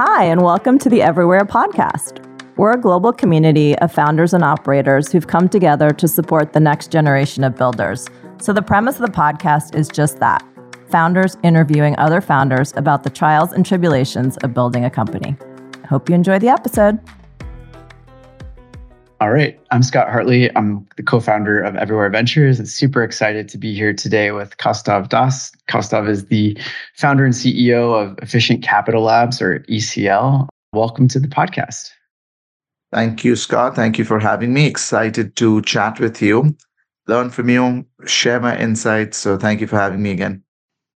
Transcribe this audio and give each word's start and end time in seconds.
Hi, 0.00 0.26
and 0.26 0.42
welcome 0.42 0.78
to 0.78 0.88
the 0.88 1.02
Everywhere 1.02 1.44
podcast. 1.44 2.24
We're 2.56 2.74
a 2.74 2.80
global 2.80 3.12
community 3.12 3.76
of 3.78 3.90
founders 3.90 4.32
and 4.32 4.44
operators 4.44 5.10
who've 5.10 5.26
come 5.26 5.48
together 5.48 5.90
to 5.90 6.06
support 6.06 6.52
the 6.52 6.60
next 6.60 6.92
generation 6.92 7.42
of 7.42 7.56
builders. 7.56 8.06
So, 8.40 8.52
the 8.52 8.62
premise 8.62 9.00
of 9.00 9.06
the 9.06 9.12
podcast 9.12 9.74
is 9.74 9.88
just 9.88 10.20
that 10.20 10.46
founders 10.88 11.36
interviewing 11.42 11.98
other 11.98 12.20
founders 12.20 12.72
about 12.76 13.02
the 13.02 13.10
trials 13.10 13.50
and 13.50 13.66
tribulations 13.66 14.36
of 14.36 14.54
building 14.54 14.84
a 14.84 14.90
company. 14.90 15.36
Hope 15.88 16.08
you 16.08 16.14
enjoy 16.14 16.38
the 16.38 16.48
episode. 16.48 17.00
All 19.20 19.32
right. 19.32 19.58
I'm 19.72 19.82
Scott 19.82 20.08
Hartley. 20.08 20.54
I'm 20.54 20.86
the 20.96 21.02
co 21.02 21.18
founder 21.18 21.60
of 21.60 21.74
Everywhere 21.74 22.08
Ventures 22.08 22.60
and 22.60 22.68
super 22.68 23.02
excited 23.02 23.48
to 23.48 23.58
be 23.58 23.74
here 23.74 23.92
today 23.92 24.30
with 24.30 24.56
Kaustav 24.58 25.08
Das. 25.08 25.50
Kaustav 25.68 26.08
is 26.08 26.26
the 26.26 26.56
founder 26.94 27.24
and 27.24 27.34
CEO 27.34 28.00
of 28.00 28.16
Efficient 28.22 28.62
Capital 28.62 29.02
Labs 29.02 29.42
or 29.42 29.58
ECL. 29.68 30.46
Welcome 30.72 31.08
to 31.08 31.18
the 31.18 31.26
podcast. 31.26 31.90
Thank 32.92 33.24
you, 33.24 33.34
Scott. 33.34 33.74
Thank 33.74 33.98
you 33.98 34.04
for 34.04 34.20
having 34.20 34.54
me. 34.54 34.66
Excited 34.66 35.34
to 35.34 35.62
chat 35.62 35.98
with 35.98 36.22
you, 36.22 36.56
learn 37.08 37.30
from 37.30 37.48
you, 37.48 37.84
share 38.06 38.38
my 38.38 38.56
insights. 38.56 39.18
So, 39.18 39.36
thank 39.36 39.60
you 39.60 39.66
for 39.66 39.78
having 39.78 40.00
me 40.00 40.12
again. 40.12 40.44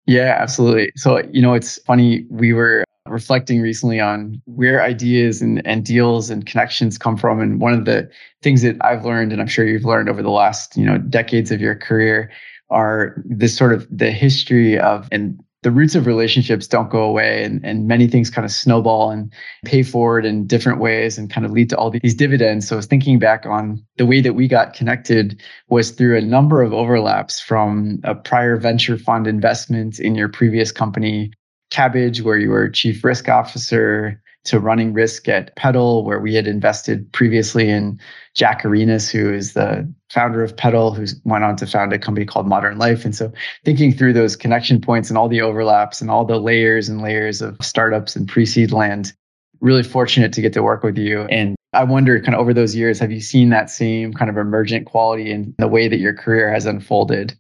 Yeah, 0.07 0.37
absolutely. 0.39 0.93
So, 0.95 1.23
you 1.33 1.43
know, 1.43 1.55
it's 1.55 1.79
funny. 1.83 2.25
We 2.31 2.53
were 2.53 2.85
reflecting 3.09 3.61
recently 3.61 4.01
on 4.01 4.41
where 4.45 4.83
ideas 4.83 5.43
and, 5.43 5.65
and 5.67 5.85
deals 5.85 6.31
and 6.31 6.47
connections 6.47 6.99
come 6.99 7.17
from. 7.17 7.41
And 7.41 7.61
one 7.61 7.75
of 7.75 7.85
the 7.85 8.09
things 8.43 8.63
that 8.63 8.77
I've 8.81 9.05
learned, 9.05 9.33
and 9.33 9.41
I'm 9.41 9.49
sure 9.49 9.67
you've 9.67 9.85
learned 9.85 10.09
over 10.09 10.23
the 10.23 10.31
last, 10.31 10.77
you 10.77 10.85
know, 10.85 10.99
decades 10.99 11.51
of 11.51 11.61
your 11.61 11.75
career, 11.75 12.31
are 12.71 13.23
this 13.25 13.57
sort 13.57 13.73
of 13.73 13.87
the 13.91 14.11
history 14.11 14.79
of 14.79 15.09
and 15.13 15.39
the 15.63 15.71
roots 15.71 15.95
of 15.95 16.07
relationships 16.07 16.67
don't 16.67 16.91
go 16.91 17.05
away 17.05 17.45
and, 17.45 17.65
and 17.65 17.87
many 17.87 18.09
things 18.09 18.31
kind 18.31 18.45
of 18.45 18.51
snowball 18.51 19.11
and 19.11 19.33
pay 19.65 19.85
forward 19.85 20.25
in 20.25 20.45
different 20.45 20.81
ways 20.81 21.17
and 21.17 21.31
kind 21.31 21.47
of 21.47 21.53
lead 21.53 21.71
to 21.71 21.77
all 21.77 21.89
these 21.89 22.15
dividends. 22.15 22.67
So 22.67 22.75
I 22.75 22.79
was 22.79 22.87
thinking 22.87 23.21
back 23.21 23.47
on 23.47 23.81
the 23.97 24.07
way 24.07 24.21
that 24.23 24.33
we 24.33 24.49
got 24.49 24.75
connected 24.75 25.41
was 25.69 25.93
through 25.93 26.19
a 26.19 26.21
number 26.21 26.63
of 26.63 26.73
overlaps 26.73 27.39
from 27.39 28.01
a 28.03 28.15
prior 28.15 28.57
venture 28.57 28.99
fund 28.99 29.29
investment 29.29 30.01
in 30.01 30.17
your 30.17 30.29
previous 30.29 30.73
company 30.73 31.31
Kabbage, 31.73 32.23
where 32.23 32.39
you 32.39 32.51
were 32.51 32.69
chief 32.69 33.03
risk 33.03 33.29
officer, 33.29 34.21
to 34.45 34.59
running 34.59 34.93
risk 34.93 35.29
at 35.29 35.55
Petal, 35.57 36.05
where 36.05 36.19
we 36.19 36.35
had 36.35 36.47
invested 36.49 37.11
previously 37.13 37.69
in 37.69 37.99
Jack 38.35 38.65
Arenas, 38.65 39.09
who 39.09 39.33
is 39.33 39.53
the 39.53 39.89
founder 40.11 40.43
of 40.43 40.57
Petal, 40.57 40.93
who 40.93 41.07
went 41.25 41.45
on 41.45 41.57
to 41.57 41.67
found 41.67 41.93
a 41.93 41.99
company 41.99 42.27
called 42.27 42.49
Modern 42.49 42.77
Life. 42.77 43.05
And 43.05 43.15
so 43.15 43.33
thinking 43.65 43.93
through 43.93 44.15
those 44.15 44.35
connection 44.35 44.81
points 44.81 45.09
and 45.09 45.17
all 45.17 45.29
the 45.29 45.41
overlaps 45.41 46.01
and 46.01 46.11
all 46.11 46.25
the 46.25 46.41
layers 46.41 46.89
and 46.89 47.03
layers 47.03 47.41
of 47.41 47.57
startups 47.63 48.17
and 48.17 48.29
pre-seed 48.29 48.73
land, 48.73 49.13
really 49.61 49.85
fortunate 49.85 50.33
to 50.33 50.41
get 50.41 50.53
to 50.55 50.63
work 50.63 50.83
with 50.83 50.99
you. 50.99 51.23
And 51.23 51.55
I 51.73 51.85
wonder 51.85 52.21
kind 52.21 52.35
of 52.35 52.41
over 52.41 52.53
those 52.53 52.75
years, 52.75 52.99
have 52.99 53.13
you 53.13 53.21
seen 53.21 53.51
that 53.51 53.71
same 53.71 54.13
kind 54.13 54.29
of 54.29 54.37
emergent 54.37 54.87
quality 54.87 55.31
in 55.31 55.55
the 55.59 55.69
way 55.69 55.87
that 55.87 55.99
your 55.99 56.15
career 56.15 56.53
has 56.53 56.67
unfolded? 56.67 57.39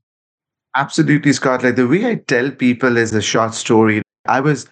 Absolutely, 0.76 1.32
Scott. 1.32 1.64
Like 1.64 1.74
the 1.74 1.88
way 1.88 2.06
I 2.06 2.14
tell 2.14 2.50
people 2.52 2.96
is 2.96 3.12
a 3.12 3.20
short 3.20 3.54
story. 3.54 4.01
I 4.26 4.40
was 4.40 4.68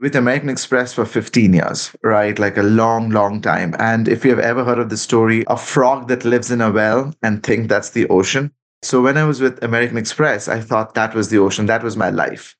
with 0.00 0.16
American 0.16 0.48
Express 0.48 0.92
for 0.92 1.04
15 1.04 1.52
years, 1.52 1.94
right? 2.02 2.38
Like 2.38 2.56
a 2.56 2.62
long, 2.62 3.10
long 3.10 3.40
time. 3.40 3.74
And 3.78 4.08
if 4.08 4.24
you 4.24 4.30
have 4.30 4.40
ever 4.40 4.64
heard 4.64 4.78
of 4.78 4.88
the 4.88 4.96
story, 4.96 5.44
a 5.48 5.56
frog 5.56 6.08
that 6.08 6.24
lives 6.24 6.50
in 6.50 6.60
a 6.60 6.70
well 6.70 7.12
and 7.22 7.42
think 7.42 7.68
that's 7.68 7.90
the 7.90 8.08
ocean. 8.08 8.50
So 8.82 9.02
when 9.02 9.18
I 9.18 9.24
was 9.24 9.40
with 9.40 9.62
American 9.62 9.98
Express, 9.98 10.48
I 10.48 10.60
thought 10.60 10.94
that 10.94 11.14
was 11.14 11.28
the 11.28 11.38
ocean. 11.38 11.66
That 11.66 11.82
was 11.82 11.96
my 11.96 12.08
life. 12.08 12.56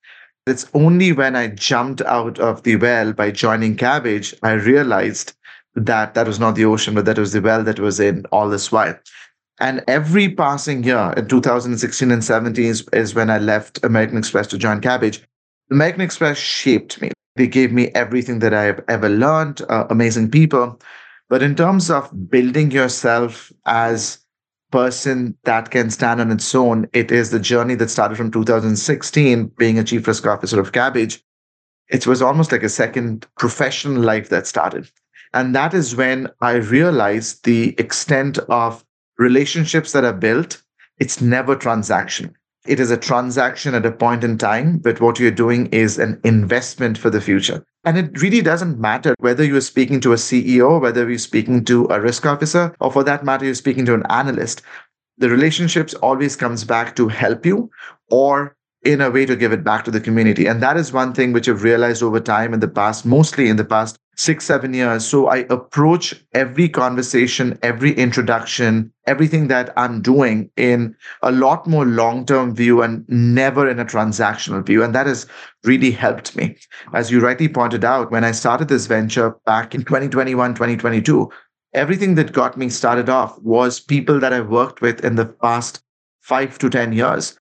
It's 0.46 0.66
only 0.74 1.12
when 1.12 1.34
I 1.34 1.48
jumped 1.48 2.02
out 2.02 2.38
of 2.38 2.62
the 2.62 2.76
well 2.76 3.12
by 3.12 3.30
joining 3.30 3.76
Kabbage, 3.76 4.34
I 4.42 4.52
realized 4.52 5.34
that 5.74 6.14
that 6.14 6.26
was 6.26 6.40
not 6.40 6.56
the 6.56 6.64
ocean, 6.64 6.94
but 6.94 7.04
that 7.06 7.18
was 7.18 7.32
the 7.32 7.40
well 7.40 7.62
that 7.64 7.80
was 7.80 8.00
in 8.00 8.26
all 8.32 8.48
this 8.48 8.70
while. 8.70 8.98
And 9.60 9.84
every 9.86 10.34
passing 10.34 10.82
year 10.82 11.12
in 11.16 11.28
2016 11.28 12.10
and 12.10 12.24
17 12.24 12.64
is, 12.64 12.88
is 12.92 13.14
when 13.14 13.30
I 13.30 13.38
left 13.38 13.84
American 13.84 14.16
Express 14.16 14.46
to 14.48 14.58
join 14.58 14.80
Kabbage. 15.70 15.76
American 15.76 16.00
Express 16.00 16.38
shaped 16.38 17.00
me. 17.00 17.10
They 17.36 17.46
gave 17.46 17.72
me 17.72 17.88
everything 17.88 18.40
that 18.40 18.54
I 18.54 18.64
have 18.64 18.82
ever 18.88 19.08
learned, 19.08 19.62
uh, 19.68 19.86
amazing 19.90 20.30
people. 20.30 20.80
But 21.28 21.42
in 21.42 21.54
terms 21.54 21.90
of 21.90 22.10
building 22.30 22.70
yourself 22.70 23.52
as 23.66 24.18
person 24.72 25.36
that 25.44 25.70
can 25.70 25.90
stand 25.90 26.20
on 26.20 26.30
its 26.30 26.54
own, 26.54 26.88
it 26.92 27.10
is 27.12 27.30
the 27.30 27.40
journey 27.40 27.74
that 27.76 27.90
started 27.90 28.16
from 28.16 28.30
2016, 28.30 29.46
being 29.58 29.78
a 29.78 29.84
chief 29.84 30.06
risk 30.06 30.26
officer 30.26 30.60
of 30.60 30.72
Kabbage. 30.72 31.22
It 31.88 32.06
was 32.06 32.22
almost 32.22 32.52
like 32.52 32.62
a 32.62 32.68
second 32.68 33.26
professional 33.38 34.00
life 34.00 34.28
that 34.28 34.46
started. 34.46 34.90
And 35.32 35.54
that 35.54 35.74
is 35.74 35.96
when 35.96 36.28
I 36.40 36.54
realized 36.54 37.44
the 37.44 37.74
extent 37.78 38.38
of 38.48 38.84
relationships 39.18 39.92
that 39.92 40.04
are 40.04 40.12
built. 40.12 40.62
It's 40.98 41.20
never 41.20 41.56
transaction 41.56 42.36
it 42.66 42.78
is 42.78 42.90
a 42.90 42.96
transaction 42.96 43.74
at 43.74 43.86
a 43.86 43.92
point 43.92 44.22
in 44.22 44.36
time, 44.36 44.78
but 44.78 45.00
what 45.00 45.18
you're 45.18 45.30
doing 45.30 45.66
is 45.66 45.98
an 45.98 46.20
investment 46.24 46.98
for 46.98 47.08
the 47.08 47.20
future. 47.20 47.64
And 47.84 47.96
it 47.96 48.20
really 48.20 48.42
doesn't 48.42 48.78
matter 48.78 49.14
whether 49.20 49.42
you're 49.42 49.62
speaking 49.62 50.00
to 50.00 50.12
a 50.12 50.16
CEO, 50.16 50.80
whether 50.80 51.08
you're 51.08 51.18
speaking 51.18 51.64
to 51.64 51.86
a 51.86 52.00
risk 52.00 52.26
officer, 52.26 52.74
or 52.80 52.92
for 52.92 53.02
that 53.04 53.24
matter, 53.24 53.46
you're 53.46 53.54
speaking 53.54 53.86
to 53.86 53.94
an 53.94 54.04
analyst. 54.10 54.60
The 55.16 55.30
relationships 55.30 55.94
always 55.94 56.36
comes 56.36 56.64
back 56.64 56.96
to 56.96 57.08
help 57.08 57.46
you 57.46 57.70
or 58.10 58.56
in 58.82 59.00
a 59.00 59.10
way 59.10 59.26
to 59.26 59.36
give 59.36 59.52
it 59.52 59.64
back 59.64 59.84
to 59.84 59.90
the 59.90 60.00
community. 60.00 60.46
And 60.46 60.62
that 60.62 60.76
is 60.76 60.92
one 60.92 61.12
thing 61.12 61.32
which 61.32 61.48
I've 61.48 61.62
realized 61.62 62.02
over 62.02 62.20
time 62.20 62.54
in 62.54 62.60
the 62.60 62.68
past, 62.68 63.04
mostly 63.04 63.48
in 63.48 63.56
the 63.56 63.64
past 63.64 63.98
six, 64.20 64.44
seven 64.44 64.74
years. 64.74 65.06
So 65.06 65.28
I 65.28 65.38
approach 65.48 66.14
every 66.34 66.68
conversation, 66.68 67.58
every 67.62 67.92
introduction, 67.94 68.92
everything 69.06 69.48
that 69.48 69.72
I'm 69.78 70.02
doing 70.02 70.50
in 70.58 70.94
a 71.22 71.32
lot 71.32 71.66
more 71.66 71.86
long 71.86 72.26
term 72.26 72.54
view 72.54 72.82
and 72.82 73.08
never 73.08 73.68
in 73.68 73.78
a 73.78 73.84
transactional 73.84 74.64
view. 74.64 74.84
And 74.84 74.94
that 74.94 75.06
has 75.06 75.26
really 75.64 75.90
helped 75.90 76.36
me. 76.36 76.56
As 76.92 77.10
you 77.10 77.20
rightly 77.20 77.48
pointed 77.48 77.82
out, 77.82 78.10
when 78.10 78.24
I 78.24 78.32
started 78.32 78.68
this 78.68 78.86
venture 78.86 79.30
back 79.46 79.74
in 79.74 79.84
2021, 79.84 80.52
2022, 80.54 81.30
everything 81.72 82.14
that 82.16 82.32
got 82.32 82.58
me 82.58 82.68
started 82.68 83.08
off 83.08 83.40
was 83.40 83.80
people 83.80 84.20
that 84.20 84.34
I've 84.34 84.50
worked 84.50 84.82
with 84.82 85.02
in 85.02 85.16
the 85.16 85.26
past 85.26 85.82
five 86.20 86.58
to 86.58 86.68
10 86.68 86.92
years 86.92 87.39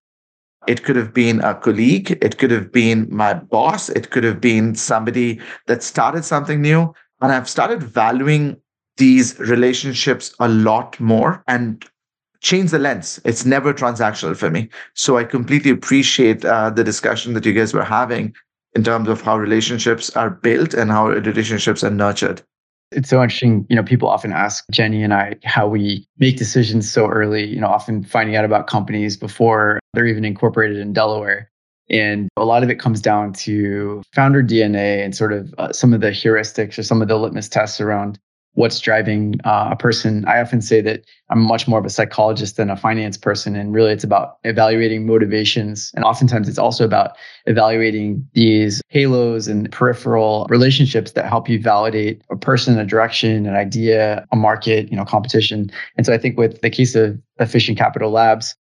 it 0.67 0.83
could 0.83 0.95
have 0.95 1.13
been 1.13 1.39
a 1.41 1.55
colleague. 1.55 2.17
It 2.21 2.37
could 2.37 2.51
have 2.51 2.71
been 2.71 3.07
my 3.09 3.33
boss. 3.33 3.89
It 3.89 4.11
could 4.11 4.23
have 4.23 4.41
been 4.41 4.75
somebody 4.75 5.39
that 5.67 5.83
started 5.83 6.25
something 6.25 6.61
new. 6.61 6.93
And 7.21 7.31
I've 7.31 7.49
started 7.49 7.81
valuing 7.83 8.57
these 8.97 9.39
relationships 9.39 10.35
a 10.39 10.47
lot 10.47 10.99
more 10.99 11.43
and 11.47 11.85
change 12.41 12.71
the 12.71 12.79
lens. 12.79 13.19
It's 13.25 13.45
never 13.45 13.73
transactional 13.73 14.35
for 14.35 14.49
me. 14.49 14.69
So 14.93 15.17
I 15.17 15.23
completely 15.23 15.71
appreciate 15.71 16.45
uh, 16.45 16.69
the 16.69 16.83
discussion 16.83 17.33
that 17.33 17.45
you 17.45 17.53
guys 17.53 17.73
were 17.73 17.83
having 17.83 18.33
in 18.75 18.83
terms 18.83 19.09
of 19.09 19.21
how 19.21 19.37
relationships 19.37 20.15
are 20.15 20.29
built 20.29 20.73
and 20.73 20.91
how 20.91 21.07
relationships 21.07 21.83
are 21.83 21.89
nurtured. 21.89 22.41
It's 22.91 23.09
so 23.09 23.21
interesting. 23.21 23.67
You 23.69 23.75
know, 23.75 23.83
people 23.83 24.09
often 24.09 24.31
ask 24.33 24.65
Jenny 24.71 25.03
and 25.03 25.13
I 25.13 25.35
how 25.43 25.67
we 25.67 26.07
make 26.17 26.37
decisions 26.37 26.91
so 26.91 27.07
early, 27.07 27.45
you 27.45 27.59
know, 27.59 27.67
often 27.67 28.03
finding 28.03 28.35
out 28.35 28.45
about 28.45 28.67
companies 28.67 29.15
before 29.15 29.79
they're 29.93 30.07
even 30.07 30.25
incorporated 30.25 30.77
in 30.77 30.93
Delaware. 30.93 31.49
And 31.89 32.29
a 32.37 32.45
lot 32.45 32.63
of 32.63 32.69
it 32.69 32.79
comes 32.79 33.01
down 33.01 33.33
to 33.33 34.03
founder 34.13 34.43
DNA 34.43 35.03
and 35.03 35.15
sort 35.15 35.33
of 35.33 35.53
uh, 35.57 35.73
some 35.73 35.93
of 35.93 36.01
the 36.01 36.09
heuristics 36.09 36.77
or 36.77 36.83
some 36.83 37.01
of 37.01 37.07
the 37.07 37.17
litmus 37.17 37.49
tests 37.49 37.81
around 37.81 38.19
what's 38.53 38.79
driving 38.79 39.35
uh, 39.45 39.69
a 39.71 39.75
person. 39.75 40.25
I 40.25 40.41
often 40.41 40.61
say 40.61 40.81
that 40.81 41.05
I'm 41.29 41.41
much 41.41 41.67
more 41.67 41.79
of 41.79 41.85
a 41.85 41.89
psychologist 41.89 42.57
than 42.57 42.69
a 42.69 42.75
finance 42.75 43.17
person. 43.17 43.55
And 43.55 43.73
really, 43.73 43.91
it's 43.91 44.03
about 44.03 44.37
evaluating 44.43 45.07
motivations. 45.07 45.91
And 45.95 46.03
oftentimes, 46.03 46.49
it's 46.49 46.57
also 46.57 46.83
about 46.83 47.15
evaluating 47.45 48.27
these 48.33 48.81
halos 48.89 49.47
and 49.47 49.71
peripheral 49.71 50.45
relationships 50.49 51.11
that 51.13 51.25
help 51.25 51.47
you 51.47 51.61
validate 51.61 52.21
a 52.29 52.35
person, 52.35 52.77
a 52.77 52.85
direction, 52.85 53.45
an 53.45 53.55
idea, 53.55 54.25
a 54.31 54.35
market, 54.35 54.91
you 54.91 54.97
know, 54.97 55.05
competition. 55.05 55.71
And 55.95 56.05
so 56.05 56.13
I 56.13 56.17
think 56.17 56.37
with 56.37 56.61
the 56.61 56.69
case 56.69 56.95
of 56.95 57.19
Efficient 57.39 57.77
Capital 57.77 58.11
Labs, 58.11 58.55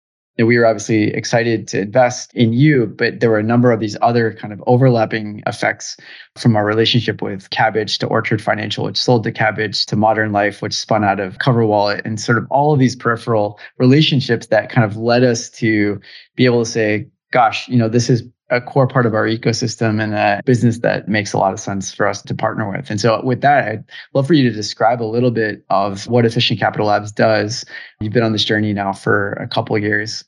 we 0.45 0.57
were 0.57 0.65
obviously 0.65 1.13
excited 1.13 1.67
to 1.69 1.81
invest 1.81 2.31
in 2.33 2.53
you, 2.53 2.85
but 2.85 3.19
there 3.19 3.29
were 3.29 3.39
a 3.39 3.43
number 3.43 3.71
of 3.71 3.79
these 3.79 3.97
other 4.01 4.33
kind 4.33 4.53
of 4.53 4.63
overlapping 4.67 5.41
effects 5.47 5.97
from 6.35 6.55
our 6.55 6.65
relationship 6.65 7.21
with 7.21 7.49
Kabbage 7.49 7.97
to 7.99 8.07
Orchard 8.07 8.41
Financial, 8.41 8.85
which 8.85 8.97
sold 8.97 9.23
to 9.23 9.31
Kabbage 9.31 9.85
to 9.85 9.95
Modern 9.95 10.31
Life, 10.31 10.61
which 10.61 10.73
spun 10.73 11.03
out 11.03 11.19
of 11.19 11.39
Cover 11.39 11.65
Wallet, 11.65 12.01
and 12.05 12.19
sort 12.19 12.37
of 12.37 12.45
all 12.51 12.71
of 12.73 12.79
these 12.79 12.95
peripheral 12.95 13.59
relationships 13.79 14.47
that 14.47 14.69
kind 14.69 14.85
of 14.85 14.95
led 14.95 15.23
us 15.23 15.49
to 15.51 15.99
be 16.35 16.45
able 16.45 16.63
to 16.63 16.69
say, 16.69 17.07
gosh, 17.31 17.67
you 17.67 17.77
know, 17.77 17.89
this 17.89 18.09
is 18.09 18.23
a 18.49 18.61
core 18.61 18.87
part 18.87 19.05
of 19.05 19.13
our 19.13 19.25
ecosystem 19.25 20.01
and 20.01 20.13
a 20.13 20.41
business 20.45 20.79
that 20.79 21.07
makes 21.07 21.33
a 21.33 21.37
lot 21.37 21.53
of 21.53 21.59
sense 21.59 21.93
for 21.93 22.07
us 22.07 22.21
to 22.21 22.33
partner 22.33 22.69
with. 22.69 22.89
And 22.89 22.99
so, 22.99 23.21
with 23.23 23.41
that, 23.41 23.67
I'd 23.67 23.83
love 24.13 24.27
for 24.27 24.33
you 24.33 24.49
to 24.49 24.55
describe 24.55 25.01
a 25.01 25.05
little 25.05 25.31
bit 25.31 25.65
of 25.69 26.07
what 26.07 26.25
Efficient 26.25 26.59
Capital 26.59 26.87
Labs 26.87 27.11
does. 27.11 27.65
You've 27.99 28.13
been 28.13 28.23
on 28.23 28.31
this 28.31 28.45
journey 28.45 28.73
now 28.73 28.93
for 28.93 29.33
a 29.33 29.47
couple 29.47 29.75
of 29.75 29.81
years. 29.81 30.23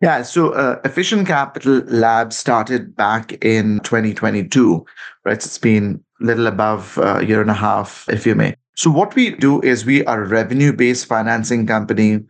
Yeah, 0.00 0.22
so 0.22 0.52
uh, 0.52 0.80
Efficient 0.84 1.26
Capital 1.26 1.78
Labs 1.86 2.36
started 2.36 2.94
back 2.94 3.32
in 3.44 3.80
2022, 3.80 4.84
right? 5.24 5.34
It's 5.34 5.56
been 5.56 6.04
a 6.20 6.24
little 6.24 6.46
above 6.46 6.98
a 6.98 7.24
year 7.24 7.40
and 7.40 7.50
a 7.50 7.54
half, 7.54 8.06
if 8.08 8.26
you 8.26 8.34
may. 8.34 8.54
So 8.76 8.90
what 8.90 9.14
we 9.14 9.30
do 9.30 9.60
is 9.62 9.86
we 9.86 10.04
are 10.04 10.22
a 10.22 10.28
revenue-based 10.28 11.06
financing 11.06 11.66
company 11.66 12.20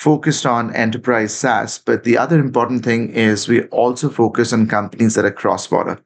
focused 0.00 0.46
on 0.46 0.74
enterprise 0.74 1.34
SaaS, 1.34 1.78
but 1.78 2.04
the 2.04 2.16
other 2.16 2.38
important 2.38 2.82
thing 2.82 3.10
is 3.10 3.46
we 3.46 3.64
also 3.64 4.08
focus 4.08 4.50
on 4.50 4.66
companies 4.66 5.14
that 5.14 5.26
are 5.26 5.30
cross-border. 5.30 6.00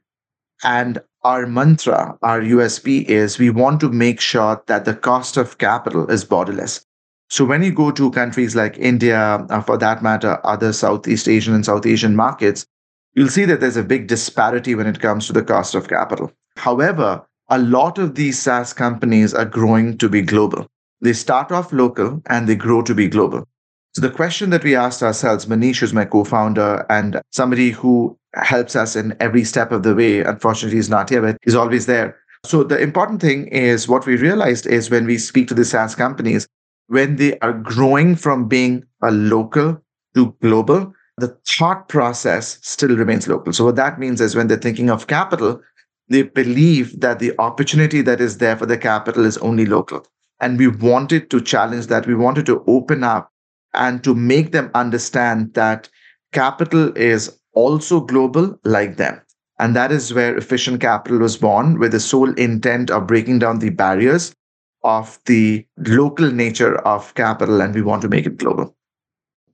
And 0.65 1.01
our 1.23 1.47
mantra, 1.47 2.19
our 2.21 2.41
USP 2.41 3.05
is 3.05 3.39
we 3.39 3.51
want 3.51 3.81
to 3.81 3.89
make 3.89 4.21
sure 4.21 4.61
that 4.67 4.85
the 4.85 4.97
cost 4.97 5.37
of 5.37 5.59
capital 5.59 6.11
is 6.11 6.25
borderless. 6.25 6.85
So 7.31 7.45
when 7.45 7.63
you 7.63 7.73
go 7.73 7.93
to 7.93 8.11
countries 8.11 8.57
like 8.57 8.77
India, 8.79 9.47
uh, 9.49 9.61
for 9.61 9.79
that 9.79 10.03
matter, 10.03 10.41
other 10.43 10.73
Southeast 10.73 11.29
Asian 11.29 11.55
and 11.55 11.65
South 11.65 11.87
Asian 11.87 12.17
markets, 12.17 12.67
you'll 13.15 13.29
see 13.29 13.45
that 13.45 13.61
there's 13.61 13.77
a 13.77 13.85
big 13.85 14.09
disparity 14.09 14.75
when 14.75 14.89
it 14.89 15.01
comes 15.01 15.29
to 15.29 15.33
the 15.33 15.43
cost 15.43 15.77
of 15.77 15.89
capital. 15.89 16.33
However, 16.57 17.25
a 17.49 17.61
lot 17.61 17.99
of 17.99 18.17
these 18.17 18.43
SaaS 18.43 18.73
companies 18.73 19.33
are 19.33 19.45
growing 19.45 19.99
to 19.99 20.09
be 20.09 20.21
global. 20.21 20.67
They 21.01 21.13
start 21.13 21.53
off 21.53 21.73
local 21.73 22.21
and 22.27 22.49
they 22.49 22.57
grow 22.57 22.83
to 22.83 22.95
be 22.95 23.07
global. 23.07 23.47
So 23.95 24.01
the 24.01 24.11
question 24.11 24.51
that 24.51 24.65
we 24.65 24.75
asked 24.75 25.05
ourselves, 25.05 25.47
Manish 25.47 25.81
is 25.81 25.93
my 25.93 26.05
co-founder 26.05 26.85
and 26.91 27.23
somebody 27.31 27.71
who 27.71 28.19
helps 28.35 28.75
us 28.75 28.97
in 28.97 29.17
every 29.21 29.45
step 29.45 29.71
of 29.71 29.85
the 29.85 29.95
way. 29.95 30.21
Unfortunately, 30.21 30.77
he's 30.77 30.91
not 30.91 31.09
here, 31.09 31.23
but 31.23 31.37
he's 31.45 31.55
always 31.55 31.87
there. 31.87 32.19
So 32.45 32.65
the 32.65 32.79
important 32.79 33.21
thing 33.21 33.47
is 33.49 33.89
what 33.89 34.05
we 34.05 34.17
realized 34.17 34.67
is 34.67 34.91
when 34.91 35.07
we 35.07 35.17
speak 35.17 35.47
to 35.49 35.55
the 35.55 35.65
SaaS 35.65 35.95
companies, 35.95 36.49
when 36.89 37.17
they 37.17 37.39
are 37.39 37.53
growing 37.53 38.17
from 38.17 38.49
being 38.49 38.85
a 39.01 39.13
local 39.13 39.81
to 40.15 40.35
global, 40.43 40.93
the 41.19 41.29
thought 41.47 41.89
process 41.89 42.59
still 42.63 42.97
remains 42.97 43.29
local. 43.29 43.53
So 43.53 43.65
what 43.65 43.77
that 43.77 44.01
means 44.01 44.21
is 44.21 44.35
when 44.35 44.49
they're 44.49 44.59
thinking 44.59 44.91
of 44.91 45.07
capital, 45.07 45.63
they 46.09 46.23
believe 46.23 47.01
that 47.01 47.21
the 47.21 47.33
opportunity 47.39 48.03
that 48.03 48.21
is 48.21 48.39
there 48.39 48.57
for 48.57 48.67
the 48.67 48.77
capital 48.77 49.25
is 49.25 49.39
only 49.39 49.67
local. 49.67 50.05
And 50.41 50.59
we 50.59 50.67
wanted 50.67 51.31
to 51.31 51.41
challenge 51.41 51.87
that. 51.87 52.09
We 52.09 52.17
wanted 52.17 52.45
to 52.47 52.65
open 52.67 53.05
up 53.05 53.31
and 53.75 54.03
to 54.05 54.15
make 54.15 54.53
them 54.53 54.71
understand 54.75 55.55
that 55.55 55.89
capital 56.33 56.97
is 56.97 57.39
also 57.53 58.01
global 58.01 58.59
like 58.65 58.97
them. 58.97 59.21
And 59.59 59.77
that 59.77 59.93
is 59.93 60.13
where 60.13 60.37
Efficient 60.37 60.81
Capital 60.81 61.19
was 61.19 61.37
born, 61.37 61.79
with 61.79 61.93
the 61.93 62.01
sole 62.01 62.33
intent 62.35 62.91
of 62.91 63.07
breaking 63.07 63.39
down 63.39 63.61
the 63.61 63.71
barriers 63.71 64.35
of 64.83 65.19
the 65.27 65.65
local 65.79 66.31
nature 66.31 66.79
of 66.81 67.15
capital, 67.15 67.61
and 67.61 67.75
we 67.75 67.83
want 67.83 68.03
to 68.03 68.09
make 68.09 68.27
it 68.27 68.37
global 68.37 68.75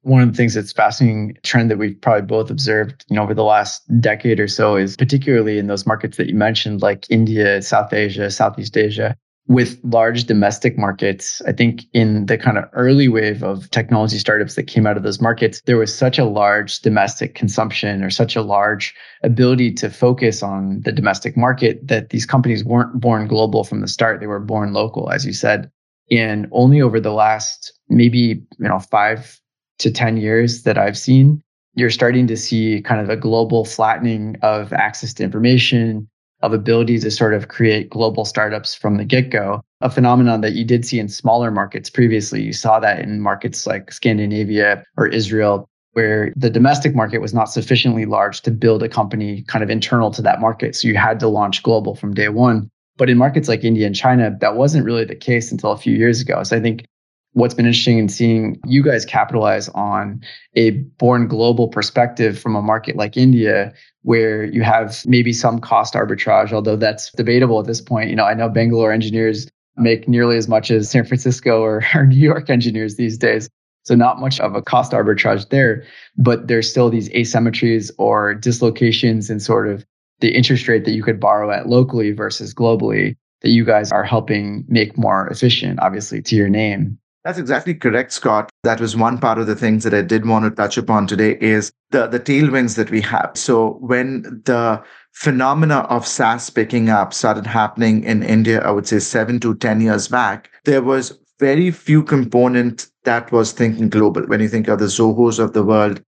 one 0.02 0.22
of 0.22 0.30
the 0.30 0.36
things 0.36 0.54
that's 0.54 0.72
fascinating 0.72 1.36
trend 1.42 1.70
that 1.70 1.78
we've 1.78 2.00
probably 2.00 2.22
both 2.22 2.50
observed 2.50 3.04
you 3.08 3.16
know 3.16 3.22
over 3.22 3.34
the 3.34 3.44
last 3.44 3.82
decade 4.00 4.40
or 4.40 4.48
so 4.48 4.76
is 4.76 4.96
particularly 4.96 5.58
in 5.58 5.66
those 5.66 5.86
markets 5.86 6.16
that 6.16 6.28
you 6.28 6.34
mentioned 6.34 6.80
like 6.80 7.06
india 7.10 7.60
south 7.60 7.92
asia 7.92 8.30
southeast 8.30 8.76
asia 8.76 9.16
with 9.46 9.78
large 9.82 10.24
domestic 10.24 10.78
markets 10.78 11.42
i 11.46 11.52
think 11.52 11.82
in 11.92 12.26
the 12.26 12.38
kind 12.38 12.58
of 12.58 12.64
early 12.72 13.08
wave 13.08 13.42
of 13.42 13.70
technology 13.70 14.18
startups 14.18 14.54
that 14.54 14.64
came 14.64 14.86
out 14.86 14.96
of 14.96 15.02
those 15.02 15.20
markets 15.20 15.62
there 15.66 15.78
was 15.78 15.94
such 15.94 16.18
a 16.18 16.24
large 16.24 16.80
domestic 16.80 17.34
consumption 17.34 18.04
or 18.04 18.10
such 18.10 18.36
a 18.36 18.42
large 18.42 18.94
ability 19.22 19.72
to 19.72 19.90
focus 19.90 20.42
on 20.42 20.80
the 20.84 20.92
domestic 20.92 21.36
market 21.36 21.86
that 21.86 22.10
these 22.10 22.26
companies 22.26 22.64
weren't 22.64 23.00
born 23.00 23.26
global 23.26 23.64
from 23.64 23.80
the 23.80 23.88
start. 23.88 24.20
They 24.20 24.26
were 24.26 24.40
born 24.40 24.72
local 24.72 25.10
as 25.10 25.26
you 25.26 25.32
said. 25.32 25.70
And 26.10 26.48
only 26.52 26.80
over 26.80 27.00
the 27.00 27.12
last 27.12 27.72
maybe 27.88 28.42
you 28.58 28.68
know 28.68 28.78
5 28.78 29.40
to 29.80 29.90
10 29.90 30.16
years 30.16 30.62
that 30.62 30.78
I've 30.78 30.98
seen, 30.98 31.42
you're 31.74 31.90
starting 31.90 32.26
to 32.26 32.36
see 32.36 32.82
kind 32.82 33.00
of 33.00 33.08
a 33.08 33.16
global 33.16 33.64
flattening 33.64 34.36
of 34.42 34.72
access 34.72 35.14
to 35.14 35.24
information, 35.24 36.08
of 36.42 36.52
ability 36.52 36.98
to 36.98 37.10
sort 37.10 37.34
of 37.34 37.48
create 37.48 37.90
global 37.90 38.24
startups 38.24 38.74
from 38.74 38.96
the 38.96 39.04
get 39.04 39.30
go. 39.30 39.60
A 39.80 39.90
phenomenon 39.90 40.40
that 40.40 40.52
you 40.52 40.64
did 40.64 40.84
see 40.84 40.98
in 40.98 41.08
smaller 41.08 41.50
markets 41.50 41.90
previously. 41.90 42.42
You 42.42 42.52
saw 42.52 42.80
that 42.80 43.00
in 43.00 43.20
markets 43.20 43.66
like 43.66 43.92
Scandinavia 43.92 44.84
or 44.96 45.06
Israel, 45.06 45.68
where 45.92 46.32
the 46.36 46.50
domestic 46.50 46.94
market 46.94 47.18
was 47.18 47.34
not 47.34 47.50
sufficiently 47.50 48.04
large 48.04 48.42
to 48.42 48.50
build 48.50 48.82
a 48.82 48.88
company 48.88 49.42
kind 49.48 49.62
of 49.62 49.70
internal 49.70 50.10
to 50.12 50.22
that 50.22 50.40
market. 50.40 50.76
So 50.76 50.88
you 50.88 50.96
had 50.96 51.20
to 51.20 51.28
launch 51.28 51.62
global 51.62 51.94
from 51.94 52.14
day 52.14 52.28
one. 52.28 52.70
But 52.96 53.08
in 53.08 53.16
markets 53.16 53.48
like 53.48 53.64
India 53.64 53.86
and 53.86 53.96
China, 53.96 54.36
that 54.40 54.56
wasn't 54.56 54.84
really 54.84 55.04
the 55.04 55.16
case 55.16 55.50
until 55.50 55.72
a 55.72 55.78
few 55.78 55.96
years 55.96 56.20
ago. 56.20 56.42
So 56.42 56.56
I 56.56 56.60
think 56.60 56.84
what's 57.32 57.54
been 57.54 57.66
interesting 57.66 57.98
in 57.98 58.08
seeing 58.08 58.60
you 58.66 58.82
guys 58.82 59.04
capitalize 59.04 59.68
on 59.70 60.20
a 60.54 60.70
born 60.70 61.28
global 61.28 61.68
perspective 61.68 62.38
from 62.38 62.56
a 62.56 62.62
market 62.62 62.96
like 62.96 63.16
India, 63.16 63.72
where 64.02 64.44
you 64.44 64.62
have 64.62 65.04
maybe 65.06 65.32
some 65.32 65.60
cost 65.60 65.94
arbitrage, 65.94 66.52
although 66.52 66.76
that's 66.76 67.12
debatable 67.12 67.60
at 67.60 67.66
this 67.66 67.80
point. 67.80 68.10
You 68.10 68.16
know, 68.16 68.24
I 68.24 68.34
know 68.34 68.48
Bangalore 68.48 68.92
engineers 68.92 69.48
make 69.76 70.08
nearly 70.08 70.36
as 70.36 70.48
much 70.48 70.70
as 70.70 70.90
San 70.90 71.04
Francisco 71.04 71.62
or, 71.62 71.84
or 71.94 72.06
New 72.06 72.16
York 72.16 72.50
engineers 72.50 72.96
these 72.96 73.16
days. 73.16 73.48
So 73.84 73.94
not 73.94 74.20
much 74.20 74.38
of 74.40 74.54
a 74.54 74.62
cost 74.62 74.92
arbitrage 74.92 75.48
there, 75.48 75.84
but 76.16 76.48
there's 76.48 76.70
still 76.70 76.90
these 76.90 77.08
asymmetries 77.10 77.90
or 77.96 78.34
dislocations 78.34 79.30
in 79.30 79.40
sort 79.40 79.68
of 79.68 79.86
the 80.20 80.28
interest 80.36 80.68
rate 80.68 80.84
that 80.84 80.92
you 80.92 81.02
could 81.02 81.18
borrow 81.18 81.50
at 81.50 81.66
locally 81.66 82.12
versus 82.12 82.52
globally 82.52 83.16
that 83.40 83.50
you 83.50 83.64
guys 83.64 83.90
are 83.90 84.04
helping 84.04 84.66
make 84.68 84.98
more 84.98 85.26
efficient, 85.28 85.80
obviously, 85.80 86.20
to 86.20 86.36
your 86.36 86.50
name. 86.50 86.98
That's 87.24 87.38
exactly 87.38 87.74
correct, 87.74 88.12
Scott. 88.12 88.50
That 88.62 88.80
was 88.80 88.96
one 88.96 89.18
part 89.18 89.38
of 89.38 89.46
the 89.46 89.54
things 89.54 89.84
that 89.84 89.92
I 89.92 90.00
did 90.00 90.24
want 90.24 90.46
to 90.46 90.50
touch 90.50 90.78
upon 90.78 91.06
today 91.06 91.36
is 91.40 91.70
the, 91.90 92.06
the 92.06 92.18
tailwinds 92.20 92.76
that 92.76 92.90
we 92.90 93.02
have. 93.02 93.32
So 93.34 93.72
when 93.80 94.42
the 94.46 94.82
phenomena 95.12 95.80
of 95.90 96.06
SaaS 96.06 96.48
picking 96.48 96.88
up 96.88 97.12
started 97.12 97.46
happening 97.46 98.04
in 98.04 98.22
India, 98.22 98.62
I 98.62 98.70
would 98.70 98.88
say 98.88 99.00
seven 99.00 99.38
to 99.40 99.54
10 99.54 99.82
years 99.82 100.08
back, 100.08 100.50
there 100.64 100.82
was 100.82 101.18
very 101.38 101.70
few 101.70 102.02
component 102.02 102.86
that 103.04 103.30
was 103.32 103.52
thinking 103.52 103.90
global. 103.90 104.22
When 104.22 104.40
you 104.40 104.48
think 104.48 104.68
of 104.68 104.78
the 104.78 104.86
Zohos 104.86 105.38
of 105.38 105.52
the 105.52 105.64
world, 105.64 106.02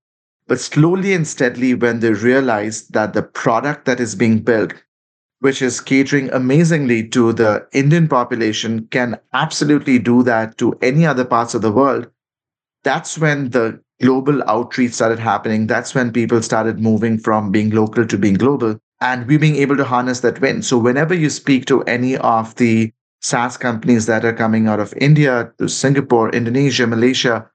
but 0.47 0.59
slowly 0.59 1.13
and 1.13 1.27
steadily, 1.27 1.73
when 1.73 1.99
they 1.99 2.11
realized 2.11 2.93
that 2.93 3.13
the 3.13 3.23
product 3.23 3.85
that 3.85 3.99
is 3.99 4.15
being 4.15 4.39
built 4.39 4.73
which 5.43 5.61
is 5.61 5.81
catering 5.81 6.31
amazingly 6.31 7.05
to 7.05 7.33
the 7.33 7.67
Indian 7.73 8.07
population, 8.07 8.87
can 8.91 9.19
absolutely 9.33 9.99
do 9.99 10.23
that 10.23 10.57
to 10.57 10.73
any 10.81 11.05
other 11.05 11.25
parts 11.25 11.53
of 11.53 11.61
the 11.61 11.71
world. 11.71 12.07
That's 12.85 13.17
when 13.17 13.49
the 13.49 13.77
global 14.01 14.41
outreach 14.43 14.93
started 14.93 15.19
happening. 15.19 15.67
That's 15.67 15.93
when 15.93 16.13
people 16.13 16.41
started 16.41 16.79
moving 16.79 17.17
from 17.17 17.51
being 17.51 17.71
local 17.71 18.07
to 18.07 18.17
being 18.17 18.35
global. 18.35 18.79
And 19.01 19.27
we 19.27 19.35
being 19.35 19.57
able 19.57 19.75
to 19.75 19.83
harness 19.83 20.21
that 20.21 20.39
win. 20.39 20.61
So 20.61 20.77
whenever 20.77 21.13
you 21.13 21.29
speak 21.29 21.65
to 21.65 21.81
any 21.83 22.15
of 22.15 22.55
the 22.55 22.93
SaaS 23.21 23.57
companies 23.57 24.05
that 24.05 24.23
are 24.23 24.31
coming 24.31 24.67
out 24.67 24.79
of 24.79 24.93
India 24.95 25.51
to 25.57 25.67
Singapore, 25.67 26.29
Indonesia, 26.29 26.87
Malaysia, 26.87 27.49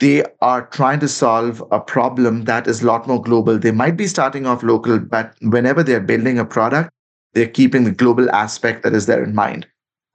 they 0.00 0.24
are 0.40 0.66
trying 0.68 1.00
to 1.00 1.08
solve 1.08 1.62
a 1.72 1.80
problem 1.80 2.44
that 2.44 2.66
is 2.66 2.80
a 2.82 2.86
lot 2.86 3.06
more 3.06 3.20
global. 3.20 3.58
They 3.58 3.72
might 3.72 3.98
be 3.98 4.06
starting 4.06 4.46
off 4.46 4.62
local, 4.62 4.98
but 4.98 5.34
whenever 5.42 5.82
they're 5.82 6.00
building 6.00 6.38
a 6.38 6.46
product, 6.46 6.90
they're 7.34 7.48
keeping 7.48 7.84
the 7.84 7.90
global 7.90 8.30
aspect 8.30 8.82
that 8.82 8.94
is 8.94 9.06
there 9.06 9.22
in 9.22 9.34
mind. 9.34 9.66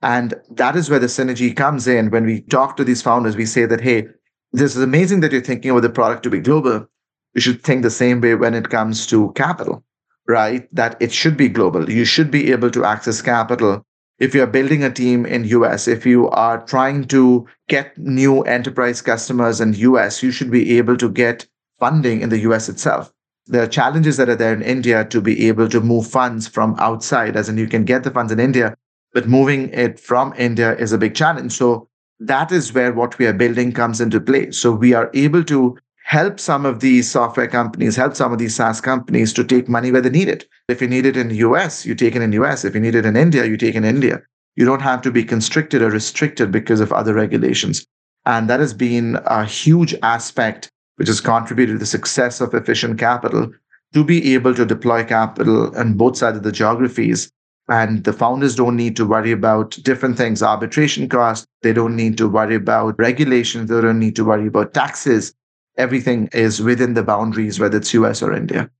And 0.02 0.34
that 0.50 0.76
is 0.76 0.90
where 0.90 0.98
the 0.98 1.06
synergy 1.06 1.56
comes 1.56 1.88
in. 1.88 2.10
When 2.10 2.26
we 2.26 2.42
talk 2.42 2.76
to 2.76 2.84
these 2.84 3.02
founders, 3.02 3.36
we 3.36 3.46
say 3.46 3.64
that, 3.64 3.80
hey, 3.80 4.08
this 4.52 4.76
is 4.76 4.82
amazing 4.82 5.20
that 5.20 5.32
you're 5.32 5.40
thinking 5.40 5.70
about 5.70 5.80
the 5.80 5.90
product 5.90 6.22
to 6.24 6.30
be 6.30 6.40
global. 6.40 6.86
You 7.34 7.40
should 7.40 7.62
think 7.62 7.82
the 7.82 7.90
same 7.90 8.20
way 8.20 8.34
when 8.34 8.54
it 8.54 8.68
comes 8.68 9.06
to 9.08 9.32
capital, 9.32 9.82
right? 10.28 10.68
That 10.74 10.96
it 11.00 11.12
should 11.12 11.36
be 11.36 11.48
global. 11.48 11.90
You 11.90 12.04
should 12.04 12.30
be 12.30 12.52
able 12.52 12.70
to 12.72 12.84
access 12.84 13.22
capital. 13.22 13.82
If 14.18 14.34
you're 14.34 14.46
building 14.46 14.84
a 14.84 14.92
team 14.92 15.26
in 15.26 15.44
US, 15.44 15.88
if 15.88 16.06
you 16.06 16.28
are 16.30 16.64
trying 16.66 17.06
to 17.06 17.46
get 17.68 17.96
new 17.98 18.42
enterprise 18.42 19.00
customers 19.00 19.60
in 19.60 19.72
US, 19.72 20.22
you 20.22 20.30
should 20.30 20.50
be 20.50 20.76
able 20.76 20.96
to 20.98 21.08
get 21.08 21.46
funding 21.80 22.20
in 22.20 22.28
the 22.28 22.38
US 22.40 22.68
itself 22.68 23.12
the 23.46 23.66
challenges 23.66 24.16
that 24.16 24.28
are 24.28 24.36
there 24.36 24.54
in 24.54 24.62
India 24.62 25.04
to 25.06 25.20
be 25.20 25.48
able 25.48 25.68
to 25.68 25.80
move 25.80 26.06
funds 26.06 26.48
from 26.48 26.74
outside, 26.78 27.36
as 27.36 27.48
in 27.48 27.58
you 27.58 27.66
can 27.66 27.84
get 27.84 28.04
the 28.04 28.10
funds 28.10 28.32
in 28.32 28.40
India, 28.40 28.74
but 29.12 29.28
moving 29.28 29.68
it 29.70 30.00
from 30.00 30.32
India 30.36 30.74
is 30.76 30.92
a 30.92 30.98
big 30.98 31.14
challenge. 31.14 31.52
So 31.52 31.88
that 32.20 32.52
is 32.52 32.72
where 32.72 32.92
what 32.92 33.18
we 33.18 33.26
are 33.26 33.32
building 33.32 33.72
comes 33.72 34.00
into 34.00 34.20
play. 34.20 34.50
So 34.50 34.72
we 34.72 34.94
are 34.94 35.10
able 35.14 35.44
to 35.44 35.76
help 36.04 36.38
some 36.38 36.66
of 36.66 36.80
these 36.80 37.10
software 37.10 37.48
companies, 37.48 37.96
help 37.96 38.14
some 38.14 38.32
of 38.32 38.38
these 38.38 38.54
SaaS 38.54 38.80
companies 38.80 39.32
to 39.32 39.44
take 39.44 39.68
money 39.68 39.90
where 39.90 40.02
they 40.02 40.10
need 40.10 40.28
it. 40.28 40.46
If 40.68 40.80
you 40.80 40.88
need 40.88 41.06
it 41.06 41.16
in 41.16 41.28
the 41.28 41.36
US, 41.36 41.86
you 41.86 41.94
take 41.94 42.14
it 42.14 42.22
in 42.22 42.30
the 42.30 42.42
US. 42.42 42.64
If 42.64 42.74
you 42.74 42.80
need 42.80 42.94
it 42.94 43.06
in 43.06 43.16
India, 43.16 43.44
you 43.44 43.56
take 43.56 43.74
it 43.74 43.78
in 43.78 43.84
India. 43.84 44.22
You 44.56 44.64
don't 44.64 44.82
have 44.82 45.02
to 45.02 45.10
be 45.10 45.24
constricted 45.24 45.82
or 45.82 45.90
restricted 45.90 46.52
because 46.52 46.80
of 46.80 46.92
other 46.92 47.14
regulations. 47.14 47.86
And 48.26 48.48
that 48.48 48.60
has 48.60 48.72
been 48.72 49.18
a 49.26 49.44
huge 49.44 49.94
aspect 50.02 50.70
which 50.96 51.08
has 51.08 51.20
contributed 51.20 51.74
to 51.74 51.78
the 51.78 51.86
success 51.86 52.40
of 52.40 52.54
efficient 52.54 52.98
capital, 52.98 53.50
to 53.92 54.04
be 54.04 54.34
able 54.34 54.54
to 54.54 54.66
deploy 54.66 55.04
capital 55.04 55.76
on 55.76 55.94
both 55.94 56.16
sides 56.16 56.36
of 56.36 56.42
the 56.42 56.52
geographies. 56.52 57.30
And 57.68 58.04
the 58.04 58.12
founders 58.12 58.56
don't 58.56 58.76
need 58.76 58.94
to 58.96 59.06
worry 59.06 59.32
about 59.32 59.78
different 59.82 60.18
things, 60.18 60.42
arbitration 60.42 61.08
costs. 61.08 61.46
They 61.62 61.72
don't 61.72 61.96
need 61.96 62.18
to 62.18 62.28
worry 62.28 62.56
about 62.56 62.98
regulations. 62.98 63.70
They 63.70 63.80
don't 63.80 63.98
need 63.98 64.16
to 64.16 64.24
worry 64.24 64.48
about 64.48 64.74
taxes. 64.74 65.34
everything 65.76 66.28
is 66.32 66.62
within 66.62 66.94
the 66.94 67.02
boundaries, 67.02 67.58
whether 67.58 67.78
it's 67.78 67.94
US 67.94 68.22
or 68.22 68.32
India. 68.32 68.70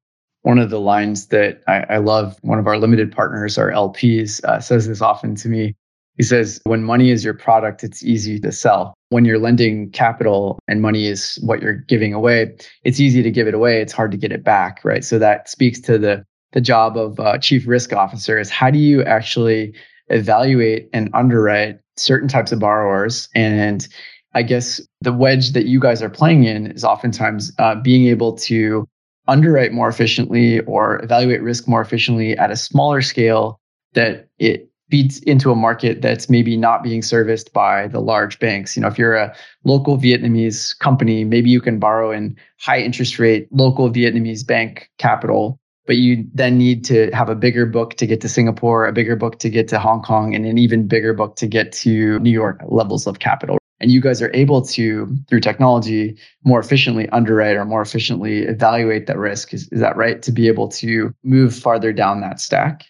One 0.42 0.58
of 0.58 0.70
the 0.70 0.80
lines 0.80 1.28
that 1.28 1.62
I, 1.66 1.84
I 1.88 1.96
love, 1.96 2.36
one 2.42 2.58
of 2.58 2.66
our 2.66 2.78
limited 2.78 3.10
partners, 3.10 3.56
our 3.56 3.70
LPs, 3.70 4.44
uh, 4.44 4.60
says 4.60 4.86
this 4.86 5.00
often 5.00 5.34
to 5.36 5.48
me. 5.48 5.74
He 6.16 6.22
says, 6.22 6.60
when 6.64 6.84
money 6.84 7.10
is 7.10 7.24
your 7.24 7.34
product, 7.34 7.82
it's 7.82 8.04
easy 8.04 8.38
to 8.40 8.52
sell. 8.52 8.94
When 9.08 9.24
you're 9.24 9.38
lending 9.38 9.90
capital 9.90 10.58
and 10.68 10.80
money 10.80 11.06
is 11.06 11.38
what 11.42 11.60
you're 11.60 11.74
giving 11.74 12.14
away, 12.14 12.56
it's 12.84 13.00
easy 13.00 13.22
to 13.22 13.30
give 13.30 13.48
it 13.48 13.54
away. 13.54 13.80
It's 13.80 13.92
hard 13.92 14.12
to 14.12 14.16
get 14.16 14.30
it 14.32 14.44
back, 14.44 14.80
right? 14.84 15.04
So 15.04 15.18
that 15.18 15.48
speaks 15.48 15.80
to 15.80 15.98
the 15.98 16.24
the 16.52 16.60
job 16.60 16.96
of 16.96 17.18
uh, 17.18 17.36
chief 17.38 17.66
risk 17.66 17.92
officer 17.92 18.38
is 18.38 18.48
how 18.48 18.70
do 18.70 18.78
you 18.78 19.02
actually 19.02 19.74
evaluate 20.06 20.88
and 20.92 21.10
underwrite 21.12 21.80
certain 21.96 22.28
types 22.28 22.52
of 22.52 22.60
borrowers 22.60 23.28
and 23.34 23.88
I 24.34 24.42
guess 24.42 24.80
the 25.00 25.12
wedge 25.12 25.52
that 25.52 25.66
you 25.66 25.80
guys 25.80 26.02
are 26.02 26.10
playing 26.10 26.44
in 26.44 26.72
is 26.72 26.84
oftentimes 26.84 27.52
uh, 27.58 27.76
being 27.76 28.06
able 28.06 28.32
to 28.38 28.86
underwrite 29.28 29.72
more 29.72 29.88
efficiently 29.88 30.60
or 30.60 31.02
evaluate 31.02 31.42
risk 31.42 31.68
more 31.68 31.80
efficiently 31.80 32.36
at 32.36 32.50
a 32.50 32.56
smaller 32.56 33.00
scale 33.00 33.60
that 33.94 34.28
it 34.38 34.68
feeds 34.90 35.18
into 35.20 35.50
a 35.50 35.54
market 35.54 36.02
that's 36.02 36.28
maybe 36.28 36.56
not 36.56 36.82
being 36.82 37.02
serviced 37.02 37.52
by 37.52 37.88
the 37.88 38.00
large 38.00 38.38
banks. 38.38 38.76
You 38.76 38.82
know, 38.82 38.88
if 38.88 38.98
you're 38.98 39.16
a 39.16 39.34
local 39.64 39.96
Vietnamese 39.96 40.78
company, 40.78 41.24
maybe 41.24 41.50
you 41.50 41.60
can 41.60 41.78
borrow 41.78 42.10
in 42.10 42.36
high 42.60 42.80
interest 42.80 43.18
rate 43.18 43.48
local 43.50 43.90
Vietnamese 43.90 44.46
bank 44.46 44.90
capital, 44.98 45.58
but 45.86 45.96
you 45.96 46.24
then 46.34 46.58
need 46.58 46.84
to 46.86 47.10
have 47.12 47.28
a 47.28 47.34
bigger 47.34 47.66
book 47.66 47.94
to 47.94 48.06
get 48.06 48.20
to 48.20 48.28
Singapore, 48.28 48.86
a 48.86 48.92
bigger 48.92 49.16
book 49.16 49.38
to 49.38 49.50
get 49.50 49.68
to 49.68 49.78
Hong 49.78 50.02
Kong, 50.02 50.34
and 50.34 50.44
an 50.46 50.58
even 50.58 50.86
bigger 50.86 51.14
book 51.14 51.36
to 51.36 51.46
get 51.46 51.72
to 51.72 52.18
New 52.20 52.30
York 52.30 52.60
levels 52.68 53.06
of 53.06 53.18
capital. 53.18 53.58
And 53.80 53.90
you 53.90 54.00
guys 54.00 54.22
are 54.22 54.30
able 54.34 54.62
to 54.62 55.14
through 55.28 55.40
technology 55.40 56.16
more 56.44 56.60
efficiently 56.60 57.08
underwrite 57.08 57.56
or 57.56 57.64
more 57.64 57.82
efficiently 57.82 58.42
evaluate 58.42 59.06
that 59.06 59.18
risk. 59.18 59.52
Is, 59.52 59.68
is 59.72 59.80
that 59.80 59.96
right? 59.96 60.22
To 60.22 60.32
be 60.32 60.46
able 60.46 60.68
to 60.68 61.12
move 61.22 61.54
farther 61.54 61.92
down 61.92 62.20
that 62.20 62.40
stack 62.40 62.86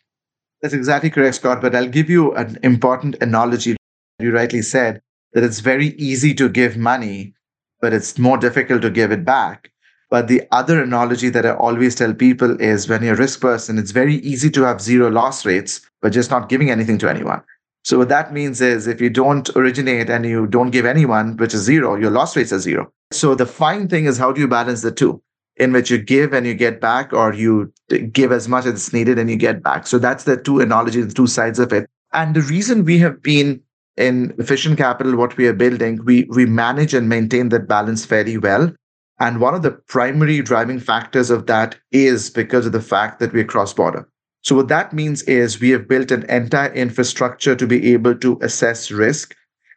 that's 0.64 0.72
exactly 0.72 1.10
correct 1.10 1.34
scott 1.34 1.60
but 1.60 1.74
i'll 1.74 1.94
give 1.94 2.08
you 2.08 2.32
an 2.36 2.58
important 2.62 3.14
analogy 3.20 3.76
you 4.18 4.32
rightly 4.32 4.62
said 4.62 5.02
that 5.34 5.44
it's 5.44 5.60
very 5.60 5.88
easy 6.08 6.32
to 6.32 6.48
give 6.48 6.78
money 6.78 7.34
but 7.82 7.92
it's 7.92 8.18
more 8.18 8.38
difficult 8.38 8.80
to 8.80 8.88
give 8.88 9.12
it 9.12 9.26
back 9.26 9.70
but 10.08 10.26
the 10.26 10.40
other 10.52 10.82
analogy 10.82 11.28
that 11.28 11.44
i 11.44 11.50
always 11.50 11.94
tell 11.94 12.14
people 12.14 12.58
is 12.62 12.88
when 12.88 13.02
you're 13.02 13.12
a 13.12 13.18
risk 13.18 13.42
person 13.42 13.78
it's 13.78 13.90
very 13.90 14.14
easy 14.32 14.48
to 14.48 14.62
have 14.62 14.80
zero 14.80 15.10
loss 15.10 15.44
rates 15.44 15.82
but 16.00 16.14
just 16.14 16.30
not 16.30 16.48
giving 16.48 16.70
anything 16.70 16.96
to 16.96 17.10
anyone 17.10 17.42
so 17.84 17.98
what 17.98 18.08
that 18.08 18.32
means 18.32 18.62
is 18.62 18.86
if 18.86 19.02
you 19.02 19.10
don't 19.10 19.54
originate 19.54 20.08
and 20.08 20.24
you 20.24 20.46
don't 20.46 20.70
give 20.70 20.86
anyone, 20.86 21.36
which 21.36 21.52
is 21.52 21.60
zero, 21.60 21.96
your 21.96 22.10
loss 22.10 22.34
rates 22.34 22.50
are 22.50 22.58
zero. 22.58 22.90
So 23.12 23.34
the 23.34 23.44
fine 23.44 23.88
thing 23.88 24.06
is 24.06 24.16
how 24.16 24.32
do 24.32 24.40
you 24.40 24.48
balance 24.48 24.80
the 24.80 24.90
two? 24.90 25.20
In 25.56 25.72
which 25.72 25.90
you 25.90 25.98
give 25.98 26.32
and 26.32 26.46
you 26.46 26.54
get 26.54 26.80
back, 26.80 27.12
or 27.12 27.32
you 27.32 27.72
give 28.12 28.32
as 28.32 28.48
much 28.48 28.66
as 28.66 28.92
needed 28.92 29.18
and 29.18 29.30
you 29.30 29.36
get 29.36 29.62
back. 29.62 29.86
So 29.86 29.98
that's 29.98 30.24
the 30.24 30.36
two 30.36 30.60
analogies, 30.60 31.06
the 31.06 31.14
two 31.14 31.28
sides 31.28 31.60
of 31.60 31.72
it. 31.72 31.88
And 32.12 32.34
the 32.34 32.42
reason 32.42 32.84
we 32.84 32.98
have 32.98 33.22
been 33.22 33.60
in 33.96 34.34
efficient 34.38 34.78
capital, 34.78 35.16
what 35.16 35.36
we 35.36 35.46
are 35.46 35.52
building, 35.52 36.04
we 36.04 36.24
we 36.30 36.46
manage 36.46 36.94
and 36.94 37.08
maintain 37.08 37.50
that 37.50 37.68
balance 37.68 38.04
fairly 38.04 38.38
well. 38.38 38.72
And 39.20 39.40
one 39.40 39.54
of 39.54 39.62
the 39.62 39.70
primary 39.70 40.42
driving 40.42 40.80
factors 40.80 41.30
of 41.30 41.46
that 41.46 41.76
is 41.92 42.30
because 42.30 42.66
of 42.66 42.72
the 42.72 42.80
fact 42.80 43.20
that 43.20 43.32
we're 43.32 43.44
cross 43.44 43.72
border. 43.72 44.08
So, 44.42 44.56
what 44.56 44.68
that 44.68 44.92
means 44.92 45.22
is 45.22 45.60
we 45.60 45.70
have 45.70 45.88
built 45.88 46.10
an 46.10 46.28
entire 46.28 46.72
infrastructure 46.72 47.54
to 47.56 47.66
be 47.66 47.92
able 47.92 48.14
to 48.16 48.38
assess 48.42 48.90
risk, 48.90 49.34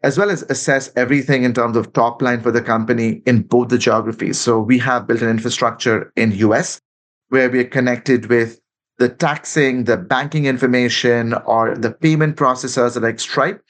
as 0.07 0.17
well 0.17 0.29
as 0.29 0.41
assess 0.43 0.89
everything 0.95 1.43
in 1.43 1.53
terms 1.53 1.75
of 1.75 1.91
top 1.91 2.21
line 2.21 2.39
for 2.39 2.49
the 2.49 2.61
company 2.61 3.21
in 3.25 3.41
both 3.41 3.67
the 3.67 3.77
geographies. 3.77 4.39
So, 4.39 4.57
we 4.57 4.77
have 4.79 5.05
built 5.05 5.21
an 5.21 5.27
infrastructure 5.27 6.13
in 6.15 6.31
US 6.47 6.79
where 7.27 7.49
we 7.49 7.59
are 7.59 7.65
connected 7.65 8.27
with 8.27 8.57
the 8.99 9.09
taxing, 9.09 9.83
the 9.83 9.97
banking 9.97 10.45
information, 10.45 11.33
or 11.45 11.75
the 11.75 11.91
payment 11.91 12.37
processors 12.37 12.99
like 13.01 13.19
Stripe. 13.19 13.61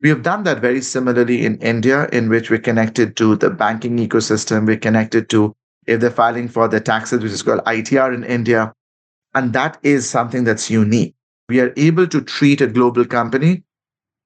We 0.00 0.08
have 0.10 0.22
done 0.22 0.44
that 0.44 0.60
very 0.60 0.80
similarly 0.80 1.44
in 1.44 1.58
India, 1.58 2.08
in 2.12 2.28
which 2.28 2.50
we're 2.50 2.60
connected 2.60 3.16
to 3.16 3.34
the 3.34 3.50
banking 3.50 3.98
ecosystem. 3.98 4.68
We're 4.68 4.76
connected 4.76 5.28
to 5.30 5.56
if 5.88 6.00
they're 6.00 6.12
filing 6.12 6.46
for 6.46 6.68
the 6.68 6.80
taxes, 6.80 7.20
which 7.20 7.32
is 7.32 7.42
called 7.42 7.64
ITR 7.64 8.14
in 8.14 8.22
India. 8.22 8.72
And 9.34 9.52
that 9.54 9.76
is 9.82 10.08
something 10.08 10.44
that's 10.44 10.70
unique. 10.70 11.16
We 11.48 11.58
are 11.58 11.72
able 11.76 12.06
to 12.06 12.20
treat 12.20 12.60
a 12.60 12.68
global 12.68 13.04
company 13.04 13.64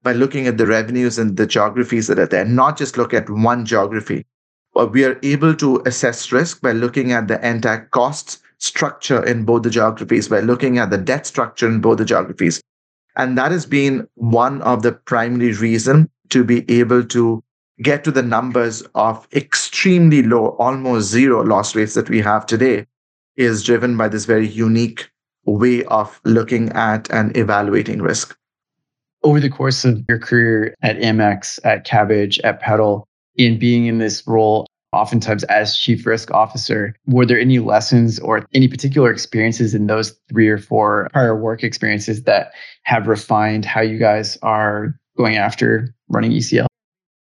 by 0.05 0.13
looking 0.13 0.47
at 0.47 0.59
the 0.59 0.67
revenues 0.67 1.19
and 1.19 1.37
the 1.37 1.47
geographies 1.47 2.07
that 2.07 2.19
are 2.19 2.27
there, 2.27 2.45
not 2.45 2.77
just 2.77 2.99
look 2.99 3.15
at 3.15 3.29
one 3.31 3.65
geography. 3.65 4.27
But 4.75 4.93
we 4.93 5.05
are 5.05 5.19
able 5.23 5.55
to 5.57 5.83
assess 5.87 6.31
risk 6.31 6.61
by 6.61 6.73
looking 6.73 7.13
at 7.13 7.27
the 7.27 7.45
entire 7.47 7.87
cost 7.87 8.41
structure 8.59 9.25
in 9.25 9.45
both 9.45 9.63
the 9.63 9.71
geographies, 9.71 10.29
by 10.29 10.41
looking 10.41 10.79
at 10.79 10.91
the 10.91 10.99
debt 10.99 11.27
structure 11.27 11.67
in 11.67 11.81
both 11.81 11.99
the 11.99 12.05
geographies. 12.05 12.61
And 13.17 13.39
that 13.39 13.51
has 13.51 13.65
been 13.65 14.07
one 14.15 14.61
of 14.63 14.83
the 14.83 14.93
primary 14.93 15.53
reasons 15.53 16.09
to 16.31 16.45
be 16.45 16.71
able 16.71 17.05
to 17.05 17.43
get 17.83 18.05
to 18.05 18.11
the 18.11 18.23
numbers 18.23 18.83
of 18.95 19.27
extremely 19.33 20.23
low, 20.23 20.49
almost 20.59 21.09
zero 21.09 21.43
loss 21.43 21.75
rates 21.75 21.95
that 21.95 22.11
we 22.11 22.21
have 22.21 22.47
today 22.47 22.87
is 23.37 23.65
driven 23.65 23.97
by 23.97 24.09
this 24.09 24.27
very 24.27 24.47
unique 24.47 25.11
way 25.47 25.85
of 25.85 26.21
looking 26.25 26.71
at 26.71 27.11
and 27.11 27.37
evaluating 27.37 28.01
risk. 28.03 28.37
Over 29.25 29.41
the 29.41 29.49
course 29.49 29.85
of 29.85 30.05
your 30.09 30.19
career 30.19 30.75
at 30.83 30.99
Amex, 30.99 31.59
at 31.65 31.87
Kabbage, 31.87 32.39
at 32.45 32.61
Petal, 32.61 33.09
in 33.37 33.59
being 33.59 33.87
in 33.87 33.99
this 33.99 34.23
role, 34.27 34.67
oftentimes 34.93 35.45
as 35.45 35.77
chief 35.77 36.07
risk 36.07 36.31
officer, 36.31 36.95
were 37.07 37.27
there 37.27 37.41
any 37.41 37.59
lessons 37.59 38.19
or 38.21 38.47
any 38.53 38.69
particular 38.69 39.11
experiences 39.11 39.75
in 39.75 39.87
those 39.87 40.15
three 40.31 40.49
or 40.49 40.59
four 40.59 41.09
prior 41.13 41.35
work 41.35 41.65
experiences 41.65 42.25
that 42.25 42.53
have 42.85 43.09
refined 43.09 43.65
how 43.65 43.81
you 43.81 43.99
guys 43.99 44.39
are 44.43 44.95
going 45.17 45.37
after 45.37 45.95
running 46.09 46.33
ECL? 46.33 46.67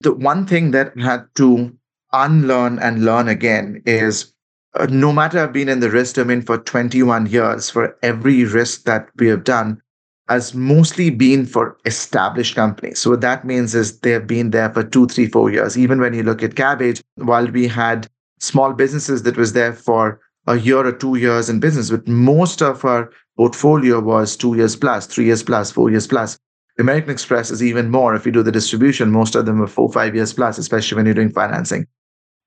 The 0.01 0.13
one 0.13 0.47
thing 0.47 0.73
that 0.73 0.93
I 0.99 1.03
had 1.03 1.27
to 1.37 1.73
unlearn 2.13 2.79
and 2.81 3.05
learn 3.05 3.29
again 3.29 3.83
is 3.87 4.33
uh, 4.75 4.87
no 4.91 5.13
matter 5.13 5.39
I've 5.39 5.53
been 5.53 5.69
in 5.69 5.81
the 5.81 5.91
risk 5.91 6.17
domain 6.17 6.43
for 6.43 6.59
21 6.59 7.27
years, 7.27 7.71
for 7.71 7.97
every 8.03 8.45
risk 8.45 8.85
that 8.85 9.09
we 9.17 9.29
have 9.29 9.45
done 9.45 9.81
has 10.29 10.55
mostly 10.55 11.11
been 11.11 11.45
for 11.45 11.77
established 11.85 12.55
companies. 12.55 12.99
So 12.99 13.11
what 13.11 13.21
that 13.21 13.45
means 13.45 13.75
is 13.75 14.01
they 14.01 14.11
have 14.13 14.27
been 14.27 14.51
there 14.51 14.73
for 14.73 14.83
two, 14.83 15.07
three, 15.07 15.27
four 15.27 15.51
years. 15.51 15.77
Even 15.77 16.01
when 16.01 16.15
you 16.15 16.23
look 16.23 16.43
at 16.43 16.55
Kabbage, 16.55 17.03
while 17.17 17.47
we 17.47 17.69
had 17.69 18.09
small 18.41 18.73
businesses 18.73 19.23
that 19.25 19.37
was 19.37 19.53
there 19.53 19.73
for 19.73 20.21
a 20.47 20.59
year 20.59 20.87
or 20.87 20.93
two 20.93 21.17
years 21.17 21.49
in 21.49 21.61
business, 21.61 21.91
but 21.91 22.07
most 22.09 22.63
of 22.63 22.85
our 22.85 23.11
portfolio 23.37 24.01
was 24.01 24.37
two 24.37 24.57
years 24.57 24.77
plus, 24.77 25.07
three 25.07 25.27
years 25.27 25.43
plus, 25.43 25.71
four 25.71 25.91
years 25.91 26.07
plus. 26.07 26.39
American 26.79 27.11
Express 27.11 27.51
is 27.51 27.63
even 27.63 27.91
more. 27.91 28.15
If 28.15 28.27
you 28.27 28.33
do 28.33 28.43
the 28.43 28.51
distribution, 28.51 29.11
most 29.11 29.35
of 29.35 29.47
them 29.47 29.63
are 29.63 29.67
four, 29.67 29.93
five 29.93 30.15
years 30.15 30.33
plus, 30.33 30.59
especially 30.59 30.97
when 30.97 31.07
you're 31.07 31.15
doing 31.15 31.31
financing. 31.31 31.87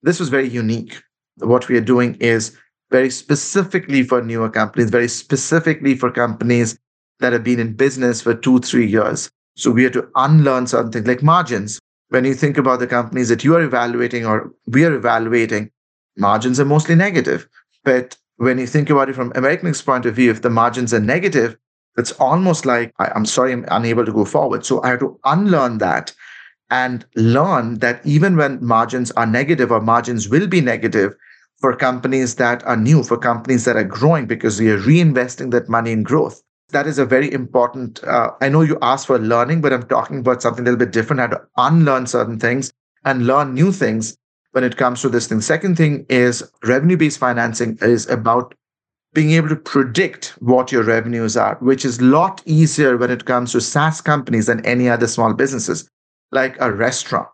This 0.03 0.19
was 0.19 0.29
very 0.29 0.47
unique 0.47 1.01
what 1.39 1.67
we 1.67 1.77
are 1.77 1.81
doing 1.81 2.15
is 2.15 2.57
very 2.89 3.09
specifically 3.09 4.03
for 4.03 4.21
newer 4.21 4.49
companies, 4.49 4.89
very 4.89 5.07
specifically 5.07 5.95
for 5.95 6.11
companies 6.11 6.79
that 7.19 7.33
have 7.33 7.43
been 7.43 7.59
in 7.59 7.73
business 7.73 8.21
for 8.21 8.33
two, 8.33 8.59
three 8.59 8.85
years. 8.85 9.29
So 9.55 9.71
we 9.71 9.83
have 9.83 9.93
to 9.93 10.07
unlearn 10.15 10.67
something 10.67 11.03
like 11.03 11.23
margins. 11.23 11.79
When 12.09 12.25
you 12.25 12.33
think 12.33 12.57
about 12.57 12.79
the 12.79 12.87
companies 12.87 13.29
that 13.29 13.43
you 13.43 13.55
are 13.55 13.61
evaluating 13.61 14.25
or 14.25 14.51
we 14.67 14.85
are 14.85 14.93
evaluating, 14.93 15.71
margins 16.15 16.59
are 16.59 16.65
mostly 16.65 16.95
negative. 16.95 17.47
But 17.83 18.17
when 18.37 18.59
you 18.59 18.67
think 18.67 18.89
about 18.89 19.09
it 19.09 19.15
from 19.15 19.31
American 19.35 19.67
Express 19.67 19.85
point 19.85 20.05
of 20.05 20.15
view, 20.15 20.31
if 20.31 20.41
the 20.41 20.49
margins 20.49 20.93
are 20.93 20.99
negative, 20.99 21.57
it's 21.97 22.11
almost 22.13 22.65
like 22.65 22.93
I'm 22.99 23.25
sorry, 23.25 23.51
I'm 23.51 23.65
unable 23.69 24.05
to 24.05 24.13
go 24.13 24.25
forward. 24.25 24.65
So 24.65 24.83
I 24.83 24.89
have 24.89 24.99
to 24.99 25.19
unlearn 25.25 25.79
that 25.79 26.13
and 26.69 27.05
learn 27.15 27.79
that 27.79 28.05
even 28.05 28.35
when 28.35 28.63
margins 28.63 29.09
are 29.11 29.25
negative 29.25 29.71
or 29.71 29.81
margins 29.81 30.29
will 30.29 30.47
be 30.47 30.61
negative, 30.61 31.15
for 31.59 31.75
companies 31.75 32.35
that 32.35 32.63
are 32.65 32.77
new, 32.77 33.03
for 33.03 33.17
companies 33.17 33.65
that 33.65 33.75
are 33.75 33.83
growing, 33.83 34.27
because 34.27 34.59
we 34.59 34.69
are 34.69 34.77
reinvesting 34.77 35.51
that 35.51 35.69
money 35.69 35.91
in 35.91 36.03
growth. 36.03 36.41
That 36.69 36.85
is 36.85 36.99
a 36.99 37.05
very 37.05 37.31
important. 37.31 38.03
Uh, 38.03 38.31
I 38.41 38.49
know 38.49 38.61
you 38.61 38.77
asked 38.81 39.07
for 39.07 39.17
learning, 39.17 39.61
but 39.61 39.71
I'm 39.71 39.87
talking 39.87 40.19
about 40.19 40.41
something 40.41 40.63
a 40.63 40.65
little 40.65 40.79
bit 40.79 40.91
different. 40.91 41.21
How 41.21 41.27
to 41.27 41.41
unlearn 41.55 42.07
certain 42.07 42.39
things 42.39 42.73
and 43.05 43.25
learn 43.25 43.53
new 43.53 43.71
things 43.71 44.17
when 44.51 44.63
it 44.63 44.75
comes 44.75 45.01
to 45.01 45.09
this 45.09 45.27
thing. 45.27 45.39
Second 45.39 45.77
thing 45.77 46.05
is 46.09 46.43
revenue 46.63 46.97
based 46.97 47.19
financing 47.19 47.77
is 47.81 48.09
about 48.09 48.53
being 49.13 49.31
able 49.31 49.49
to 49.49 49.55
predict 49.55 50.35
what 50.39 50.71
your 50.71 50.83
revenues 50.83 51.37
are, 51.37 51.55
which 51.61 51.85
is 51.85 51.99
a 51.99 52.03
lot 52.03 52.41
easier 52.45 52.97
when 52.97 53.11
it 53.11 53.25
comes 53.25 53.53
to 53.53 53.61
SaaS 53.61 54.01
companies 54.01 54.47
than 54.47 54.65
any 54.65 54.89
other 54.89 55.07
small 55.07 55.33
businesses, 55.33 55.89
like 56.31 56.57
a 56.59 56.71
restaurant. 56.71 57.27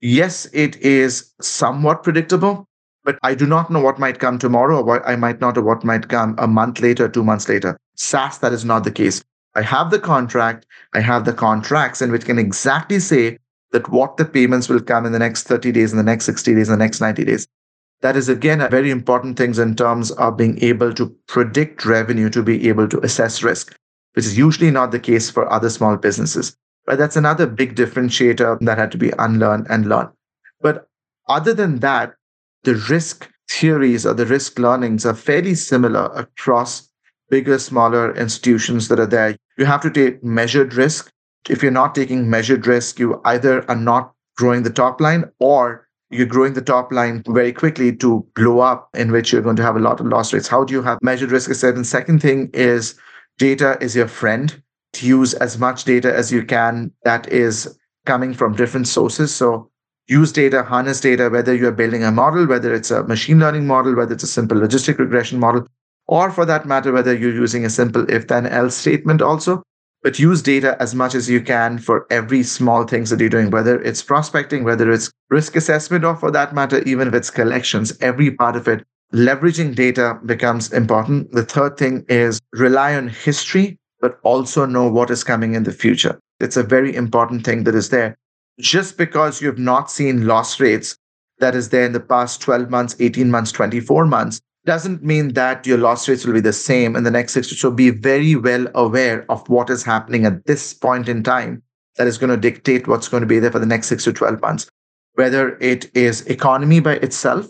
Yes, 0.00 0.46
it 0.52 0.76
is 0.76 1.32
somewhat 1.40 2.02
predictable, 2.02 2.66
but 3.10 3.18
I 3.24 3.34
do 3.34 3.44
not 3.44 3.72
know 3.72 3.80
what 3.80 3.98
might 3.98 4.20
come 4.20 4.38
tomorrow, 4.38 4.76
or 4.78 4.84
what 4.84 5.02
I 5.04 5.16
might 5.16 5.40
not 5.40 5.58
or 5.58 5.62
what 5.62 5.82
might 5.82 6.08
come 6.08 6.36
a 6.38 6.46
month 6.46 6.80
later, 6.80 7.08
two 7.08 7.24
months 7.24 7.48
later. 7.48 7.76
SaaS, 7.96 8.38
that 8.38 8.52
is 8.52 8.64
not 8.64 8.84
the 8.84 8.92
case. 8.92 9.20
I 9.56 9.62
have 9.62 9.90
the 9.90 9.98
contract, 9.98 10.64
I 10.94 11.00
have 11.00 11.24
the 11.24 11.32
contracts, 11.32 12.00
and 12.00 12.12
which 12.12 12.24
can 12.24 12.38
exactly 12.38 13.00
say 13.00 13.38
that 13.72 13.88
what 13.88 14.16
the 14.16 14.24
payments 14.24 14.68
will 14.68 14.80
come 14.80 15.06
in 15.06 15.10
the 15.10 15.18
next 15.18 15.48
30 15.48 15.72
days, 15.72 15.90
in 15.90 15.98
the 15.98 16.04
next 16.04 16.24
60 16.26 16.54
days, 16.54 16.68
in 16.68 16.78
the 16.78 16.84
next 16.84 17.00
90 17.00 17.24
days. 17.24 17.48
That 18.00 18.14
is, 18.14 18.28
again, 18.28 18.60
a 18.60 18.68
very 18.68 18.92
important 18.92 19.36
thing 19.36 19.56
in 19.56 19.74
terms 19.74 20.12
of 20.12 20.36
being 20.36 20.62
able 20.62 20.94
to 20.94 21.12
predict 21.26 21.84
revenue, 21.84 22.30
to 22.30 22.44
be 22.44 22.68
able 22.68 22.86
to 22.90 23.00
assess 23.00 23.42
risk, 23.42 23.76
which 24.12 24.24
is 24.24 24.38
usually 24.38 24.70
not 24.70 24.92
the 24.92 25.00
case 25.00 25.30
for 25.30 25.52
other 25.52 25.68
small 25.68 25.96
businesses. 25.96 26.56
But 26.86 26.98
that's 26.98 27.16
another 27.16 27.48
big 27.48 27.74
differentiator 27.74 28.60
that 28.60 28.78
had 28.78 28.92
to 28.92 28.98
be 28.98 29.10
unlearned 29.18 29.66
and 29.68 29.88
learned. 29.88 30.10
But 30.60 30.86
other 31.28 31.52
than 31.52 31.80
that, 31.80 32.14
the 32.64 32.74
risk 32.88 33.30
theories 33.48 34.06
or 34.06 34.14
the 34.14 34.26
risk 34.26 34.58
learnings 34.58 35.04
are 35.04 35.14
fairly 35.14 35.54
similar 35.54 36.06
across 36.14 36.88
bigger, 37.30 37.58
smaller 37.58 38.14
institutions 38.16 38.88
that 38.88 39.00
are 39.00 39.06
there. 39.06 39.36
You 39.56 39.64
have 39.64 39.80
to 39.82 39.90
take 39.90 40.22
measured 40.22 40.74
risk. 40.74 41.10
If 41.48 41.62
you're 41.62 41.72
not 41.72 41.94
taking 41.94 42.28
measured 42.28 42.66
risk, 42.66 42.98
you 42.98 43.20
either 43.24 43.68
are 43.70 43.76
not 43.76 44.12
growing 44.36 44.62
the 44.62 44.70
top 44.70 45.00
line 45.00 45.24
or 45.38 45.88
you're 46.10 46.26
growing 46.26 46.54
the 46.54 46.62
top 46.62 46.92
line 46.92 47.22
very 47.28 47.52
quickly 47.52 47.94
to 47.96 48.26
blow 48.34 48.58
up, 48.60 48.88
in 48.94 49.12
which 49.12 49.32
you're 49.32 49.42
going 49.42 49.56
to 49.56 49.62
have 49.62 49.76
a 49.76 49.80
lot 49.80 50.00
of 50.00 50.06
loss 50.06 50.32
rates. 50.32 50.48
How 50.48 50.64
do 50.64 50.74
you 50.74 50.82
have 50.82 50.98
measured 51.02 51.30
risk 51.30 51.50
asset? 51.50 51.76
And 51.76 51.86
second 51.86 52.20
thing 52.20 52.50
is 52.52 52.98
data 53.38 53.78
is 53.80 53.94
your 53.94 54.08
friend. 54.08 54.62
To 54.94 55.06
use 55.06 55.34
as 55.34 55.56
much 55.56 55.84
data 55.84 56.12
as 56.12 56.32
you 56.32 56.44
can 56.44 56.90
that 57.04 57.28
is 57.32 57.78
coming 58.06 58.34
from 58.34 58.56
different 58.56 58.88
sources. 58.88 59.32
So 59.32 59.70
use 60.08 60.32
data, 60.32 60.62
harness 60.62 61.00
data, 61.00 61.28
whether 61.28 61.54
you're 61.54 61.72
building 61.72 62.04
a 62.04 62.10
model, 62.10 62.46
whether 62.46 62.74
it's 62.74 62.90
a 62.90 63.04
machine 63.04 63.38
learning 63.38 63.66
model, 63.66 63.94
whether 63.94 64.14
it's 64.14 64.24
a 64.24 64.28
simple 64.28 64.56
logistic 64.56 64.98
regression 64.98 65.38
model, 65.38 65.66
or 66.06 66.30
for 66.30 66.44
that 66.44 66.66
matter, 66.66 66.92
whether 66.92 67.14
you're 67.14 67.32
using 67.32 67.64
a 67.64 67.70
simple 67.70 68.08
if 68.10 68.28
then 68.28 68.46
else 68.46 68.76
statement 68.76 69.22
also 69.22 69.62
but 70.02 70.18
use 70.18 70.42
data 70.42 70.76
as 70.80 70.94
much 70.94 71.14
as 71.14 71.28
you 71.28 71.40
can 71.40 71.78
for 71.78 72.06
every 72.10 72.42
small 72.42 72.86
things 72.86 73.10
that 73.10 73.20
you're 73.20 73.28
doing, 73.28 73.50
whether 73.50 73.80
it's 73.82 74.02
prospecting, 74.02 74.64
whether 74.64 74.90
it's 74.90 75.10
risk 75.28 75.56
assessment, 75.56 76.04
or 76.04 76.16
for 76.16 76.30
that 76.30 76.54
matter, 76.54 76.82
even 76.84 77.08
if 77.08 77.14
it's 77.14 77.30
collections, 77.30 77.96
every 78.00 78.30
part 78.30 78.56
of 78.56 78.66
it. 78.66 78.84
Leveraging 79.12 79.74
data 79.74 80.18
becomes 80.24 80.72
important. 80.72 81.30
The 81.32 81.44
third 81.44 81.76
thing 81.76 82.04
is 82.08 82.40
rely 82.52 82.94
on 82.94 83.08
history, 83.08 83.76
but 84.00 84.18
also 84.22 84.64
know 84.64 84.88
what 84.88 85.10
is 85.10 85.24
coming 85.24 85.54
in 85.54 85.64
the 85.64 85.72
future. 85.72 86.18
It's 86.38 86.56
a 86.56 86.62
very 86.62 86.94
important 86.94 87.44
thing 87.44 87.64
that 87.64 87.74
is 87.74 87.90
there. 87.90 88.16
Just 88.60 88.98
because 88.98 89.40
you've 89.40 89.58
not 89.58 89.90
seen 89.90 90.26
loss 90.26 90.60
rates 90.60 90.96
that 91.38 91.54
is 91.54 91.70
there 91.70 91.84
in 91.84 91.92
the 91.92 92.00
past 92.00 92.40
12 92.42 92.70
months, 92.70 92.94
18 93.00 93.30
months, 93.30 93.52
24 93.52 94.06
months, 94.06 94.40
doesn't 94.66 95.02
mean 95.02 95.32
that 95.32 95.66
your 95.66 95.78
loss 95.78 96.08
rates 96.08 96.26
will 96.26 96.34
be 96.34 96.40
the 96.40 96.52
same 96.52 96.94
in 96.94 97.02
the 97.02 97.10
next 97.10 97.32
six 97.32 97.58
so 97.58 97.70
be 97.70 97.88
very 97.88 98.36
well 98.36 98.66
aware 98.74 99.24
of 99.30 99.48
what 99.48 99.70
is 99.70 99.82
happening 99.82 100.26
at 100.26 100.44
this 100.44 100.74
point 100.74 101.08
in 101.08 101.22
time 101.22 101.62
that 101.96 102.06
is 102.06 102.18
going 102.18 102.28
to 102.28 102.36
dictate 102.36 102.86
what's 102.86 103.08
going 103.08 103.22
to 103.22 103.26
be 103.26 103.38
there 103.38 103.50
for 103.50 103.58
the 103.58 103.64
next 103.64 103.88
six 103.88 104.04
to 104.04 104.12
12 104.12 104.40
months. 104.42 104.68
Whether 105.14 105.56
it 105.58 105.90
is 105.96 106.26
economy 106.26 106.80
by 106.80 106.96
itself 106.96 107.46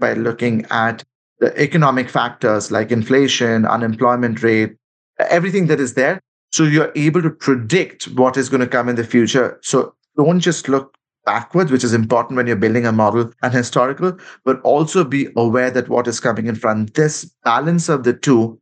by 0.00 0.14
looking 0.14 0.66
at 0.70 1.04
the 1.38 1.56
economic 1.60 2.10
factors 2.10 2.72
like 2.72 2.90
inflation 2.90 3.64
unemployment 3.64 4.42
rate 4.42 4.74
everything 5.20 5.68
that 5.68 5.80
is 5.80 5.94
there 5.94 6.20
so 6.50 6.64
you're 6.64 6.92
able 6.96 7.22
to 7.22 7.30
predict 7.30 8.04
what 8.08 8.36
is 8.36 8.48
going 8.48 8.60
to 8.60 8.66
come 8.66 8.88
in 8.88 8.96
the 8.96 9.04
future. 9.04 9.58
So 9.62 9.94
don't 10.18 10.40
just 10.40 10.68
look 10.68 10.98
backwards, 11.24 11.70
which 11.70 11.84
is 11.84 11.94
important 11.94 12.36
when 12.36 12.46
you're 12.46 12.56
building 12.56 12.86
a 12.86 12.92
model 12.92 13.30
and 13.42 13.54
historical, 13.54 14.18
but 14.44 14.60
also 14.62 15.04
be 15.04 15.28
aware 15.36 15.70
that 15.70 15.88
what 15.88 16.08
is 16.08 16.20
coming 16.20 16.46
in 16.46 16.54
front. 16.54 16.94
This 16.94 17.24
balance 17.44 17.88
of 17.88 18.04
the 18.04 18.12
two 18.12 18.60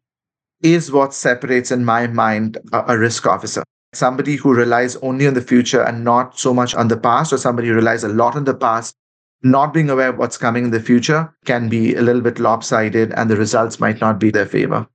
is 0.63 0.93
what 0.93 1.15
separates, 1.15 1.71
in 1.71 1.85
my 1.85 2.07
mind, 2.07 2.59
a, 2.73 2.95
a 2.95 2.99
risk 2.99 3.27
officer. 3.27 3.63
Somebody 3.93 4.37
who 4.37 4.53
relies 4.53 4.97
only 4.97 5.27
on 5.27 5.35
the 5.35 5.41
future 5.41 5.83
and 5.83 6.05
not 6.05 6.39
so 6.39 6.53
much 6.53 6.75
on 6.75 6.89
the 6.89 6.97
past, 6.97 7.33
or 7.33 7.39
somebody 7.39 7.69
who 7.69 7.75
relies 7.75 8.05
a 8.05 8.09
lot 8.09 8.37
on 8.37 8.45
the 8.45 8.55
past, 8.55 8.95
not 9.43 9.73
being 9.73 9.91
aware 9.91 10.09
of 10.09 10.19
what's 10.19 10.37
coming 10.37 10.65
in 10.65 10.71
the 10.71 10.81
future 10.81 11.33
can 11.45 11.69
be 11.69 11.95
a 11.95 12.03
little 12.03 12.23
bit 12.23 12.39
lopsided 12.39 13.13
and 13.13 13.31
the 13.31 13.37
results 13.37 13.79
might 13.79 14.01
not 14.01 14.19
be 14.19 14.31
their 14.31 14.47
favor. 14.47 14.87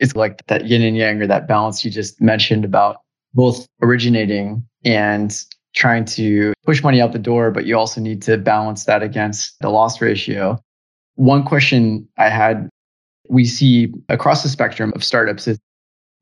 It's 0.00 0.16
like 0.16 0.44
that 0.48 0.66
yin 0.66 0.82
and 0.82 0.96
yang 0.96 1.22
or 1.22 1.26
that 1.28 1.46
balance 1.46 1.84
you 1.84 1.90
just 1.90 2.20
mentioned 2.20 2.64
about 2.64 2.96
both 3.32 3.66
originating 3.80 4.66
and 4.84 5.44
trying 5.74 6.04
to 6.04 6.52
push 6.64 6.82
money 6.82 7.00
out 7.00 7.12
the 7.12 7.18
door, 7.18 7.50
but 7.50 7.66
you 7.66 7.76
also 7.76 8.00
need 8.00 8.22
to 8.22 8.38
balance 8.38 8.84
that 8.84 9.02
against 9.02 9.58
the 9.60 9.68
loss 9.68 10.00
ratio. 10.00 10.58
One 11.16 11.44
question 11.44 12.08
I 12.16 12.28
had 12.28 12.68
we 13.28 13.44
see 13.44 13.92
across 14.08 14.42
the 14.42 14.48
spectrum 14.48 14.92
of 14.94 15.02
startups 15.02 15.48
is 15.48 15.58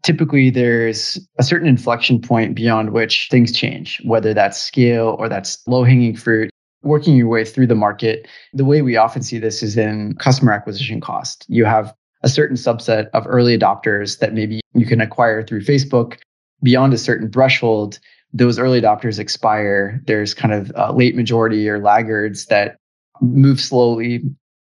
typically 0.03 0.51
there's 0.51 1.19
a 1.39 1.43
certain 1.43 1.69
inflection 1.69 2.21
point 2.21 2.55
beyond 2.55 2.91
which 2.91 3.29
things 3.31 3.53
change, 3.53 4.01
whether 4.05 4.35
that's 4.35 4.61
scale 4.61 5.17
or 5.19 5.29
that's 5.29 5.67
low 5.67 5.85
hanging 5.85 6.17
fruit. 6.17 6.51
Working 6.85 7.17
your 7.17 7.29
way 7.29 7.45
through 7.45 7.69
the 7.69 7.77
market, 7.77 8.27
the 8.53 8.65
way 8.65 8.83
we 8.83 8.97
often 8.97 9.23
see 9.23 9.39
this 9.39 9.63
is 9.63 9.77
in 9.77 10.17
customer 10.17 10.51
acquisition 10.53 11.01
cost. 11.01 11.47
You 11.49 11.65
have 11.65 11.95
a 12.25 12.29
certain 12.29 12.57
subset 12.57 13.09
of 13.15 13.25
early 13.29 13.57
adopters 13.57 14.19
that 14.19 14.35
maybe 14.35 14.61
you 14.75 14.85
can 14.85 15.01
acquire 15.01 15.45
through 15.45 15.61
Facebook. 15.61 16.19
Beyond 16.61 16.93
a 16.93 16.99
certain 16.99 17.31
threshold, 17.31 18.01
those 18.33 18.59
early 18.59 18.81
adopters 18.81 19.19
expire, 19.19 20.01
there's 20.07 20.35
kind 20.35 20.55
of 20.55 20.73
a 20.75 20.93
late 20.93 21.15
majority 21.15 21.69
or 21.69 21.79
laggards 21.79 22.47
that 22.47 22.77
move 23.21 23.61
slowly, 23.61 24.23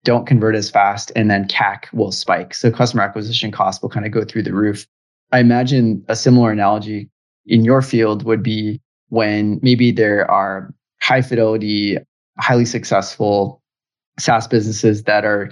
don't 0.05 0.27
convert 0.27 0.55
as 0.55 0.71
fast, 0.71 1.11
and 1.17 1.31
then 1.31 1.47
CAC 1.49 1.93
will 1.93 2.13
spike. 2.13 2.55
So 2.55 2.71
customer 2.71 3.03
acquisition 3.03 3.51
costs 3.51 3.83
will 3.83 3.91
kind 3.91 4.07
of 4.07 4.13
go 4.13 4.25
through 4.25 4.45
the 4.45 4.55
roof. 4.55 4.87
I 5.33 5.41
imagine 5.41 6.05
a 6.09 6.17
similar 6.17 6.51
analogy 6.51 7.11
in 7.47 7.65
your 7.65 7.83
field 7.83 8.23
would 8.25 8.43
be 8.43 8.81
when 9.09 9.59
maybe 9.63 9.91
there 9.91 10.31
are 10.31 10.73
high 11.01 11.23
fidelity, 11.23 11.99
highly 12.39 12.65
successful 12.65 13.61
SaaS 14.19 14.47
businesses 14.47 15.05
that 15.05 15.25
are 15.25 15.51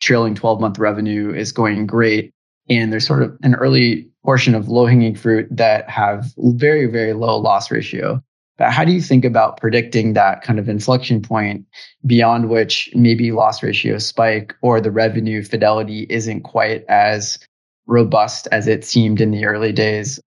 trailing 0.00 0.34
12 0.34 0.60
month 0.60 0.78
revenue 0.78 1.32
is 1.34 1.52
going 1.52 1.86
great. 1.86 2.32
And 2.70 2.92
there's 2.92 3.06
sort 3.06 3.22
of 3.22 3.36
an 3.42 3.54
early 3.54 4.08
portion 4.28 4.54
of 4.54 4.68
low 4.68 4.84
hanging 4.84 5.14
fruit 5.14 5.48
that 5.50 5.88
have 5.88 6.34
very, 6.36 6.84
very 6.84 7.14
low 7.14 7.38
loss 7.38 7.70
ratio. 7.70 8.22
But 8.58 8.70
how 8.70 8.84
do 8.84 8.92
you 8.92 9.00
think 9.00 9.24
about 9.24 9.56
predicting 9.56 10.12
that 10.12 10.42
kind 10.42 10.58
of 10.58 10.68
inflection 10.68 11.22
point 11.22 11.64
beyond 12.04 12.50
which 12.50 12.90
maybe 12.94 13.32
loss 13.32 13.62
ratio 13.62 13.96
spike 13.96 14.54
or 14.60 14.82
the 14.82 14.90
revenue 14.90 15.42
fidelity 15.42 16.06
isn't 16.10 16.42
quite 16.42 16.84
as 16.90 17.38
robust 17.86 18.46
as 18.52 18.68
it 18.68 18.84
seemed 18.84 19.22
in 19.22 19.30
the 19.30 19.46
early 19.46 19.72
days? 19.72 20.20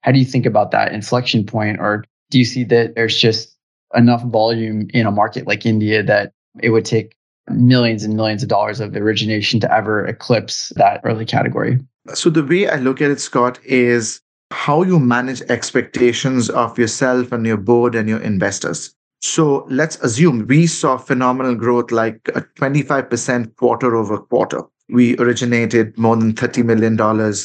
How 0.00 0.10
do 0.10 0.18
you 0.18 0.24
think 0.24 0.46
about 0.46 0.72
that 0.72 0.92
inflection 0.92 1.46
point? 1.46 1.78
Or 1.78 2.04
do 2.30 2.40
you 2.40 2.44
see 2.44 2.64
that 2.64 2.96
there's 2.96 3.16
just 3.16 3.56
enough 3.94 4.24
volume 4.24 4.88
in 4.92 5.06
a 5.06 5.12
market 5.12 5.46
like 5.46 5.64
India 5.64 6.02
that 6.02 6.32
it 6.60 6.70
would 6.70 6.84
take 6.84 7.14
millions 7.50 8.02
and 8.02 8.16
millions 8.16 8.42
of 8.42 8.48
dollars 8.48 8.80
of 8.80 8.96
origination 8.96 9.60
to 9.60 9.72
ever 9.72 10.04
eclipse 10.04 10.72
that 10.74 11.00
early 11.04 11.24
category? 11.24 11.78
So, 12.12 12.28
the 12.28 12.44
way 12.44 12.68
I 12.68 12.76
look 12.76 13.00
at 13.00 13.10
it, 13.10 13.18
Scott, 13.18 13.58
is 13.64 14.20
how 14.50 14.82
you 14.82 15.00
manage 15.00 15.40
expectations 15.42 16.50
of 16.50 16.78
yourself 16.78 17.32
and 17.32 17.46
your 17.46 17.56
board 17.56 17.94
and 17.94 18.08
your 18.08 18.20
investors. 18.20 18.94
So, 19.22 19.66
let's 19.70 19.96
assume 20.00 20.46
we 20.46 20.66
saw 20.66 20.98
phenomenal 20.98 21.54
growth 21.54 21.90
like 21.90 22.28
uh, 22.34 22.40
a 22.40 22.60
25% 22.60 23.56
quarter 23.56 23.96
over 23.96 24.18
quarter. 24.18 24.62
We 24.90 25.16
originated 25.16 25.96
more 25.96 26.14
than 26.14 26.34
$30 26.34 26.62
million 26.62 27.00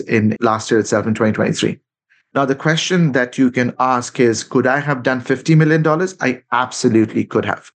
in 0.09 0.35
last 0.41 0.69
year 0.69 0.81
itself 0.81 1.07
in 1.07 1.13
2023. 1.13 1.79
Now, 2.33 2.43
the 2.43 2.53
question 2.53 3.13
that 3.13 3.37
you 3.37 3.51
can 3.51 3.73
ask 3.79 4.19
is 4.19 4.43
Could 4.43 4.67
I 4.67 4.81
have 4.81 5.03
done 5.03 5.21
$50 5.21 5.55
million? 5.55 5.87
I 6.19 6.43
absolutely 6.51 7.23
could 7.23 7.45
have. 7.45 7.71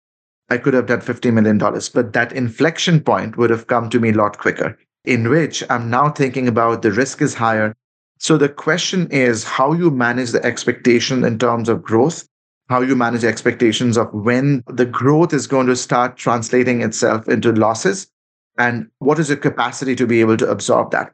I 0.49 0.57
could 0.57 0.73
have 0.73 0.87
done 0.87 1.03
$50 1.03 1.31
million, 1.31 1.59
but 1.59 2.15
that 2.15 2.33
inflection 2.33 3.01
point 3.01 3.37
would 3.37 3.51
have 3.51 3.67
come 3.67 3.91
to 3.91 4.01
me 4.01 4.09
a 4.09 4.15
lot 4.15 4.39
quicker 4.39 4.79
in 5.05 5.29
which 5.29 5.63
I'm 5.71 5.91
now 5.91 6.11
thinking 6.11 6.49
about 6.49 6.83
the 6.83 6.93
risk 6.93 7.23
is 7.23 7.35
higher. 7.35 7.77
So 8.19 8.37
the 8.37 8.49
question 8.49 9.09
is 9.11 9.45
how 9.45 9.73
you 9.73 9.91
manage 9.91 10.31
the 10.31 10.45
expectation 10.45 11.25
in 11.25 11.39
terms 11.39 11.69
of 11.69 11.83
growth, 11.83 12.29
how 12.69 12.83
you 12.83 12.95
manage 12.95 13.25
expectations 13.25 13.97
of 13.97 14.13
when 14.13 14.63
the 14.67 14.87
growth 14.87 15.33
is 15.33 15.47
going 15.47 15.67
to 15.69 15.77
start 15.77 16.17
translating 16.17 16.83
itself 16.83 17.29
into 17.29 17.53
losses, 17.53 18.09
and 18.59 18.89
what 18.99 19.19
is 19.19 19.29
your 19.29 19.39
capacity 19.39 19.97
to 19.97 20.07
be 20.07 20.21
able 20.21 20.37
to 20.37 20.51
absorb 20.51 20.91
that. 20.91 21.13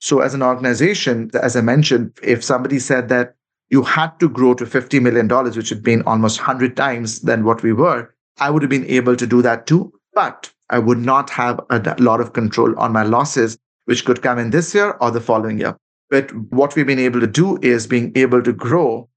So, 0.00 0.20
as 0.20 0.34
an 0.34 0.42
organization, 0.42 1.30
as 1.40 1.56
I 1.56 1.60
mentioned, 1.60 2.12
if 2.22 2.42
somebody 2.44 2.78
said 2.78 3.08
that 3.08 3.34
you 3.70 3.82
had 3.82 4.18
to 4.20 4.28
grow 4.28 4.54
to 4.54 4.64
$50 4.64 5.00
million, 5.02 5.28
which 5.28 5.68
had 5.68 5.82
been 5.82 6.02
almost 6.02 6.38
100 6.38 6.76
times 6.76 7.20
than 7.20 7.44
what 7.44 7.62
we 7.62 7.72
were, 7.72 8.14
I 8.38 8.50
would 8.50 8.62
have 8.62 8.70
been 8.70 8.86
able 8.86 9.16
to 9.16 9.26
do 9.26 9.42
that 9.42 9.66
too. 9.66 9.92
But 10.14 10.52
I 10.70 10.78
would 10.78 10.98
not 10.98 11.30
have 11.30 11.60
a 11.70 11.96
lot 11.98 12.20
of 12.20 12.32
control 12.32 12.78
on 12.78 12.92
my 12.92 13.02
losses, 13.02 13.58
which 13.86 14.04
could 14.04 14.22
come 14.22 14.38
in 14.38 14.50
this 14.50 14.74
year 14.74 14.96
or 15.00 15.10
the 15.10 15.20
following 15.20 15.58
year. 15.58 15.76
But 16.10 16.34
what 16.52 16.74
we've 16.74 16.86
been 16.86 16.98
able 16.98 17.20
to 17.20 17.26
do 17.26 17.58
is 17.62 17.86
being 17.86 18.12
able 18.16 18.42
to 18.42 18.52
grow, 18.52 19.08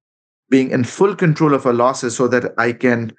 being 0.50 0.72
in 0.72 0.84
full 0.84 1.16
control 1.16 1.54
of 1.54 1.66
our 1.66 1.74
losses 1.74 2.16
so 2.16 2.28
that 2.28 2.54
I 2.58 2.74
can 2.74 3.14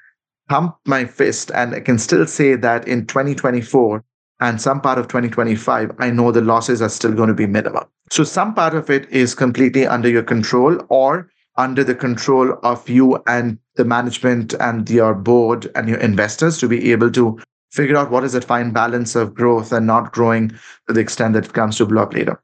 pump 0.48 0.76
my 0.86 1.04
fist 1.04 1.50
and 1.54 1.74
I 1.74 1.80
can 1.80 1.98
still 1.98 2.26
say 2.26 2.54
that 2.56 2.86
in 2.86 3.06
2024 3.06 4.04
and 4.40 4.60
some 4.60 4.80
part 4.80 4.98
of 4.98 5.08
2025, 5.08 5.92
I 5.98 6.10
know 6.10 6.32
the 6.32 6.40
losses 6.40 6.82
are 6.82 6.88
still 6.88 7.12
going 7.12 7.28
to 7.28 7.34
be 7.34 7.46
minimal. 7.46 7.88
So 8.10 8.24
some 8.24 8.54
part 8.54 8.74
of 8.74 8.90
it 8.90 9.08
is 9.10 9.34
completely 9.34 9.86
under 9.86 10.08
your 10.08 10.24
control 10.24 10.84
or 10.88 11.30
under 11.56 11.84
the 11.84 11.94
control 11.94 12.58
of 12.62 12.88
you 12.88 13.22
and 13.26 13.58
the 13.76 13.84
management 13.84 14.54
and 14.54 14.88
your 14.90 15.14
board 15.14 15.70
and 15.74 15.88
your 15.88 15.98
investors 15.98 16.58
to 16.58 16.68
be 16.68 16.92
able 16.92 17.10
to 17.12 17.38
figure 17.72 17.96
out 17.96 18.10
what 18.10 18.22
is 18.22 18.34
that 18.34 18.44
fine 18.44 18.70
balance 18.70 19.16
of 19.16 19.34
growth 19.34 19.72
and 19.72 19.86
not 19.86 20.12
growing 20.12 20.48
to 20.86 20.92
the 20.92 21.00
extent 21.00 21.34
that 21.34 21.46
it 21.46 21.52
comes 21.54 21.78
to 21.78 21.86
blow 21.86 22.02
up 22.02 22.14
later. 22.14 22.40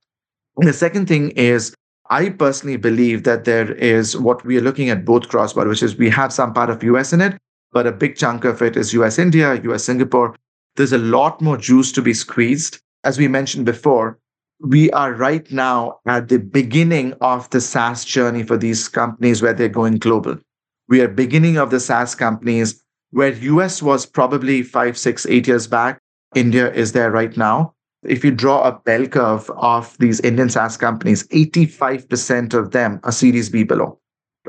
And 0.57 0.67
the 0.67 0.73
second 0.73 1.07
thing 1.07 1.31
is 1.31 1.75
I 2.11 2.31
personally 2.31 2.79
believe 2.79 3.25
that 3.25 3.45
there 3.45 3.73
is 3.73 4.17
what 4.17 4.45
we 4.45 4.57
are 4.57 4.63
looking 4.63 4.89
at 4.89 5.05
both 5.05 5.29
cross 5.29 5.53
border, 5.53 5.69
which 5.69 5.83
is 5.83 5.97
we 5.97 6.09
have 6.11 6.33
some 6.33 6.55
part 6.55 6.71
of 6.71 6.83
US 6.83 7.13
in 7.13 7.21
it, 7.21 7.37
but 7.73 7.87
a 7.87 7.93
big 7.93 8.17
chunk 8.17 8.45
of 8.45 8.63
it 8.63 8.77
is 8.77 8.95
US 8.95 9.19
India, 9.19 9.61
US 9.65 9.85
Singapore. 9.85 10.35
There's 10.77 10.93
a 10.93 10.99
lot 10.99 11.43
more 11.43 11.59
juice 11.59 11.93
to 11.93 12.03
be 12.03 12.15
squeezed. 12.15 12.81
As 13.05 13.19
we 13.19 13.29
mentioned 13.29 13.67
before, 13.67 14.19
we 14.61 14.91
are 14.93 15.13
right 15.13 15.51
now 15.53 15.99
at 16.07 16.29
the 16.29 16.39
beginning 16.39 17.13
of 17.21 17.49
the 17.51 17.61
SaaS 17.61 18.05
journey 18.05 18.43
for 18.43 18.57
these 18.57 18.89
companies 18.89 19.43
where 19.43 19.53
they're 19.53 19.69
going 19.69 19.97
global. 19.97 20.39
We 20.89 21.01
are 21.03 21.09
beginning 21.09 21.59
of 21.59 21.71
the 21.71 21.79
SaaS 21.79 22.15
companies 22.15 22.83
where 23.11 23.33
US 23.33 23.83
was 23.83 24.07
probably 24.07 24.63
five, 24.63 24.97
six, 24.99 25.27
eight 25.27 25.47
years 25.47 25.67
back. 25.67 25.99
India 26.35 26.73
is 26.73 26.93
there 26.93 27.11
right 27.11 27.37
now. 27.37 27.75
If 28.03 28.25
you 28.25 28.31
draw 28.31 28.63
a 28.63 28.79
bell 28.79 29.07
curve 29.07 29.51
of 29.57 29.97
these 29.99 30.21
Indian 30.21 30.49
SaaS 30.49 30.77
companies, 30.77 31.27
85% 31.29 32.55
of 32.55 32.71
them 32.71 33.01
are 33.03 33.13
Series 33.13 33.51
B 33.51 33.65
below, 33.65 33.99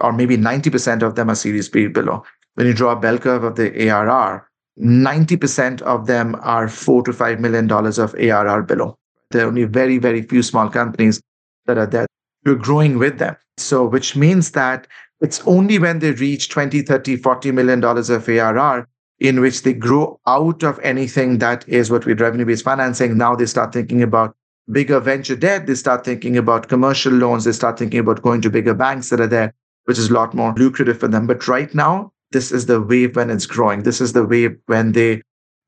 or 0.01 0.13
maybe 0.13 0.37
90% 0.37 1.01
of 1.01 1.15
them 1.15 1.29
are 1.29 1.35
Series 1.35 1.67
B 1.67 1.87
below. 1.87 2.23
When 2.55 2.67
you 2.67 2.73
draw 2.73 2.91
a 2.91 2.99
bell 2.99 3.17
curve 3.17 3.43
of 3.43 3.55
the 3.55 3.89
ARR, 3.89 4.47
90% 4.79 5.81
of 5.81 6.07
them 6.07 6.35
are 6.41 6.67
four 6.67 7.03
to 7.03 7.13
five 7.13 7.39
million 7.39 7.67
dollars 7.67 7.97
of 7.97 8.13
ARR 8.15 8.63
below. 8.63 8.97
There 9.31 9.45
are 9.45 9.47
only 9.47 9.65
very, 9.65 9.97
very 9.97 10.21
few 10.21 10.43
small 10.43 10.69
companies 10.69 11.21
that 11.65 11.77
are 11.77 11.85
there. 11.85 12.07
You're 12.45 12.55
growing 12.55 12.97
with 12.97 13.19
them. 13.19 13.35
So, 13.57 13.85
which 13.85 14.15
means 14.15 14.51
that 14.51 14.87
it's 15.21 15.41
only 15.45 15.79
when 15.79 15.99
they 15.99 16.11
reach 16.11 16.49
20, 16.49 16.81
30, 16.81 17.17
40 17.17 17.51
million 17.51 17.79
dollars 17.79 18.09
of 18.09 18.27
ARR 18.27 18.87
in 19.19 19.41
which 19.41 19.63
they 19.63 19.73
grow 19.73 20.19
out 20.27 20.63
of 20.63 20.79
anything 20.79 21.39
that 21.39 21.67
is 21.67 21.91
what 21.91 22.05
we 22.05 22.13
revenue 22.13 22.45
based 22.45 22.63
financing. 22.63 23.17
Now 23.17 23.35
they 23.35 23.45
start 23.45 23.73
thinking 23.73 24.01
about 24.01 24.35
bigger 24.71 24.99
venture 24.99 25.35
debt. 25.35 25.67
They 25.67 25.75
start 25.75 26.05
thinking 26.05 26.37
about 26.37 26.69
commercial 26.69 27.11
loans. 27.11 27.43
They 27.43 27.51
start 27.51 27.77
thinking 27.77 27.99
about 27.99 28.21
going 28.21 28.41
to 28.41 28.49
bigger 28.49 28.73
banks 28.73 29.09
that 29.09 29.19
are 29.19 29.27
there, 29.27 29.53
which 29.85 29.97
is 29.97 30.09
a 30.09 30.13
lot 30.13 30.33
more 30.33 30.53
lucrative 30.53 30.99
for 30.99 31.07
them. 31.07 31.27
But 31.27 31.47
right 31.47 31.73
now, 31.75 32.13
this 32.31 32.51
is 32.51 32.67
the 32.67 32.81
wave 32.81 33.15
when 33.15 33.29
it's 33.29 33.45
growing. 33.45 33.83
This 33.83 33.99
is 33.99 34.13
the 34.13 34.25
wave 34.25 34.57
when 34.67 34.93
they 34.93 35.21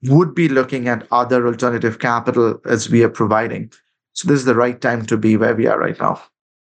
would 0.03 0.33
be 0.33 0.47
looking 0.47 0.87
at 0.87 1.07
other 1.11 1.45
alternative 1.45 1.99
capital 1.99 2.59
as 2.65 2.89
we 2.89 3.03
are 3.03 3.09
providing. 3.09 3.71
So 4.13 4.27
this 4.27 4.39
is 4.39 4.45
the 4.45 4.55
right 4.55 4.79
time 4.79 5.05
to 5.07 5.17
be 5.17 5.37
where 5.37 5.55
we 5.55 5.67
are 5.67 5.79
right 5.79 5.99
now. 5.99 6.21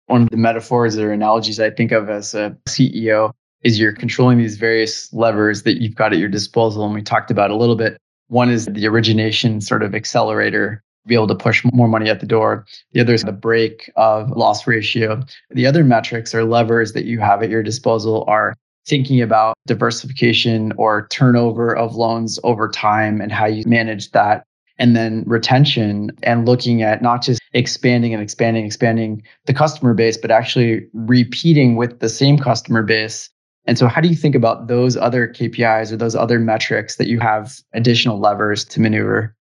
One 0.10 0.24
of 0.24 0.30
the 0.32 0.38
metaphors 0.38 0.98
or 0.98 1.12
analogies 1.12 1.60
I 1.60 1.70
think 1.70 1.92
of 1.92 2.10
as 2.10 2.34
a 2.34 2.58
CEO 2.68 3.32
is 3.62 3.80
you're 3.80 3.94
controlling 3.94 4.40
these 4.40 4.58
various 4.58 5.14
levers 5.14 5.62
that 5.64 5.82
you've 5.82 5.94
got 5.94 6.14
at 6.14 6.20
your 6.20 6.30
disposal. 6.30 6.84
And 6.84 6.96
we 6.96 7.04
talked 7.04 7.30
about 7.30 7.52
a 7.52 7.56
little 7.56 7.76
bit. 7.76 7.96
One 8.28 8.50
is 8.50 8.66
the 8.66 8.88
origination 8.88 9.62
sort 9.62 9.84
of 9.84 9.94
accelerator, 9.94 10.84
be 11.06 11.14
able 11.14 11.28
to 11.28 11.36
push 11.36 11.64
more 11.74 11.88
money 11.88 12.10
at 12.10 12.22
the 12.22 12.26
door. 12.26 12.66
The 12.94 13.02
other 13.02 13.14
is 13.14 13.24
the 13.24 13.32
break 13.32 13.92
of 13.98 14.32
loss 14.32 14.66
ratio. 14.66 15.22
The 15.52 15.68
other 15.68 15.84
metrics 15.84 16.34
or 16.34 16.44
levers 16.44 16.94
that 16.94 17.06
you 17.06 17.20
have 17.20 17.44
at 17.44 17.50
your 17.52 17.62
disposal 17.62 18.26
are 18.28 18.56
thinking 18.88 19.22
about 19.22 19.56
diversification 19.68 20.74
or 20.78 21.08
turnover 21.12 21.76
of 21.76 21.96
loans 21.96 22.40
over 22.44 22.68
time 22.68 23.22
and 23.22 23.32
how 23.32 23.46
you 23.46 23.64
manage 23.68 24.10
that. 24.12 24.44
And 24.80 24.96
then 24.96 25.24
retention 25.28 26.10
and 26.24 26.48
looking 26.48 26.82
at 26.82 27.02
not 27.02 27.22
just 27.22 27.42
expanding 27.54 28.14
and 28.14 28.24
expanding, 28.24 28.66
expanding 28.66 29.22
the 29.46 29.54
customer 29.54 29.94
base, 29.94 30.18
but 30.18 30.32
actually 30.32 30.88
repeating 30.94 31.76
with 31.76 32.00
the 32.00 32.10
same 32.10 32.38
customer 32.38 32.82
base 32.82 33.30
and 33.70 33.78
so, 33.78 33.88
how 33.88 34.02
do 34.02 34.08
you 34.08 34.16
think 34.16 34.34
about 34.34 34.68
those 34.68 34.98
other 34.98 35.28
KPIs 35.28 35.92
or 35.92 35.96
those 35.96 36.16
other 36.16 36.40
metrics 36.40 36.96
that 36.96 37.08
you 37.08 37.20
have 37.20 37.60
additional 37.74 38.20
levers 38.20 38.66
to 38.66 38.82
maneuver? 38.82 39.36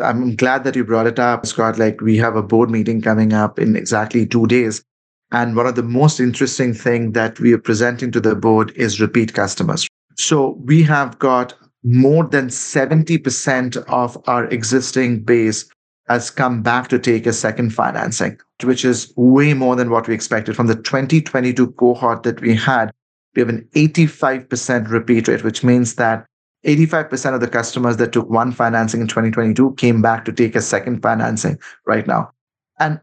I'm 0.00 0.34
glad 0.34 0.64
that 0.64 0.74
you 0.74 0.82
brought 0.82 1.06
it 1.06 1.20
up, 1.20 1.46
Scott. 1.46 1.78
Like, 1.78 2.00
we 2.00 2.16
have 2.16 2.34
a 2.34 2.42
board 2.42 2.70
meeting 2.70 3.00
coming 3.00 3.32
up 3.32 3.60
in 3.60 3.76
exactly 3.76 4.26
two 4.26 4.48
days. 4.48 4.82
And 5.30 5.54
one 5.54 5.68
of 5.68 5.76
the 5.76 5.84
most 5.84 6.18
interesting 6.18 6.74
thing 6.74 7.12
that 7.12 7.38
we 7.38 7.52
are 7.52 7.58
presenting 7.58 8.10
to 8.10 8.20
the 8.20 8.34
board 8.34 8.72
is 8.74 9.00
repeat 9.00 9.32
customers. 9.32 9.86
So 10.16 10.58
we 10.64 10.82
have 10.82 11.18
got 11.20 11.54
more 11.84 12.24
than 12.24 12.48
70% 12.48 13.76
of 13.88 14.22
our 14.28 14.44
existing 14.46 15.22
base 15.22 15.68
has 16.08 16.30
come 16.30 16.62
back 16.62 16.88
to 16.88 16.98
take 16.98 17.26
a 17.26 17.32
second 17.32 17.70
financing, 17.70 18.38
which 18.62 18.84
is 18.84 19.12
way 19.16 19.54
more 19.54 19.76
than 19.76 19.90
what 19.90 20.08
we 20.08 20.14
expected 20.14 20.56
from 20.56 20.66
the 20.66 20.76
2022 20.76 21.72
cohort 21.72 22.22
that 22.22 22.40
we 22.40 22.54
had 22.54 22.92
we 23.34 23.40
have 23.40 23.48
an 23.48 23.68
85% 23.74 24.90
repeat 24.90 25.28
rate, 25.28 25.44
which 25.44 25.64
means 25.64 25.94
that 25.94 26.26
85% 26.66 27.34
of 27.34 27.40
the 27.40 27.48
customers 27.48 27.96
that 27.96 28.12
took 28.12 28.28
one 28.28 28.52
financing 28.52 29.00
in 29.00 29.08
2022 29.08 29.74
came 29.74 30.02
back 30.02 30.24
to 30.24 30.32
take 30.32 30.54
a 30.54 30.62
second 30.62 31.02
financing 31.02 31.58
right 31.86 32.06
now. 32.06 32.30
And 32.78 33.00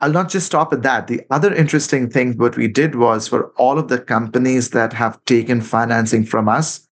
I'll 0.00 0.12
not 0.12 0.30
just 0.30 0.46
stop 0.46 0.72
at 0.72 0.82
that. 0.82 1.08
The 1.08 1.22
other 1.30 1.52
interesting 1.52 2.08
thing, 2.08 2.38
what 2.38 2.56
we 2.56 2.68
did 2.68 2.94
was 2.94 3.28
for 3.28 3.48
all 3.56 3.78
of 3.78 3.88
the 3.88 3.98
companies 3.98 4.70
that 4.70 4.92
have 4.92 5.22
taken 5.24 5.60
financing 5.60 6.24
from 6.24 6.48
us, 6.48 6.86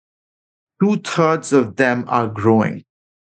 two 0.81 0.97
thirds 0.99 1.53
of 1.53 1.77
them 1.77 2.05
are 2.09 2.29
growing. 2.29 2.85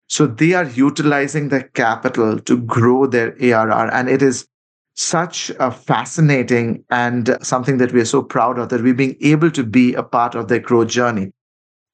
So 0.09 0.25
they 0.25 0.53
are 0.53 0.67
utilizing 0.69 1.49
the 1.49 1.63
capital 1.63 2.39
to 2.39 2.57
grow 2.59 3.07
their 3.07 3.35
ARR. 3.41 3.93
And 3.93 4.09
it 4.09 4.21
is 4.21 4.47
such 4.95 5.51
a 5.59 5.69
fascinating 5.69 6.83
and 6.89 7.37
something 7.41 7.77
that 7.77 7.91
we 7.91 8.01
are 8.01 8.05
so 8.05 8.23
proud 8.23 8.57
of 8.57 8.69
that 8.69 8.81
we're 8.81 8.93
being 8.93 9.17
able 9.21 9.51
to 9.51 9.63
be 9.63 9.93
a 9.93 10.03
part 10.03 10.33
of 10.33 10.47
their 10.47 10.59
growth 10.59 10.87
journey. 10.87 11.31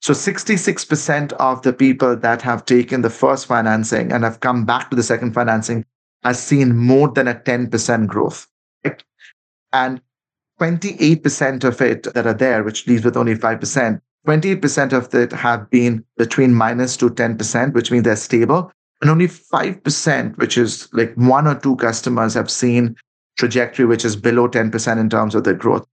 So 0.02 0.14
66% 0.14 1.34
of 1.34 1.62
the 1.62 1.74
people 1.74 2.16
that 2.16 2.42
have 2.42 2.66
taken 2.66 3.02
the 3.02 3.10
first 3.10 3.46
financing 3.46 4.12
and 4.12 4.24
have 4.24 4.42
come 4.42 4.66
back 4.66 4.90
to 4.90 4.96
the 4.96 5.04
second 5.04 5.34
financing 5.34 5.86
has 6.24 6.42
seen 6.42 6.78
more 6.78 7.10
than 7.10 7.28
a 7.28 7.36
10% 7.36 8.08
growth. 8.08 8.48
And 9.72 10.02
28% 10.60 11.64
of 11.64 11.82
it 11.82 12.04
that 12.14 12.28
are 12.28 12.34
there, 12.34 12.64
which 12.64 12.86
leaves 12.86 13.04
with 13.04 13.18
only 13.18 13.36
5%, 13.36 14.02
28% 14.28 14.94
of 14.94 15.14
it 15.14 15.32
have 15.32 15.70
been 15.70 16.04
between 16.18 16.54
minus 16.54 16.96
to 16.98 17.10
10%, 17.10 17.74
which 17.74 17.92
means 17.92 18.04
they're 18.04 18.16
stable 18.16 18.72
and 19.04 19.12
only 19.12 19.28
5%, 19.28 20.38
which 20.38 20.58
is 20.58 20.88
like 20.94 21.14
one 21.16 21.46
or 21.46 21.60
two 21.60 21.76
customers, 21.76 22.34
have 22.36 22.50
seen 22.50 22.96
trajectory 23.38 23.84
which 23.84 24.06
is 24.06 24.16
below 24.16 24.48
10% 24.48 24.98
in 24.98 25.10
terms 25.10 25.36
of 25.36 25.44
their 25.44 25.54
growth. 25.54 25.86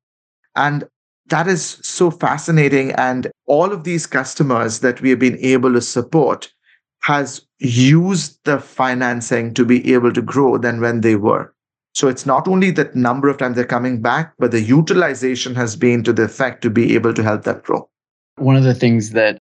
And 0.55 0.85
that 1.27 1.49
is 1.49 1.81
so 1.83 2.13
fascinating. 2.13 2.93
And 2.93 3.29
all 3.47 3.73
of 3.73 3.83
these 3.83 4.07
customers 4.07 4.79
that 4.81 5.01
we 5.01 5.11
have 5.11 5.19
been 5.19 5.39
able 5.39 5.73
to 5.73 5.81
support 5.81 6.53
has 7.03 7.45
used 7.59 8.39
the 8.45 8.61
financing 8.61 9.55
to 9.55 9.65
be 9.65 9.93
able 9.93 10.13
to 10.13 10.23
grow 10.23 10.57
than 10.57 10.81
when 10.81 11.01
they 11.01 11.17
were. 11.17 11.53
So 11.95 12.07
it's 12.07 12.27
not 12.27 12.47
only 12.47 12.71
that 12.73 12.95
number 12.95 13.29
of 13.29 13.39
times 13.39 13.57
they're 13.57 13.65
coming 13.65 14.01
back, 14.01 14.35
but 14.39 14.53
the 14.53 14.61
utilization 14.61 15.57
has 15.57 15.75
been 15.75 16.05
to 16.05 16.13
the 16.13 16.23
effect 16.23 16.63
to 16.63 16.71
be 16.71 16.95
able 16.95 17.13
to 17.15 17.25
help 17.25 17.43
them 17.43 17.61
grow. 17.65 17.90
One 18.41 18.57
of 18.57 18.65
the 18.65 18.75
things 18.75 19.11
that 19.11 19.39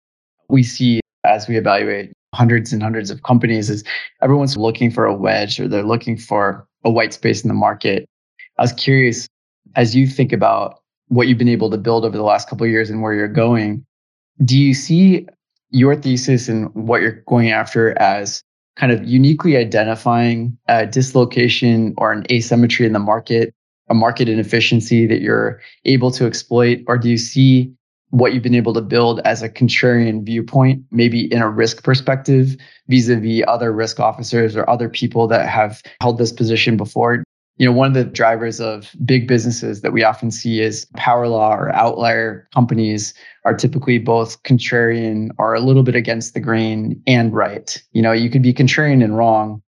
we 0.50 0.62
see 0.62 1.00
as 1.24 1.48
we 1.48 1.57
evaluate 1.57 2.12
hundreds 2.35 2.74
and 2.74 2.83
hundreds 2.83 3.11
of 3.11 3.22
companies 3.22 3.70
is 3.70 3.85
everyone's 4.20 4.57
looking 4.59 4.90
for 4.90 5.07
a 5.07 5.14
wedge 5.14 5.59
or 5.59 5.66
they're 5.66 5.83
looking 5.83 6.18
for 6.18 6.66
a 6.85 6.90
white 6.90 7.14
space 7.14 7.42
in 7.42 7.48
the 7.48 7.55
market. 7.55 8.07
I 8.59 8.62
was 8.62 8.72
curious 8.74 9.26
as 9.76 9.96
you 9.96 10.07
think 10.07 10.31
about 10.31 10.81
what 11.09 11.26
you've 11.26 11.38
been 11.38 11.48
able 11.48 11.70
to 11.70 11.78
build 11.78 12.05
over 12.05 12.16
the 12.16 12.22
last 12.22 12.50
couple 12.50 12.66
of 12.66 12.70
years 12.70 12.90
and 12.90 13.00
where 13.00 13.14
you're 13.14 13.28
going, 13.28 13.83
do 14.44 14.59
you 14.59 14.74
see 14.74 15.26
your 15.70 15.96
thesis 15.96 16.50
and 16.50 16.68
what 16.74 17.00
you're 17.00 17.22
going 17.26 17.50
after 17.50 17.98
as 17.98 18.42
kind 18.76 18.92
of 18.92 19.02
uniquely 19.05 19.57
identifying 19.57 20.59
a 20.68 20.87
dislocation 20.87 21.94
or 21.96 22.12
an 22.12 22.26
asymmetry 22.31 22.85
in 22.85 22.92
the 22.92 22.98
market, 22.98 23.55
a 23.88 23.94
market 23.94 24.28
inefficiency 24.28 25.07
that 25.07 25.22
you're 25.22 25.62
able 25.87 26.11
to 26.11 26.26
exploit? 26.26 26.81
Or 26.87 26.98
do 26.98 27.09
you 27.09 27.16
see 27.16 27.72
what 28.12 28.35
you've 28.35 28.42
been 28.42 28.55
able 28.55 28.75
to 28.75 28.83
build 28.83 29.20
as 29.25 29.42
a 29.42 29.48
contrarian 29.48 30.22
viewpoint, 30.22 30.85
maybe 30.90 31.33
in 31.33 31.40
a 31.40 31.48
risk 31.48 31.83
perspective, 31.83 32.57
vis 32.88 33.09
a 33.09 33.16
vis 33.16 33.42
other 33.48 33.72
risk 33.72 33.98
officers 33.98 34.55
or 34.55 34.68
other 34.68 34.90
people 34.90 35.27
that 35.27 35.48
have 35.48 35.83
held 36.03 36.18
this 36.18 36.31
position 36.31 36.77
before. 36.77 37.25
You 37.57 37.66
know, 37.66 37.72
one 37.72 37.88
of 37.88 37.94
the 37.94 38.05
drivers 38.05 38.61
of 38.61 38.94
big 39.03 39.27
businesses 39.27 39.81
that 39.81 39.94
we 39.94 40.05
often 40.05 40.31
see 40.31 40.61
is 40.61 40.87
power 40.94 41.27
law 41.27 41.55
or 41.55 41.75
outlier 41.75 42.46
companies 42.53 43.14
are 43.46 43.55
typically 43.55 43.96
both 43.98 44.42
contrarian 44.42 45.31
or 45.38 45.55
a 45.55 45.61
little 45.61 45.83
bit 45.83 45.94
against 45.94 46.35
the 46.35 46.40
grain 46.40 47.03
and 47.07 47.33
right. 47.33 47.83
You 47.92 48.03
know, 48.03 48.12
you 48.12 48.29
could 48.29 48.42
be 48.42 48.53
contrarian 48.53 49.03
and 49.03 49.16
wrong, 49.16 49.62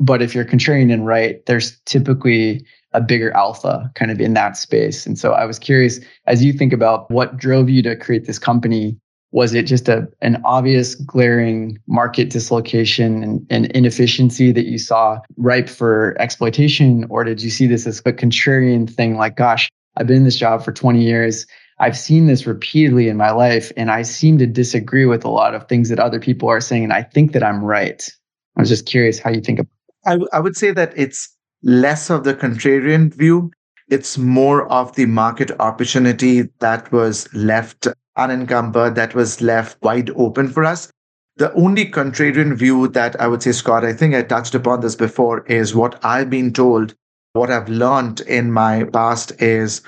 but 0.00 0.20
if 0.20 0.34
you're 0.34 0.44
contrarian 0.44 0.92
and 0.92 1.06
right, 1.06 1.46
there's 1.46 1.78
typically 1.82 2.66
a 2.94 3.00
bigger 3.00 3.32
alpha 3.32 3.90
kind 3.94 4.10
of 4.10 4.20
in 4.20 4.34
that 4.34 4.56
space. 4.56 5.06
And 5.06 5.18
so 5.18 5.32
I 5.32 5.44
was 5.44 5.58
curious, 5.58 6.00
as 6.26 6.42
you 6.42 6.52
think 6.52 6.72
about 6.72 7.10
what 7.10 7.36
drove 7.36 7.68
you 7.68 7.82
to 7.82 7.96
create 7.96 8.26
this 8.26 8.38
company, 8.38 8.96
was 9.32 9.52
it 9.52 9.64
just 9.64 9.88
a 9.88 10.08
an 10.22 10.40
obvious 10.44 10.94
glaring 10.94 11.78
market 11.88 12.30
dislocation 12.30 13.22
and, 13.22 13.46
and 13.50 13.66
inefficiency 13.72 14.52
that 14.52 14.66
you 14.66 14.78
saw 14.78 15.18
ripe 15.36 15.68
for 15.68 16.16
exploitation? 16.20 17.04
Or 17.10 17.24
did 17.24 17.42
you 17.42 17.50
see 17.50 17.66
this 17.66 17.86
as 17.86 17.98
a 18.06 18.12
contrarian 18.12 18.88
thing 18.88 19.16
like, 19.16 19.36
gosh, 19.36 19.68
I've 19.96 20.06
been 20.06 20.18
in 20.18 20.24
this 20.24 20.38
job 20.38 20.64
for 20.64 20.72
20 20.72 21.02
years. 21.02 21.46
I've 21.80 21.98
seen 21.98 22.26
this 22.26 22.46
repeatedly 22.46 23.08
in 23.08 23.16
my 23.16 23.32
life, 23.32 23.72
and 23.76 23.90
I 23.90 24.02
seem 24.02 24.38
to 24.38 24.46
disagree 24.46 25.06
with 25.06 25.24
a 25.24 25.30
lot 25.30 25.56
of 25.56 25.68
things 25.68 25.88
that 25.88 25.98
other 25.98 26.20
people 26.20 26.48
are 26.48 26.60
saying. 26.60 26.84
And 26.84 26.92
I 26.92 27.02
think 27.02 27.32
that 27.32 27.42
I'm 27.42 27.64
right. 27.64 28.08
I 28.56 28.60
was 28.60 28.68
just 28.68 28.86
curious 28.86 29.18
how 29.18 29.30
you 29.30 29.40
think 29.40 29.58
about 29.58 29.74
I, 30.06 30.18
I 30.32 30.40
would 30.40 30.56
say 30.56 30.70
that 30.72 30.92
it's 30.96 31.33
less 31.64 32.10
of 32.10 32.24
the 32.24 32.34
contrarian 32.34 33.12
view. 33.12 33.50
It's 33.88 34.16
more 34.18 34.70
of 34.70 34.94
the 34.94 35.06
market 35.06 35.50
opportunity 35.58 36.42
that 36.60 36.92
was 36.92 37.32
left 37.34 37.88
unencumbered, 38.16 38.94
that 38.94 39.14
was 39.14 39.40
left 39.40 39.82
wide 39.82 40.10
open 40.10 40.48
for 40.48 40.64
us. 40.64 40.90
The 41.36 41.52
only 41.54 41.90
contrarian 41.90 42.56
view 42.56 42.86
that 42.88 43.20
I 43.20 43.26
would 43.26 43.42
say, 43.42 43.52
Scott, 43.52 43.84
I 43.84 43.92
think 43.92 44.14
I 44.14 44.22
touched 44.22 44.54
upon 44.54 44.80
this 44.80 44.94
before, 44.94 45.44
is 45.46 45.74
what 45.74 46.02
I've 46.04 46.30
been 46.30 46.52
told, 46.52 46.94
what 47.32 47.50
I've 47.50 47.68
learned 47.68 48.20
in 48.20 48.52
my 48.52 48.84
past 48.84 49.32
is 49.42 49.82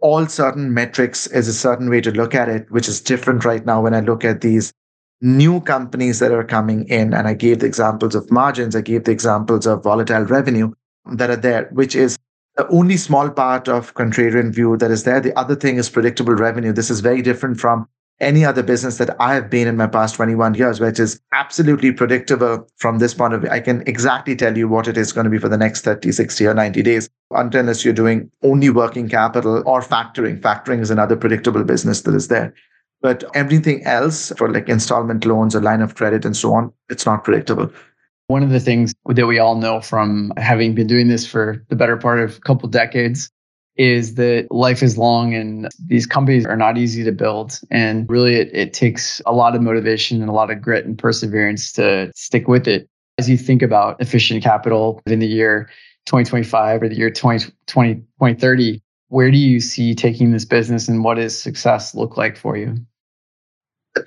all 0.00 0.26
certain 0.26 0.72
metrics 0.72 1.26
is 1.28 1.48
a 1.48 1.54
certain 1.54 1.90
way 1.90 2.00
to 2.02 2.12
look 2.12 2.34
at 2.34 2.48
it, 2.48 2.70
which 2.70 2.86
is 2.86 3.00
different 3.00 3.44
right 3.44 3.64
now 3.64 3.82
when 3.82 3.94
I 3.94 4.00
look 4.00 4.24
at 4.24 4.42
these 4.42 4.72
new 5.20 5.60
companies 5.62 6.18
that 6.18 6.30
are 6.30 6.44
coming 6.44 6.86
in. 6.88 7.12
And 7.14 7.26
I 7.26 7.34
gave 7.34 7.60
the 7.60 7.66
examples 7.66 8.14
of 8.14 8.30
margins, 8.30 8.76
I 8.76 8.82
gave 8.82 9.04
the 9.04 9.12
examples 9.12 9.66
of 9.66 9.82
volatile 9.82 10.24
revenue 10.24 10.72
that 11.12 11.30
are 11.30 11.36
there, 11.36 11.68
which 11.72 11.94
is 11.94 12.18
the 12.56 12.66
only 12.68 12.96
small 12.96 13.30
part 13.30 13.68
of 13.68 13.94
contrarian 13.94 14.52
view 14.52 14.76
that 14.76 14.90
is 14.90 15.04
there. 15.04 15.20
The 15.20 15.36
other 15.38 15.56
thing 15.56 15.76
is 15.76 15.90
predictable 15.90 16.34
revenue. 16.34 16.72
This 16.72 16.90
is 16.90 17.00
very 17.00 17.20
different 17.20 17.58
from 17.58 17.88
any 18.20 18.44
other 18.44 18.62
business 18.62 18.98
that 18.98 19.16
I 19.20 19.34
have 19.34 19.50
been 19.50 19.66
in 19.66 19.76
my 19.76 19.88
past 19.88 20.14
21 20.14 20.54
years, 20.54 20.78
which 20.80 21.00
is 21.00 21.20
absolutely 21.32 21.90
predictable 21.92 22.66
from 22.76 22.98
this 22.98 23.12
point 23.12 23.34
of 23.34 23.40
view. 23.40 23.50
I 23.50 23.58
can 23.58 23.82
exactly 23.88 24.36
tell 24.36 24.56
you 24.56 24.68
what 24.68 24.86
it 24.86 24.96
is 24.96 25.12
going 25.12 25.24
to 25.24 25.30
be 25.30 25.38
for 25.38 25.48
the 25.48 25.58
next 25.58 25.82
30, 25.82 26.12
60, 26.12 26.46
or 26.46 26.54
90 26.54 26.82
days, 26.82 27.10
unless 27.32 27.84
you're 27.84 27.92
doing 27.92 28.30
only 28.42 28.70
working 28.70 29.08
capital 29.08 29.64
or 29.66 29.80
factoring. 29.80 30.40
Factoring 30.40 30.80
is 30.80 30.90
another 30.90 31.16
predictable 31.16 31.64
business 31.64 32.02
that 32.02 32.14
is 32.14 32.28
there. 32.28 32.54
But 33.02 33.24
everything 33.34 33.84
else 33.84 34.32
for 34.38 34.50
like 34.50 34.68
installment 34.68 35.26
loans, 35.26 35.56
a 35.56 35.60
line 35.60 35.82
of 35.82 35.96
credit, 35.96 36.24
and 36.24 36.36
so 36.36 36.54
on, 36.54 36.72
it's 36.88 37.04
not 37.04 37.24
predictable. 37.24 37.70
One 38.28 38.42
of 38.42 38.50
the 38.50 38.60
things 38.60 38.94
that 39.06 39.26
we 39.26 39.38
all 39.38 39.56
know 39.56 39.80
from 39.80 40.32
having 40.36 40.74
been 40.74 40.86
doing 40.86 41.08
this 41.08 41.26
for 41.26 41.64
the 41.68 41.76
better 41.76 41.96
part 41.96 42.20
of 42.20 42.36
a 42.38 42.40
couple 42.40 42.68
decades 42.68 43.30
is 43.76 44.14
that 44.14 44.46
life 44.50 44.82
is 44.82 44.96
long 44.96 45.34
and 45.34 45.68
these 45.86 46.06
companies 46.06 46.46
are 46.46 46.56
not 46.56 46.78
easy 46.78 47.02
to 47.04 47.12
build. 47.12 47.60
And 47.70 48.08
really, 48.08 48.36
it, 48.36 48.50
it 48.54 48.72
takes 48.72 49.20
a 49.26 49.32
lot 49.32 49.54
of 49.54 49.62
motivation 49.62 50.20
and 50.20 50.30
a 50.30 50.32
lot 50.32 50.50
of 50.50 50.62
grit 50.62 50.86
and 50.86 50.96
perseverance 50.96 51.72
to 51.72 52.12
stick 52.14 52.46
with 52.48 52.68
it. 52.68 52.88
As 53.18 53.28
you 53.28 53.36
think 53.36 53.62
about 53.62 54.00
efficient 54.00 54.42
capital 54.42 55.00
in 55.06 55.18
the 55.18 55.26
year 55.26 55.68
2025 56.06 56.82
or 56.82 56.88
the 56.88 56.96
year 56.96 57.10
2020, 57.10 57.94
2030, 57.94 58.82
where 59.08 59.30
do 59.30 59.38
you 59.38 59.60
see 59.60 59.94
taking 59.94 60.32
this 60.32 60.44
business 60.44 60.88
and 60.88 61.04
what 61.04 61.14
does 61.14 61.40
success 61.40 61.94
look 61.94 62.16
like 62.16 62.36
for 62.36 62.56
you? 62.56 62.76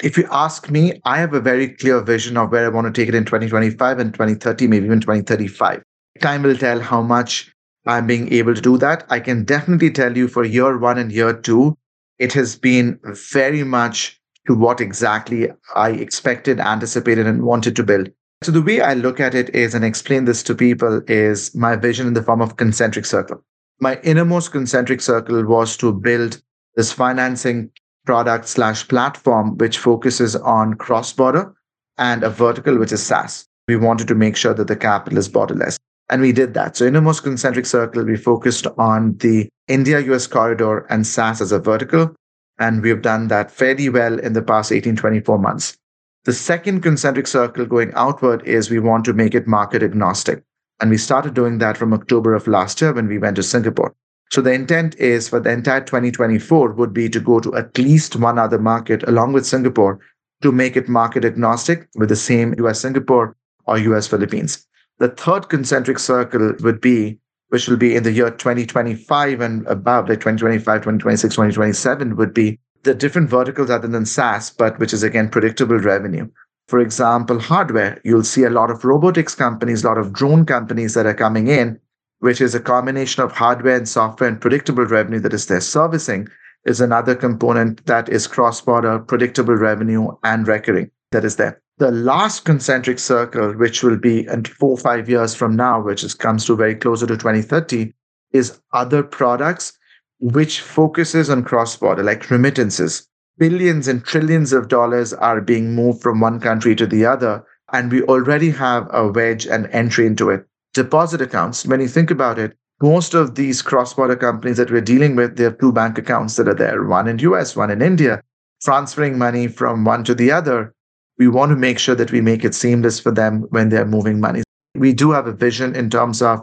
If 0.02 0.17
you 0.17 0.28
ask 0.32 0.69
me, 0.69 1.00
I 1.06 1.17
have 1.19 1.34
a 1.34 1.39
very 1.39 1.69
clear 1.69 2.02
vision 2.02 2.36
of 2.36 2.52
where 2.52 2.65
I 2.65 2.69
want 2.69 2.93
to 2.93 3.02
take 3.02 3.08
it 3.08 3.15
in 3.15 3.23
2025 3.23 4.00
and 4.00 4.13
2030, 4.13 4.67
maybe 4.67 4.86
even 4.86 5.00
2035. 5.00 5.82
Time 6.19 6.43
will 6.43 6.58
tell 6.58 6.80
how 6.80 7.02
much 7.02 7.54
I'm 7.86 8.06
being 8.06 8.32
able 8.34 8.54
to 8.54 8.62
do 8.62 8.78
that. 8.80 9.06
I 9.10 9.19
can 9.21 9.45
definitely 9.45 9.91
tell 9.91 10.17
you 10.17 10.28
for 10.28 10.43
year 10.43 10.78
one 10.78 10.97
and 10.97 11.12
year 11.12 11.34
two, 11.34 11.78
it 12.19 12.34
has 12.34 12.58
been 12.58 13.00
very 13.32 13.63
much 13.63 14.19
to 14.47 14.56
what 14.56 14.82
exactly 14.82 15.50
I 15.76 15.91
expected, 15.91 16.60
anticipated, 16.60 17.26
and 17.26 17.43
wanted 17.43 17.76
to 17.78 17.84
build. 17.84 18.10
So 18.43 18.52
the 18.52 18.62
way 18.62 18.82
I 18.82 18.93
look 18.93 19.19
at 19.19 19.34
it 19.34 19.54
is 19.56 19.73
and 19.73 19.86
explain 19.86 20.26
this 20.26 20.43
to 20.43 20.56
people 20.56 21.02
is 21.08 21.56
my 21.56 21.76
vision 21.76 22.08
in 22.08 22.13
the 22.13 22.23
form 22.23 22.41
of 22.41 22.58
concentric 22.58 23.06
circle. 23.06 23.43
My 23.80 24.00
innermost 24.04 24.52
concentric 24.52 25.02
circle 25.02 25.45
was 25.45 25.78
to 25.78 25.93
build 25.93 26.41
this 26.76 26.91
financing 26.91 27.71
product 28.08 28.48
slash 28.48 28.88
platform 28.88 29.58
which 29.58 29.78
focuses 29.78 30.36
on 30.38 30.74
cross-border 30.76 31.54
and 31.98 32.24
a 32.24 32.30
vertical 32.30 32.78
which 32.78 32.93
is 32.93 33.06
SaaS. 33.06 33.46
We 33.67 33.76
wanted 33.76 34.08
to 34.08 34.15
make 34.15 34.38
sure 34.38 34.54
that 34.54 34.67
the 34.67 34.78
capital 34.78 35.20
is 35.20 35.28
borderless. 35.28 35.78
And 36.10 36.22
we 36.22 36.32
did 36.32 36.54
that. 36.54 36.78
So 36.78 36.86
innermost 36.86 37.24
concentric 37.24 37.65
circle, 37.65 38.06
we 38.06 38.15
focused 38.15 38.65
on 38.78 39.17
the 39.17 39.50
India 39.67 40.00
US 40.12 40.26
corridor 40.26 40.86
and 40.89 41.06
SaaS 41.06 41.41
as 41.41 41.52
a 41.52 41.60
vertical. 41.60 42.15
And 42.58 42.82
we've 42.82 43.02
done 43.02 43.28
that 43.28 43.52
fairly 43.52 43.89
well 43.89 44.17
in 44.20 44.32
the 44.32 44.41
past 44.41 44.72
18, 44.72 44.96
24 44.96 45.38
months. 45.38 45.78
The 46.24 46.34
second 46.34 46.82
concentric 46.82 47.28
circle 47.28 47.65
going 47.65 47.91
outward 47.93 48.41
is 48.48 48.70
we 48.70 48.80
want 48.80 49.04
to 49.06 49.13
make 49.13 49.36
it 49.36 49.48
market 49.48 49.84
agnostic. 49.84 50.43
And 50.80 50.89
we 50.89 50.98
started 50.98 51.34
doing 51.34 51.58
that 51.58 51.76
from 51.76 51.93
October 51.93 52.34
of 52.34 52.48
last 52.48 52.80
year 52.80 52.93
when 52.93 53.08
we 53.08 53.17
went 53.17 53.36
to 53.36 53.43
Singapore. 53.43 53.93
So 54.31 54.41
the 54.41 54.51
intent 54.51 54.95
is 54.95 55.29
for 55.29 55.39
the 55.39 55.51
entire 55.51 55.81
2024 55.81 56.73
would 56.73 56.93
be 56.93 57.09
to 57.09 57.19
go 57.19 57.39
to 57.39 57.55
at 57.55 57.77
least 57.77 58.15
one 58.15 58.37
other 58.37 58.59
market 58.59 59.07
along 59.07 59.33
with 59.33 59.45
Singapore 59.45 59.99
to 60.41 60.51
make 60.51 60.75
it 60.75 60.89
market 60.89 61.25
agnostic 61.25 61.87
with 61.95 62.09
the 62.09 62.15
same 62.15 62.53
US 62.59 62.81
Singapore 62.81 63.35
or 63.65 63.77
US 63.77 64.07
Philippines. 64.07 64.67
The 64.99 65.09
third 65.09 65.49
concentric 65.49 65.99
circle 65.99 66.53
would 66.61 66.81
be, 66.81 67.19
which 67.49 67.67
will 67.67 67.77
be 67.77 67.95
in 67.95 68.03
the 68.03 68.11
year 68.11 68.31
2025 68.31 69.41
and 69.41 69.65
above, 69.67 70.09
like 70.09 70.19
2025, 70.19 70.81
2026, 70.81 71.35
2027, 71.35 72.15
would 72.15 72.33
be 72.33 72.59
the 72.83 72.93
different 72.93 73.29
verticals 73.29 73.69
other 73.69 73.87
than 73.87 74.05
SaaS, 74.05 74.49
but 74.49 74.77
which 74.79 74.93
is 74.93 75.03
again 75.03 75.29
predictable 75.29 75.77
revenue. 75.77 76.27
For 76.67 76.79
example, 76.79 77.39
hardware, 77.39 78.01
you'll 78.03 78.23
see 78.23 78.43
a 78.43 78.49
lot 78.49 78.69
of 78.69 78.83
robotics 78.83 79.35
companies, 79.35 79.83
a 79.83 79.87
lot 79.87 79.97
of 79.97 80.11
drone 80.11 80.45
companies 80.45 80.93
that 80.95 81.05
are 81.05 81.13
coming 81.13 81.47
in, 81.47 81.79
which 82.19 82.41
is 82.41 82.56
a 82.56 82.60
combination 82.60 83.23
of 83.23 83.32
hardware 83.32 83.77
and 83.77 83.88
software 83.88 84.30
and 84.30 84.41
predictable 84.41 84.86
revenue 84.86 85.19
that 85.19 85.34
is 85.34 85.47
there. 85.47 85.62
Servicing 85.62 86.27
is 86.65 86.82
another 86.82 87.15
component 87.15 87.86
that 87.86 88.10
is 88.10 88.27
cross 88.27 88.62
border, 88.62 88.99
predictable 88.99 89.56
revenue, 89.56 90.08
and 90.23 90.47
recurring 90.47 90.89
that 91.12 91.23
is 91.23 91.36
there. 91.36 91.62
The 91.77 91.91
last 91.91 92.43
concentric 92.43 92.97
circle, 92.97 93.53
which 93.53 93.84
will 93.84 93.97
be 93.97 94.27
in 94.27 94.45
four 94.45 94.71
or 94.71 94.77
five 94.77 95.08
years 95.08 95.36
from 95.36 95.56
now, 95.56 95.80
which 95.80 96.03
is, 96.03 96.15
comes 96.15 96.45
to 96.45 96.56
very 96.56 96.75
closer 96.75 97.06
to 97.06 97.15
2030, 97.15 97.93
is 98.34 98.60
other 98.73 99.03
products 99.03 99.77
which 100.19 100.62
focuses 100.62 101.30
on 101.30 101.43
cross-border, 101.43 102.03
like 102.03 102.32
remittances. 102.32 103.08
Billions 103.38 103.88
and 103.88 104.03
trillions 104.03 104.51
of 104.51 104.67
dollars 104.67 105.13
are 105.13 105.39
being 105.39 105.75
moved 105.75 106.01
from 106.01 106.19
one 106.19 106.39
country 106.39 106.75
to 106.75 106.88
the 106.88 107.06
other, 107.06 107.45
and 107.71 107.91
we 107.91 108.01
already 108.03 108.49
have 108.49 108.88
a 108.91 109.08
wedge 109.08 109.45
and 109.45 109.67
entry 109.67 110.08
into 110.08 110.32
it. 110.32 110.47
Deposit 110.77 111.21
accounts, 111.21 111.65
when 111.65 111.81
you 111.81 111.87
think 111.87 112.11
about 112.11 112.39
it, 112.39 112.55
most 112.81 113.13
of 113.13 113.35
these 113.35 113.61
cross-border 113.61 114.15
companies 114.15 114.57
that 114.57 114.71
we're 114.71 114.81
dealing 114.81 115.15
with, 115.15 115.35
they 115.35 115.43
have 115.43 115.57
two 115.57 115.71
bank 115.71 115.97
accounts 115.97 116.35
that 116.35 116.47
are 116.47 116.53
there, 116.53 116.83
one 116.83 117.07
in 117.07 117.19
US, 117.19 117.55
one 117.55 117.71
in 117.71 117.81
India, 117.81 118.21
transferring 118.63 119.17
money 119.17 119.47
from 119.47 119.83
one 119.83 120.03
to 120.03 120.13
the 120.13 120.31
other 120.31 120.73
we 121.17 121.27
want 121.27 121.49
to 121.49 121.55
make 121.55 121.79
sure 121.79 121.95
that 121.95 122.11
we 122.11 122.21
make 122.21 122.45
it 122.45 122.53
seamless 122.53 122.99
for 122.99 123.11
them 123.11 123.47
when 123.49 123.69
they're 123.69 123.85
moving 123.85 124.19
money. 124.19 124.43
We 124.75 124.93
do 124.93 125.11
have 125.11 125.27
a 125.27 125.33
vision 125.33 125.75
in 125.75 125.89
terms 125.89 126.21
of 126.21 126.41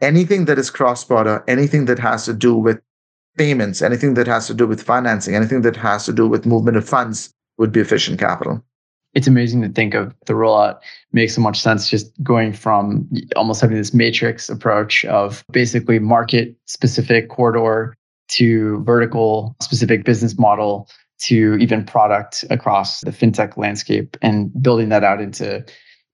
anything 0.00 0.46
that 0.46 0.58
is 0.58 0.70
cross 0.70 1.04
border, 1.04 1.44
anything 1.46 1.84
that 1.84 1.98
has 1.98 2.24
to 2.24 2.34
do 2.34 2.54
with 2.54 2.80
payments, 3.36 3.82
anything 3.82 4.14
that 4.14 4.26
has 4.26 4.48
to 4.48 4.54
do 4.54 4.66
with 4.66 4.82
financing, 4.82 5.34
anything 5.34 5.62
that 5.62 5.76
has 5.76 6.04
to 6.06 6.12
do 6.12 6.26
with 6.26 6.46
movement 6.46 6.76
of 6.76 6.88
funds 6.88 7.32
would 7.58 7.70
be 7.70 7.80
efficient 7.80 8.18
capital. 8.18 8.64
It's 9.18 9.26
amazing 9.26 9.62
to 9.62 9.68
think 9.68 9.94
of 9.94 10.14
the 10.26 10.34
rollout 10.34 10.78
makes 11.12 11.34
so 11.34 11.40
much 11.40 11.60
sense 11.60 11.90
just 11.90 12.12
going 12.22 12.52
from 12.52 13.10
almost 13.34 13.60
having 13.60 13.76
this 13.76 13.92
matrix 13.92 14.48
approach 14.48 15.04
of 15.06 15.44
basically 15.50 15.98
market 15.98 16.54
specific 16.66 17.28
corridor 17.28 17.96
to 18.28 18.80
vertical 18.84 19.56
specific 19.60 20.04
business 20.04 20.38
model 20.38 20.88
to 21.22 21.56
even 21.56 21.84
product 21.84 22.44
across 22.48 23.00
the 23.00 23.10
fintech 23.10 23.56
landscape 23.56 24.16
and 24.22 24.52
building 24.62 24.88
that 24.90 25.02
out 25.02 25.20
into 25.20 25.64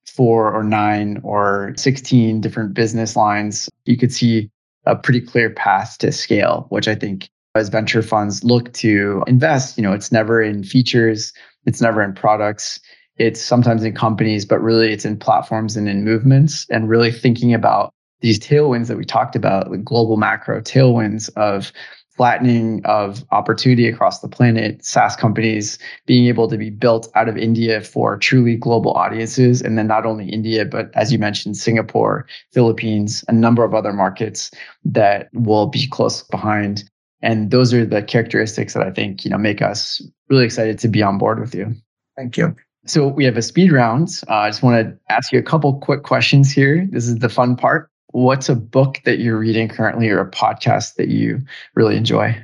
four 0.07 0.51
or 0.51 0.65
nine 0.65 1.21
or 1.23 1.75
16 1.77 2.41
different 2.41 2.73
business 2.73 3.17
lines, 3.17 3.69
you 3.85 3.99
could 3.99 4.15
see 4.15 4.51
a 4.87 4.97
pretty 4.97 5.21
clear 5.21 5.51
path 5.51 5.99
to 5.99 6.11
scale, 6.11 6.65
which 6.71 6.89
I 6.89 6.95
think 6.95 7.29
as 7.55 7.69
venture 7.69 8.03
funds 8.03 8.43
look 8.43 8.73
to 8.73 9.23
invest, 9.27 9.77
you 9.77 9.83
know, 9.83 9.93
it's 9.93 10.11
never 10.11 10.41
in 10.41 10.65
features, 10.65 11.35
it's 11.67 11.81
never 11.81 12.03
in 12.03 12.15
products, 12.15 12.81
it's 13.17 13.41
sometimes 13.41 13.85
in 13.85 13.95
companies, 13.95 14.45
but 14.45 14.61
really 14.61 14.93
it's 14.93 15.05
in 15.05 15.19
platforms 15.19 15.77
and 15.77 15.89
in 15.89 16.05
movements 16.05 16.67
and 16.71 16.89
really 16.89 17.13
thinking 17.13 17.55
about 17.55 17.93
these 18.21 18.39
tailwinds 18.39 18.89
that 18.89 18.97
we 18.97 19.05
talked 19.05 19.37
about, 19.37 19.71
like 19.71 19.85
global 19.85 20.17
macro 20.17 20.61
tailwinds 20.61 21.29
of 21.37 21.73
flattening 22.17 22.81
of 22.85 23.25
opportunity 23.33 23.89
across 23.89 24.21
the 24.21 24.29
planet, 24.29 24.85
SaaS 24.85 25.17
companies 25.17 25.79
being 26.07 26.27
able 26.27 26.49
to 26.49 26.57
be 26.57 26.71
built 26.71 27.09
out 27.15 27.29
of 27.29 27.37
India 27.37 27.81
for 27.81 28.17
truly 28.17 28.57
global 28.57 28.93
audiences. 28.93 29.61
And 29.61 29.77
then 29.77 29.89
not 29.89 30.07
only 30.07 30.29
India, 30.29 30.65
but 30.65 30.91
as 30.95 31.13
you 31.13 31.19
mentioned, 31.19 31.57
Singapore, 31.57 32.27
Philippines, 32.53 33.25
a 33.27 33.33
number 33.33 33.65
of 33.65 33.75
other 33.75 33.93
markets 33.93 34.53
that 34.85 35.29
will 35.33 35.67
be 35.67 35.89
close 35.89 36.23
behind. 36.23 36.89
And 37.25 37.51
those 37.51 37.75
are 37.75 37.85
the 37.85 38.03
characteristics 38.03 38.75
that 38.75 38.87
I 38.87 38.91
think, 38.91 39.25
you 39.25 39.31
know, 39.31 39.39
make 39.39 39.63
us 39.63 40.01
really 40.29 40.45
excited 40.45 40.79
to 40.79 40.89
be 40.89 41.03
on 41.03 41.19
board 41.19 41.41
with 41.41 41.55
you. 41.55 41.75
Thank 42.17 42.37
you. 42.37 42.55
So 42.87 43.09
we 43.09 43.25
have 43.25 43.37
a 43.37 43.43
speed 43.43 43.73
round. 43.73 44.21
Uh, 44.29 44.35
I 44.35 44.51
just 44.51 44.63
want 44.63 44.87
to 44.87 44.97
ask 45.13 45.33
you 45.33 45.39
a 45.39 45.43
couple 45.43 45.81
quick 45.81 46.03
questions 46.03 46.53
here. 46.53 46.87
This 46.93 47.09
is 47.09 47.19
the 47.19 47.29
fun 47.29 47.57
part 47.57 47.91
what's 48.15 48.49
a 48.49 48.55
book 48.55 49.01
that 49.05 49.19
you're 49.19 49.37
reading 49.37 49.69
currently 49.69 50.09
or 50.09 50.21
a 50.21 50.31
podcast 50.31 50.95
that 50.95 51.09
you 51.09 51.45
really 51.75 51.97
enjoy? 51.97 52.35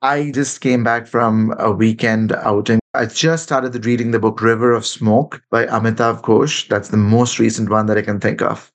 I 0.00 0.30
just 0.30 0.62
came 0.62 0.82
back 0.82 1.06
from 1.06 1.54
a 1.58 1.70
weekend 1.70 2.32
outing. 2.32 2.80
I 2.94 3.04
just 3.04 3.42
started 3.44 3.84
reading 3.84 4.10
the 4.10 4.18
book 4.18 4.40
River 4.40 4.72
of 4.72 4.86
Smoke 4.86 5.42
by 5.50 5.66
Amitav 5.66 6.22
Ghosh. 6.22 6.66
That's 6.68 6.88
the 6.88 6.96
most 6.96 7.38
recent 7.38 7.68
one 7.68 7.86
that 7.86 7.98
I 7.98 8.02
can 8.02 8.20
think 8.20 8.40
of. 8.40 8.72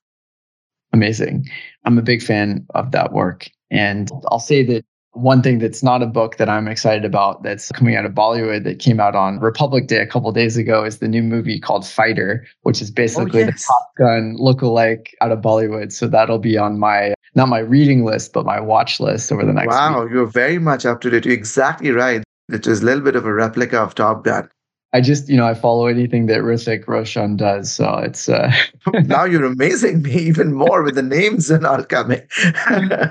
Amazing. 0.92 1.48
I'm 1.84 1.98
a 1.98 2.02
big 2.02 2.22
fan 2.22 2.64
of 2.70 2.92
that 2.92 3.12
work. 3.12 3.50
And 3.70 4.08
I'll 4.30 4.38
say 4.38 4.62
that 4.62 4.84
one 5.18 5.42
thing 5.42 5.58
that's 5.58 5.82
not 5.82 6.02
a 6.02 6.06
book 6.06 6.36
that 6.36 6.48
I'm 6.48 6.68
excited 6.68 7.04
about 7.04 7.42
that's 7.42 7.70
coming 7.72 7.96
out 7.96 8.04
of 8.04 8.12
Bollywood 8.12 8.64
that 8.64 8.78
came 8.78 9.00
out 9.00 9.14
on 9.14 9.38
Republic 9.40 9.86
Day 9.86 9.98
a 9.98 10.06
couple 10.06 10.30
days 10.32 10.56
ago 10.56 10.84
is 10.84 10.98
the 10.98 11.08
new 11.08 11.22
movie 11.22 11.58
called 11.58 11.86
Fighter, 11.86 12.46
which 12.62 12.80
is 12.80 12.90
basically 12.90 13.42
oh, 13.42 13.46
yes. 13.46 13.66
the 13.66 13.72
Top 13.72 13.94
Gun 13.96 14.36
look-alike 14.38 15.16
out 15.20 15.32
of 15.32 15.40
Bollywood. 15.40 15.92
So 15.92 16.06
that'll 16.06 16.38
be 16.38 16.56
on 16.56 16.78
my 16.78 17.14
not 17.34 17.48
my 17.48 17.58
reading 17.58 18.04
list, 18.04 18.32
but 18.32 18.46
my 18.46 18.60
watch 18.60 19.00
list 19.00 19.30
over 19.30 19.44
the 19.44 19.52
next 19.52 19.68
Wow, 19.68 20.04
week. 20.04 20.12
you're 20.12 20.26
very 20.26 20.58
much 20.58 20.86
up 20.86 21.00
to 21.02 21.10
date. 21.10 21.24
You're 21.24 21.34
exactly 21.34 21.90
right. 21.90 22.22
It 22.48 22.66
is 22.66 22.82
a 22.82 22.84
little 22.84 23.02
bit 23.02 23.16
of 23.16 23.26
a 23.26 23.32
replica 23.32 23.78
of 23.78 23.94
Top 23.94 24.24
Gun. 24.24 24.48
I 24.94 25.02
just, 25.02 25.28
you 25.28 25.36
know, 25.36 25.46
I 25.46 25.52
follow 25.52 25.86
anything 25.86 26.26
that 26.26 26.40
Hrithik 26.40 26.88
Roshan 26.88 27.36
does. 27.36 27.70
So 27.70 27.98
it's 27.98 28.28
uh 28.28 28.50
now 29.04 29.24
you're 29.24 29.44
amazing 29.44 30.02
me 30.02 30.12
even 30.12 30.54
more 30.54 30.82
with 30.82 30.94
the 30.94 31.02
names 31.02 31.50
and 31.50 31.66
all 31.66 31.84
coming. 31.84 32.22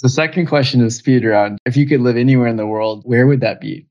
so 0.00 0.08
second 0.08 0.46
question 0.46 0.80
is 0.80 0.96
speed 0.96 1.24
round. 1.24 1.58
If 1.66 1.76
you 1.76 1.86
could 1.86 2.00
live 2.00 2.16
anywhere 2.16 2.48
in 2.48 2.56
the 2.56 2.66
world, 2.66 3.02
where 3.04 3.26
would 3.26 3.40
that 3.40 3.60
be? 3.60 3.86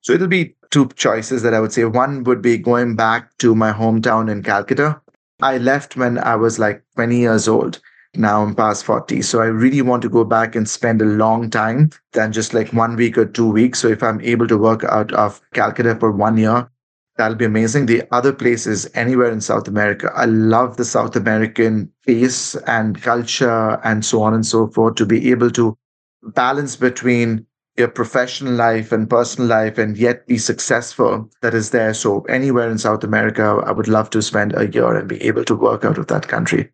So 0.00 0.12
it'll 0.12 0.28
be 0.28 0.54
two 0.70 0.88
choices 0.96 1.42
that 1.42 1.54
I 1.54 1.60
would 1.60 1.72
say. 1.72 1.84
One 1.84 2.24
would 2.24 2.42
be 2.42 2.58
going 2.58 2.96
back 2.96 3.36
to 3.38 3.54
my 3.54 3.72
hometown 3.72 4.30
in 4.30 4.42
Calcutta. 4.42 5.00
I 5.40 5.58
left 5.58 5.96
when 5.96 6.18
I 6.18 6.36
was 6.36 6.58
like 6.58 6.82
20 6.94 7.18
years 7.18 7.48
old 7.48 7.80
now 8.18 8.42
I'm 8.42 8.54
past 8.54 8.84
40. 8.84 9.22
So 9.22 9.40
I 9.40 9.46
really 9.46 9.82
want 9.82 10.02
to 10.02 10.08
go 10.08 10.24
back 10.24 10.54
and 10.54 10.68
spend 10.68 11.02
a 11.02 11.06
long 11.06 11.50
time 11.50 11.90
than 12.12 12.32
just 12.32 12.54
like 12.54 12.72
one 12.72 12.96
week 12.96 13.18
or 13.18 13.26
two 13.26 13.50
weeks. 13.50 13.78
So 13.78 13.88
if 13.88 14.02
I'm 14.02 14.20
able 14.20 14.46
to 14.48 14.58
work 14.58 14.84
out 14.84 15.12
of 15.12 15.40
Calcutta 15.52 15.96
for 15.96 16.10
one 16.12 16.36
year, 16.36 16.68
that'll 17.16 17.36
be 17.36 17.44
amazing. 17.44 17.86
The 17.86 18.02
other 18.12 18.32
places 18.32 18.88
anywhere 18.94 19.30
in 19.30 19.40
South 19.40 19.68
America. 19.68 20.10
I 20.14 20.26
love 20.26 20.76
the 20.76 20.84
South 20.84 21.16
American 21.16 21.90
face 22.02 22.54
and 22.66 23.00
culture 23.00 23.80
and 23.84 24.04
so 24.04 24.22
on 24.22 24.34
and 24.34 24.46
so 24.46 24.68
forth 24.68 24.96
to 24.96 25.06
be 25.06 25.30
able 25.30 25.50
to 25.52 25.76
balance 26.22 26.76
between 26.76 27.46
your 27.76 27.88
professional 27.88 28.54
life 28.54 28.90
and 28.90 29.08
personal 29.08 29.48
life 29.48 29.76
and 29.76 29.98
yet 29.98 30.26
be 30.26 30.38
successful 30.38 31.30
that 31.42 31.54
is 31.54 31.70
there. 31.70 31.92
So 31.92 32.22
anywhere 32.22 32.70
in 32.70 32.78
South 32.78 33.04
America, 33.04 33.62
I 33.66 33.72
would 33.72 33.88
love 33.88 34.10
to 34.10 34.22
spend 34.22 34.54
a 34.56 34.68
year 34.68 34.94
and 34.96 35.08
be 35.08 35.22
able 35.22 35.44
to 35.44 35.54
work 35.54 35.84
out 35.84 35.98
of 35.98 36.06
that 36.06 36.28
country. 36.28 36.70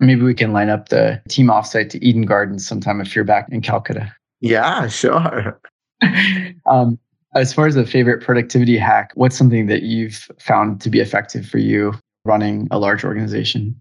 Maybe 0.00 0.22
we 0.22 0.34
can 0.34 0.52
line 0.52 0.70
up 0.70 0.88
the 0.88 1.22
team 1.28 1.48
offsite 1.48 1.90
to 1.90 2.04
Eden 2.04 2.22
Gardens 2.22 2.66
sometime 2.66 3.00
if 3.00 3.14
you're 3.14 3.24
back 3.24 3.48
in 3.50 3.60
Calcutta. 3.60 4.14
Yeah, 4.40 4.88
sure. 4.88 5.60
um, 6.66 6.98
as 7.34 7.52
far 7.52 7.66
as 7.66 7.76
a 7.76 7.86
favorite 7.86 8.22
productivity 8.22 8.76
hack, 8.76 9.10
what's 9.14 9.36
something 9.36 9.66
that 9.66 9.82
you've 9.82 10.28
found 10.38 10.80
to 10.82 10.90
be 10.90 11.00
effective 11.00 11.46
for 11.46 11.58
you 11.58 11.94
running 12.24 12.68
a 12.70 12.78
large 12.78 13.04
organization? 13.04 13.78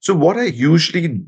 So, 0.00 0.14
what 0.14 0.36
I 0.36 0.44
usually 0.44 1.20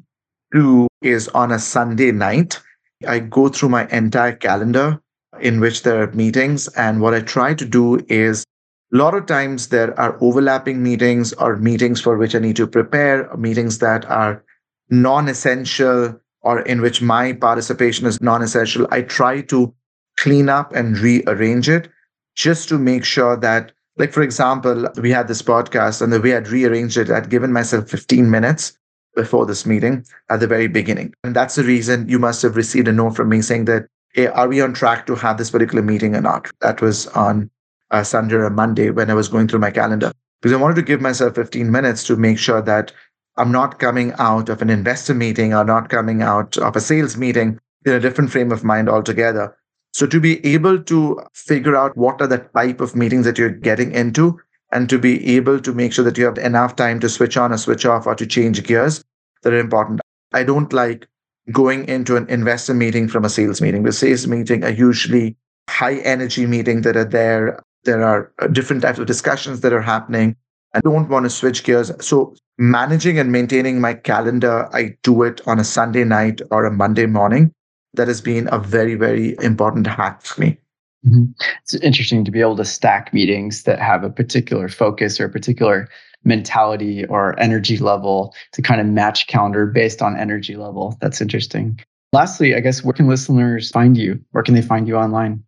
do 0.53 0.89
is 1.03 1.29
on 1.29 1.53
a 1.53 1.59
Sunday 1.59 2.13
night, 2.13 2.61
I 3.07 3.19
go 3.19 3.49
through 3.49 3.71
my 3.71 3.89
entire 3.89 4.35
calendar 4.35 5.01
in 5.41 5.61
which 5.61 5.83
there 5.83 6.03
are 6.03 6.13
meetings. 6.13 6.69
And 6.69 7.01
what 7.01 7.15
I 7.15 7.21
try 7.21 7.55
to 7.55 7.65
do 7.65 8.05
is 8.09 8.45
a 8.93 8.97
lot 8.97 9.15
of 9.15 9.27
times 9.27 9.69
there 9.69 9.99
are 9.99 10.17
overlapping 10.21 10.83
meetings 10.83 11.33
or 11.35 11.57
meetings 11.57 12.01
for 12.01 12.17
which 12.17 12.35
I 12.35 12.39
need 12.39 12.57
to 12.57 12.67
prepare, 12.67 13.35
meetings 13.37 13.79
that 13.79 14.05
are 14.07 14.45
non 14.91 15.29
essential 15.29 16.19
or 16.43 16.61
in 16.63 16.81
which 16.81 17.01
my 17.01 17.33
participation 17.33 18.07
is 18.07 18.21
non 18.21 18.43
essential. 18.43 18.87
I 18.91 19.03
try 19.03 19.41
to 19.43 19.75
clean 20.17 20.49
up 20.49 20.73
and 20.75 20.99
rearrange 20.99 21.69
it 21.69 21.89
just 22.35 22.69
to 22.69 22.79
make 22.79 23.05
sure 23.05 23.37
that, 23.37 23.73
like, 23.97 24.13
for 24.13 24.23
example, 24.23 24.89
we 25.01 25.11
had 25.11 25.29
this 25.29 25.43
podcast 25.43 26.01
and 26.01 26.13
the 26.13 26.21
way 26.21 26.37
I'd 26.37 26.49
rearranged 26.49 26.97
it, 26.97 27.11
I'd 27.11 27.31
given 27.31 27.53
myself 27.53 27.89
15 27.89 28.31
minutes 28.31 28.79
before 29.15 29.45
this 29.45 29.67
meeting 29.67 30.05
at 30.31 30.41
the 30.41 30.47
very 30.47 30.67
beginning. 30.67 31.15
And 31.23 31.37
that's 31.37 31.57
the 31.57 31.65
reason 31.65 32.09
you 32.09 32.19
must 32.19 32.43
have 32.43 32.57
received 32.57 32.89
a 32.89 32.93
note 32.93 33.17
from 33.17 33.29
me 33.29 33.43
saying 33.43 33.67
that, 33.67 33.87
hey, 34.15 34.27
are 34.27 34.49
we 34.49 34.61
on 34.61 34.73
track 34.73 35.07
to 35.07 35.15
have 35.15 35.39
this 35.39 35.51
particular 35.51 35.83
meeting 35.83 36.15
or 36.15 36.21
not? 36.21 36.51
That 36.61 36.81
was 36.81 37.07
on 37.09 37.51
uh, 37.91 38.03
Sunday 38.03 38.37
or 38.37 38.51
Monday 38.51 38.91
when 38.91 39.11
I 39.11 39.15
was 39.15 39.29
going 39.29 39.49
through 39.49 39.61
my 39.61 39.71
calendar 39.71 40.13
because 40.41 40.53
I 40.53 40.61
wanted 40.61 40.77
to 40.77 40.83
give 40.83 41.01
myself 41.01 41.35
15 41.35 41.71
minutes 41.71 42.05
to 42.05 42.17
make 42.17 42.39
sure 42.39 42.63
that 42.63 42.93
I'm 43.37 43.53
not 43.53 43.79
coming 43.79 44.13
out 44.19 44.49
of 44.49 44.61
an 44.61 44.71
investor 44.71 45.15
meeting 45.15 45.55
or 45.55 45.65
not 45.65 45.89
coming 45.89 46.23
out 46.23 46.59
of 46.59 46.77
a 46.77 46.81
sales 46.81 47.17
meeting 47.17 47.59
in 47.85 47.93
a 47.93 48.01
different 48.01 48.31
frame 48.31 48.53
of 48.53 48.65
mind 48.65 48.89
altogether. 48.89 49.57
So 49.93 50.07
to 50.07 50.21
be 50.21 50.45
able 50.47 50.83
to 50.85 51.21
figure 51.35 51.77
out 51.77 51.97
what 51.97 52.21
are 52.21 52.27
the 52.27 52.39
type 52.39 52.81
of 52.81 52.97
meetings 52.97 53.25
that 53.27 53.39
you're 53.39 53.51
getting 53.51 53.93
into 53.93 54.39
and 54.73 54.89
to 54.89 54.99
be 54.99 55.37
able 55.37 55.61
to 55.61 55.73
make 55.73 55.93
sure 55.93 56.05
that 56.05 56.17
you 56.17 56.25
have 56.25 56.39
enough 56.39 56.77
time 56.77 56.99
to 57.01 57.09
switch 57.09 57.37
on 57.37 57.53
or 57.53 57.59
switch 57.59 57.85
off 57.85 58.07
or 58.07 58.15
to 58.15 58.27
change 58.27 58.63
gears 58.63 59.05
that 59.43 59.53
are 59.53 59.59
important. 59.59 60.01
I 60.33 60.45
don't 60.45 60.73
like 60.73 61.07
going 61.51 61.87
into 61.89 62.17
an 62.17 62.29
investor 62.29 62.73
meeting 62.73 63.09
from 63.09 63.25
a 63.25 63.29
sales 63.29 63.61
meeting. 63.61 63.83
The 63.83 63.93
sales 63.93 64.27
meeting 64.27 64.65
are 64.65 64.71
usually 64.71 65.37
high 65.69 65.97
energy 65.97 66.47
meetings 66.47 66.85
that 66.85 66.97
are 66.97 67.05
there 67.05 67.63
there 67.85 68.03
are 68.03 68.33
uh, 68.39 68.47
different 68.47 68.83
types 68.83 68.99
of 68.99 69.07
discussions 69.07 69.61
that 69.61 69.73
are 69.73 69.83
happening. 69.83 70.37
I 70.75 70.81
don't 70.81 71.09
want 71.09 71.25
to 71.25 71.31
switch 71.31 71.65
gears. 71.65 71.91
So, 72.05 72.35
managing 72.59 73.19
and 73.19 73.33
maintaining 73.33 73.81
my 73.81 73.95
calendar, 73.95 74.69
I 74.73 74.97
do 75.03 75.23
it 75.23 75.41
on 75.47 75.59
a 75.59 75.65
Sunday 75.65 76.05
night 76.05 76.41
or 76.51 76.65
a 76.65 76.73
Monday 76.73 77.07
morning. 77.07 77.53
That 77.95 78.09
has 78.09 78.21
been 78.21 78.49
a 78.51 78.59
very, 78.59 78.95
very 78.95 79.37
important 79.41 79.87
hack 79.87 80.23
for 80.23 80.41
me. 80.41 80.59
Mm-hmm. 81.07 81.33
It's 81.63 81.75
interesting 81.75 82.25
to 82.25 82.31
be 82.31 82.41
able 82.41 82.57
to 82.57 82.65
stack 82.65 83.13
meetings 83.13 83.65
that 83.65 83.79
have 83.81 84.05
a 84.05 84.11
particular 84.11 84.69
focus 84.69 85.21
or 85.21 85.27
a 85.27 85.31
particular 85.31 85.89
mentality 86.25 87.05
or 87.07 87.39
energy 87.41 87.77
level 87.79 88.35
to 88.53 88.63
kind 88.63 88.81
of 88.81 88.87
match 88.87 89.27
calendar 89.27 89.67
based 89.67 90.01
on 90.01 90.17
energy 90.17 90.57
level. 90.57 90.97
That's 91.01 91.21
interesting. 91.21 91.81
Lastly, 92.13 92.55
I 92.55 92.61
guess 92.61 92.85
where 92.85 92.93
can 92.93 93.09
listeners 93.09 93.71
find 93.71 93.97
you? 93.97 94.23
Where 94.31 94.45
can 94.45 94.55
they 94.55 94.63
find 94.63 94.87
you 94.87 94.97
online? 94.97 95.43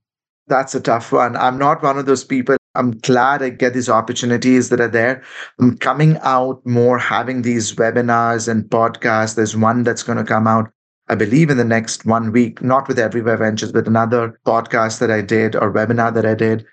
That's 0.47 0.75
a 0.75 0.81
tough 0.81 1.13
one. 1.13 1.37
I'm 1.37 1.59
not 1.59 1.83
one 1.83 1.99
of 1.99 2.07
those 2.07 2.25
people. 2.25 2.57
I'm 2.75 2.91
glad 2.99 3.43
I 3.43 3.51
get 3.51 3.73
these 3.73 3.89
opportunities 3.89 4.69
that 4.71 4.81
are 4.81 4.89
there. 4.89 5.23
I'm 5.61 5.79
coming 5.79 6.19
out 6.23 6.65
more, 6.67 6.99
having 6.99 7.43
these 7.43 7.73
webinars 7.75 8.49
and 8.49 8.65
podcasts. 8.65 9.37
There's 9.37 9.57
one 9.57 9.85
that's 9.85 10.03
going 10.03 10.19
to 10.19 10.25
come 10.25 10.47
out, 10.47 10.71
I 11.09 11.15
believe, 11.15 11.51
in 11.51 11.59
the 11.59 11.65
next 11.65 12.07
one 12.07 12.33
week, 12.33 12.63
not 12.63 12.89
with 12.89 12.99
Everywhere 12.99 13.37
Ventures, 13.37 13.73
but 13.73 13.87
another 13.87 14.41
podcast 14.47 15.01
that 15.01 15.11
I 15.11 15.21
did 15.21 15.55
or 15.55 15.73
webinar 15.73 16.15
that 16.15 16.25
I 16.25 16.35
did. 16.35 16.65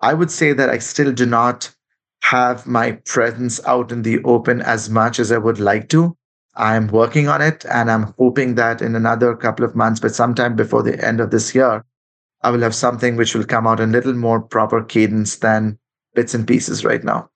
I 0.00 0.14
would 0.14 0.30
say 0.30 0.52
that 0.52 0.70
I 0.70 0.78
still 0.78 1.12
do 1.12 1.26
not 1.26 1.74
have 2.22 2.66
my 2.66 2.92
presence 3.04 3.60
out 3.66 3.90
in 3.90 4.02
the 4.02 4.22
open 4.22 4.60
as 4.60 4.88
much 4.88 5.18
as 5.18 5.32
I 5.32 5.38
would 5.38 5.58
like 5.58 5.88
to. 5.88 6.16
I'm 6.54 6.86
working 6.88 7.26
on 7.26 7.42
it 7.42 7.64
and 7.66 7.90
I'm 7.90 8.14
hoping 8.18 8.54
that 8.54 8.80
in 8.80 8.94
another 8.94 9.34
couple 9.34 9.64
of 9.64 9.74
months, 9.74 9.98
but 9.98 10.14
sometime 10.14 10.54
before 10.54 10.82
the 10.82 11.04
end 11.04 11.20
of 11.20 11.30
this 11.30 11.54
year, 11.54 11.84
I 12.42 12.50
will 12.50 12.60
have 12.60 12.74
something 12.74 13.16
which 13.16 13.34
will 13.34 13.44
come 13.44 13.66
out 13.66 13.80
in 13.80 13.88
a 13.88 13.92
little 13.92 14.14
more 14.14 14.40
proper 14.40 14.84
cadence 14.84 15.36
than 15.36 15.78
bits 16.14 16.34
and 16.34 16.46
pieces 16.46 16.84
right 16.84 17.02
now. 17.02 17.28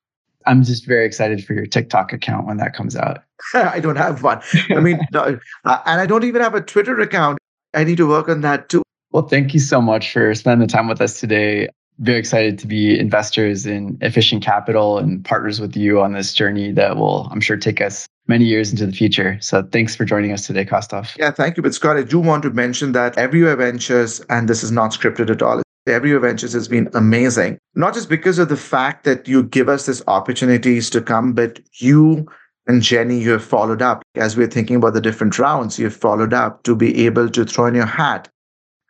I'm 0.47 0.63
just 0.63 0.87
very 0.87 1.05
excited 1.05 1.45
for 1.45 1.55
your 1.55 1.67
TikTok 1.67 2.13
account 2.13 2.47
when 2.47 2.59
that 2.59 2.75
comes 2.75 2.97
out. 2.97 3.24
I 3.55 3.81
don't 3.81 3.97
have 3.97 4.23
one. 4.23 4.41
I 4.71 4.81
mean, 4.81 4.99
no, 5.13 5.39
uh, 5.65 5.79
and 5.87 6.01
I 6.01 6.07
don't 6.07 6.25
even 6.25 6.43
have 6.43 6.55
a 6.55 6.61
Twitter 6.61 6.99
account. 7.01 7.39
I 7.75 7.85
need 7.85 7.97
to 7.97 8.09
work 8.09 8.29
on 8.29 8.41
that 8.43 8.69
too. 8.69 8.83
Well, 9.13 9.29
thank 9.29 9.55
you 9.55 9.61
so 9.61 9.81
much 9.81 10.13
for 10.13 10.35
spending 10.35 10.67
the 10.67 10.73
time 10.73 10.89
with 10.89 11.01
us 11.01 11.21
today. 11.21 11.69
Very 11.99 12.19
excited 12.19 12.59
to 12.59 12.67
be 12.67 12.99
investors 12.99 13.67
in 13.67 13.97
efficient 14.01 14.43
capital 14.43 14.99
and 14.99 15.25
partners 15.25 15.61
with 15.61 15.77
you 15.77 16.01
on 16.01 16.13
this 16.13 16.35
journey 16.35 16.73
that 16.73 16.97
will, 16.97 17.29
I'm 17.31 17.41
sure, 17.41 17.57
take 17.57 17.81
us 17.81 18.09
many 18.27 18.45
years 18.45 18.73
into 18.73 18.87
the 18.87 18.93
future. 18.93 19.39
So 19.41 19.63
thanks 19.63 19.95
for 19.95 20.05
joining 20.05 20.33
us 20.33 20.47
today, 20.47 20.65
Kaustav. 20.65 21.17
Yeah, 21.17 21.31
thank 21.31 21.57
you. 21.57 21.63
But 21.63 21.75
Scott, 21.75 21.97
I 21.97 22.03
do 22.03 22.19
want 22.19 22.43
to 22.43 22.51
mention 22.51 22.93
that 22.93 23.17
Everywhere 23.17 23.55
Ventures, 23.55 24.21
and 24.29 24.49
this 24.49 24.65
is 24.65 24.73
not 24.73 24.91
scripted 24.91 25.31
at 25.31 25.43
all, 25.43 25.63
Everywhere 25.87 26.21
Ventures 26.21 26.55
has 26.55 26.67
been 26.67 26.89
amazing. 26.95 27.59
Not 27.75 27.95
just 27.95 28.09
because 28.09 28.39
of 28.39 28.49
the 28.49 28.57
fact 28.57 29.05
that 29.05 29.29
you 29.29 29.43
give 29.43 29.69
us 29.69 29.87
these 29.87 30.03
opportunities 30.09 30.89
to 30.91 31.03
come, 31.03 31.35
but 31.35 31.61
you 31.75 32.27
and 32.67 32.83
Jenny, 32.83 33.19
you 33.19 33.31
have 33.33 33.45
followed 33.45 33.83
up. 33.83 34.03
As 34.15 34.37
we're 34.37 34.47
thinking 34.47 34.77
about 34.77 34.95
the 34.95 35.01
different 35.01 35.39
rounds, 35.39 35.79
you've 35.79 35.97
followed 35.97 36.33
up 36.33 36.63
to 36.63 36.75
be 36.75 37.05
able 37.05 37.29
to 37.31 37.45
throw 37.45 37.67
in 37.67 37.75
your 37.75 37.87
hat. 37.87 38.29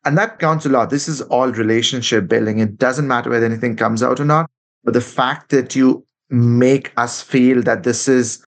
And 0.04 0.16
that 0.18 0.38
counts 0.38 0.66
a 0.66 0.68
lot. 0.68 0.90
This 0.90 1.08
is 1.08 1.22
all 1.22 1.50
relationship 1.50 2.28
building. 2.28 2.58
It 2.60 2.78
doesn't 2.78 3.08
matter 3.08 3.30
whether 3.30 3.46
anything 3.46 3.76
comes 3.76 4.02
out 4.02 4.20
or 4.20 4.24
not, 4.24 4.50
but 4.84 4.94
the 4.94 5.00
fact 5.00 5.50
that 5.50 5.74
you 5.74 6.06
make 6.30 6.92
us 6.96 7.20
feel 7.22 7.62
that 7.62 7.82
this 7.82 8.06
is 8.06 8.44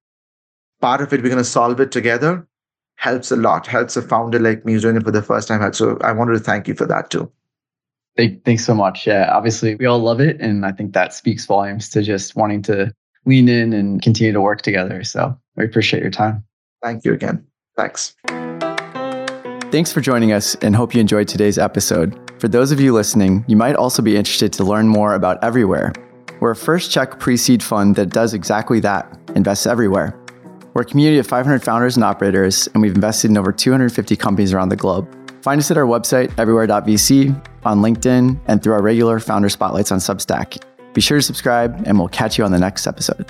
part 0.81 1.01
of 1.01 1.11
it, 1.11 1.21
we're 1.21 1.29
going 1.29 1.37
to 1.37 1.43
solve 1.43 1.79
it 1.79 1.91
together, 1.91 2.47
helps 2.95 3.31
a 3.31 3.35
lot, 3.35 3.67
helps 3.67 3.97
a 3.97 4.01
founder 4.01 4.39
like 4.39 4.65
me 4.65 4.73
who's 4.73 4.83
doing 4.83 4.97
it 4.97 5.03
for 5.03 5.11
the 5.11 5.21
first 5.21 5.47
time. 5.47 5.73
So 5.73 5.97
I 6.01 6.11
wanted 6.11 6.33
to 6.33 6.39
thank 6.39 6.67
you 6.67 6.75
for 6.75 6.85
that 6.85 7.09
too. 7.09 7.31
Thanks 8.17 8.65
so 8.65 8.73
much. 8.73 9.05
Yeah, 9.05 9.29
obviously 9.31 9.75
we 9.75 9.85
all 9.85 9.99
love 9.99 10.21
it. 10.21 10.39
And 10.39 10.65
I 10.65 10.71
think 10.71 10.93
that 10.93 11.13
speaks 11.13 11.45
volumes 11.45 11.89
to 11.89 12.01
just 12.01 12.35
wanting 12.35 12.61
to 12.63 12.93
lean 13.27 13.49
in 13.49 13.73
and 13.73 14.01
continue 14.01 14.33
to 14.33 14.41
work 14.41 14.61
together. 14.63 15.03
So 15.03 15.37
we 15.55 15.65
appreciate 15.65 16.01
your 16.01 16.11
time. 16.11 16.43
Thank 16.81 17.05
you 17.05 17.13
again. 17.13 17.45
Thanks. 17.75 18.15
Thanks 19.69 19.91
for 19.91 20.01
joining 20.01 20.31
us 20.31 20.55
and 20.55 20.75
hope 20.75 20.95
you 20.95 21.01
enjoyed 21.01 21.27
today's 21.27 21.57
episode. 21.57 22.17
For 22.39 22.47
those 22.47 22.71
of 22.71 22.79
you 22.79 22.93
listening, 22.93 23.43
you 23.47 23.57
might 23.57 23.75
also 23.75 24.01
be 24.01 24.15
interested 24.15 24.53
to 24.53 24.63
learn 24.63 24.87
more 24.87 25.13
about 25.13 25.43
Everywhere. 25.43 25.91
We're 26.39 26.51
a 26.51 26.55
first 26.55 26.91
check 26.91 27.19
pre 27.19 27.35
seed 27.35 27.61
fund 27.61 27.95
that 27.95 28.09
does 28.09 28.33
exactly 28.33 28.79
that 28.81 29.19
invests 29.35 29.65
everywhere. 29.65 30.17
We're 30.73 30.83
a 30.83 30.85
community 30.85 31.17
of 31.17 31.25
500 31.25 31.63
founders 31.63 31.95
and 31.97 32.03
operators, 32.03 32.67
and 32.67 32.81
we've 32.81 32.93
invested 32.93 33.31
in 33.31 33.37
over 33.37 33.51
250 33.51 34.15
companies 34.15 34.53
around 34.53 34.69
the 34.69 34.75
globe. 34.75 35.11
Find 35.41 35.59
us 35.59 35.71
at 35.71 35.77
our 35.77 35.85
website, 35.85 36.37
everywhere.vc, 36.37 37.47
on 37.65 37.81
LinkedIn, 37.81 38.39
and 38.47 38.61
through 38.61 38.73
our 38.73 38.81
regular 38.81 39.19
founder 39.19 39.49
spotlights 39.49 39.91
on 39.91 39.97
Substack. 39.97 40.63
Be 40.97 41.01
sure 41.01 41.19
to 41.19 41.21
subscribe, 41.21 41.83
and 41.85 41.99
we'll 41.99 42.07
catch 42.07 42.39
you 42.39 42.43
on 42.43 42.51
the 42.51 42.57
next 42.57 42.87
episode. 42.87 43.29